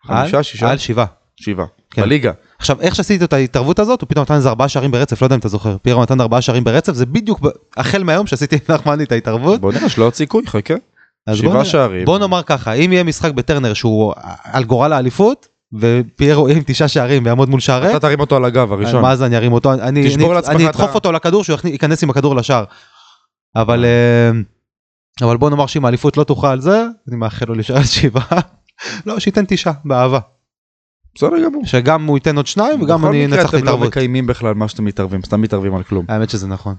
חמישה, 0.09 0.43
שישה? 0.43 0.71
על 0.71 0.79
שבעה. 0.79 1.07
שבעה. 1.37 1.67
כן. 1.91 2.03
בליגה. 2.03 2.33
עכשיו 2.59 2.81
איך 2.81 2.95
שעשיתי 2.95 3.25
את 3.25 3.33
ההתערבות 3.33 3.79
הזאת 3.79 4.01
הוא 4.01 4.09
פתאום 4.09 4.23
נתן 4.23 4.35
איזה 4.35 4.49
ארבעה 4.49 4.69
שערים 4.69 4.91
ברצף 4.91 5.23
לא 5.23 5.27
יודע 5.27 5.35
אם 5.35 5.41
אתה 5.41 5.49
זוכר 5.49 5.77
פיירו 5.83 6.03
נתן 6.03 6.21
ארבעה 6.21 6.41
שערים 6.43 6.65
ברצף 6.65 6.93
זה 6.93 7.07
בדיוק 7.07 7.41
ב- 7.41 7.49
החל 7.77 8.03
מהיום 8.03 8.27
שעשיתי 8.27 8.57
עם 8.57 8.75
נחמני 8.75 9.05
את 9.05 9.13
ההתערבות. 9.13 9.61
בוא 9.61 9.73
נראה 9.73 9.89
שלא 9.89 10.05
עוד 10.05 10.15
סיכוי, 10.15 10.43
חכה. 10.47 10.75
בוא 11.27 11.35
שבעה 11.37 11.63
נ- 11.63 11.65
שערים. 11.65 12.05
בוא 12.05 12.19
נאמר 12.19 12.43
ככה 12.43 12.73
אם 12.73 12.93
יהיה 12.93 13.05
משחק 13.05 13.33
בטרנר 13.33 13.73
שהוא 13.75 14.13
על 14.45 14.65
גורל 14.65 14.93
האליפות 14.93 15.49
ופיירו 15.79 16.49
יהיה 16.49 16.57
עם 16.59 16.65
תשעה 16.67 16.89
שערים 16.89 17.25
ויעמוד 17.25 17.49
מול 17.49 17.61
שער 17.61 17.83
ריק. 17.83 17.91
אתה 17.91 18.01
תרים 18.01 18.21
אותו 18.21 18.37
על 18.37 18.45
הגב 18.45 18.73
הראשון. 18.73 19.03
מה 19.03 19.17
זה 19.17 19.27
אני 19.27 19.37
ארים 19.37 19.53
אותו 19.53 19.73
אני 19.73 20.09
אני- 20.49 20.69
אדחוף 20.69 20.95
אותו 20.95 21.13
לכדור 21.13 21.45
שהוא 21.45 21.59
יכנ- 21.59 21.69
ייכנס 21.69 22.03
עם 22.03 22.11
הכדור 22.11 22.37
לשער. 22.37 22.65
אבל 23.57 23.85
אה, 23.85 24.31
אבל 25.27 25.37
בוא 25.37 25.51
נאמר 25.51 25.67
שאם 25.67 25.85
האליפות 25.85 26.17
לא 26.17 26.25
תוכל 26.25 26.61
זה 26.61 26.85
אני 27.09 27.17
מאחל 27.17 27.45
לו 27.49 27.55
להישאר 27.55 27.83
שבעה. 27.83 28.41
לא 29.07 29.19
שייתן 29.19 29.45
תשעה 29.49 29.73
באהבה 29.85 30.19
בסדר 31.19 31.45
גמור. 31.45 31.67
שגם 31.67 32.07
הוא 32.07 32.17
ייתן 32.17 32.37
עוד 32.37 32.47
שניים 32.47 32.83
וגם 32.83 33.07
אני 33.07 33.27
בכל 33.27 33.27
מקרה 33.27 33.41
אנצח 33.41 33.49
את 33.51 33.55
אתם 33.55 33.65
לא 33.65 33.71
ההתערבות. 33.71 33.89
מקיימים 33.89 34.27
בכלל 34.27 34.55
מה 34.55 34.69
שאתם 34.69 34.85
מתערבים, 34.85 35.23
סתם 35.23 35.41
מתערבים 35.41 35.75
על 35.75 35.83
כלום. 35.83 36.05
האמת 36.09 36.31
שזה 36.31 36.47
נכון. 36.47 36.75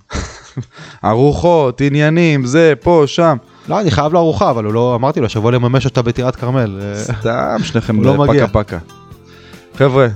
ארוחות, 1.05 1.81
עניינים, 1.81 2.45
זה, 2.45 2.73
פה, 2.81 3.03
שם. 3.05 3.37
לא, 3.69 3.79
אני 3.81 3.91
חייב 3.91 4.13
לו 4.13 4.19
ארוחה, 4.19 4.49
אבל 4.49 4.65
הוא 4.65 4.73
לא, 4.73 4.95
אמרתי 4.95 5.19
לו, 5.19 5.29
שבוא 5.29 5.51
לממש 5.51 5.85
אותה 5.85 6.01
בטירת 6.01 6.35
כרמל. 6.35 6.79
אה, 6.81 6.95
סתם 7.03 7.63
שניכם 7.63 8.03
לא 8.03 8.13
פקה 8.13 8.23
מגיע. 8.23 8.47
פקה. 8.47 8.77
חבר'ה, 9.75 10.07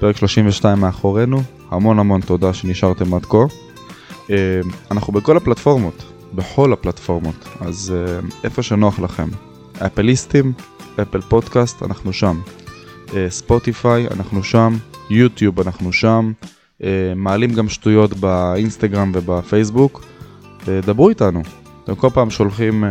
פרק 0.00 0.16
32 0.16 0.80
מאחורינו, 0.80 1.42
המון 1.70 1.98
המון 1.98 2.20
תודה 2.20 2.54
שנשארתם 2.54 3.14
עד 3.14 3.24
כה. 3.24 3.38
אה, 4.30 4.36
אנחנו 4.90 5.12
בכל 5.12 5.36
הפלטפורמות, 5.36 6.02
בכל 6.34 6.72
הפלטפורמות, 6.72 7.48
אז 7.60 7.94
אה, 7.96 8.20
איפה 8.44 8.62
שנוח 8.62 8.98
לכם. 8.98 9.28
אפליסטים, 9.86 10.52
אפל 11.02 11.20
פודקאסט, 11.20 11.82
אנחנו 11.82 12.12
שם. 12.12 12.40
אה, 13.14 13.26
ספוטיפיי, 13.30 14.06
אנחנו 14.06 14.42
שם. 14.42 14.76
יוטיוב, 15.10 15.60
אנחנו 15.60 15.92
שם. 15.92 16.32
אה, 16.84 16.88
מעלים 17.16 17.54
גם 17.54 17.68
שטויות 17.68 18.12
באינסטגרם 18.14 19.12
ובפייסבוק. 19.14 20.04
אה, 20.68 20.80
דברו 20.82 21.08
איתנו. 21.08 21.42
אתם 21.84 21.94
כל 21.94 22.08
פעם 22.14 22.30
שולחים 22.30 22.84
אה, 22.84 22.90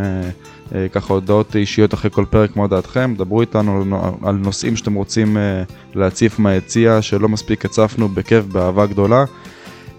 אה, 0.74 0.86
ככה 0.88 1.14
הודעות 1.14 1.56
אישיות 1.56 1.94
אחרי 1.94 2.10
כל 2.10 2.24
פרק, 2.30 2.56
מה 2.56 2.66
דעתכם? 2.66 3.14
דברו 3.18 3.40
איתנו 3.40 3.76
על 3.76 3.84
נו- 3.84 4.18
על 4.22 4.34
נושאים 4.34 4.76
שאתם 4.76 4.94
רוצים 4.94 5.36
אה, 5.36 5.62
להציף 5.94 6.38
מהיציע, 6.38 7.02
שלא 7.02 7.28
מספיק 7.28 7.64
הצפנו, 7.64 8.08
בכיף, 8.08 8.44
באהבה 8.44 8.86
גדולה. 8.86 9.24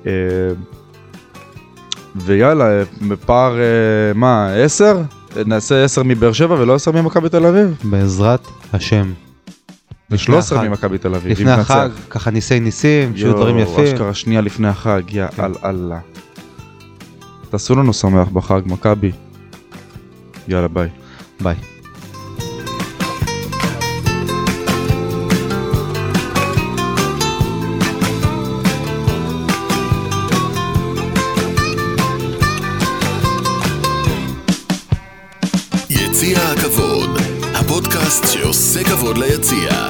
אה, 0.08 0.12
ויאללה, 2.16 2.66
אה, 2.80 2.84
בפער, 3.08 3.60
אה, 3.60 3.64
מה, 4.16 4.54
10? 4.54 5.02
נעשה 5.46 5.84
10 5.84 6.04
מבאר 6.04 6.34
שבע 6.34 6.56
ולא 6.56 6.76
10 6.76 6.92
ממכבי 6.92 7.30
תל 7.30 7.46
אביב? 7.46 7.78
בעזרת 7.84 8.48
השם. 8.74 9.14
לפני 10.10 10.36
ו-13 10.36 10.40
החג. 10.40 10.68
ממכבי 10.68 10.98
תל 10.98 11.16
אביב. 11.16 11.32
לפני 11.32 11.52
החג. 11.52 11.90
ככה 12.10 12.32
ניסי 12.32 12.60
ניסים, 12.60 13.18
שיהיו 13.18 13.34
דברים 13.34 13.60
יפים. 13.60 13.84
אשכרה 13.84 14.14
שנייה 14.14 14.42
לפני 14.42 14.68
החג, 14.68 15.02
יא 15.10 15.28
כן. 15.28 15.52
אללה. 15.66 16.00
תעשו 17.50 17.76
לנו 17.76 17.94
שמח 17.94 18.28
בחג, 18.28 18.62
מכבי. 18.66 19.12
יאללה, 20.48 20.68
ביי. 20.68 20.90
ביי. 21.42 21.56
הפודקאסט 39.06 39.06
שעושה 39.06 39.14
כבוד 39.14 39.18
ליציע. 39.18 39.88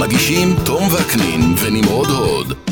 מגישים 0.00 0.56
תום 0.64 0.82
וקנין 0.92 1.54
ונמרוד 1.58 2.08
הוד. 2.08 2.65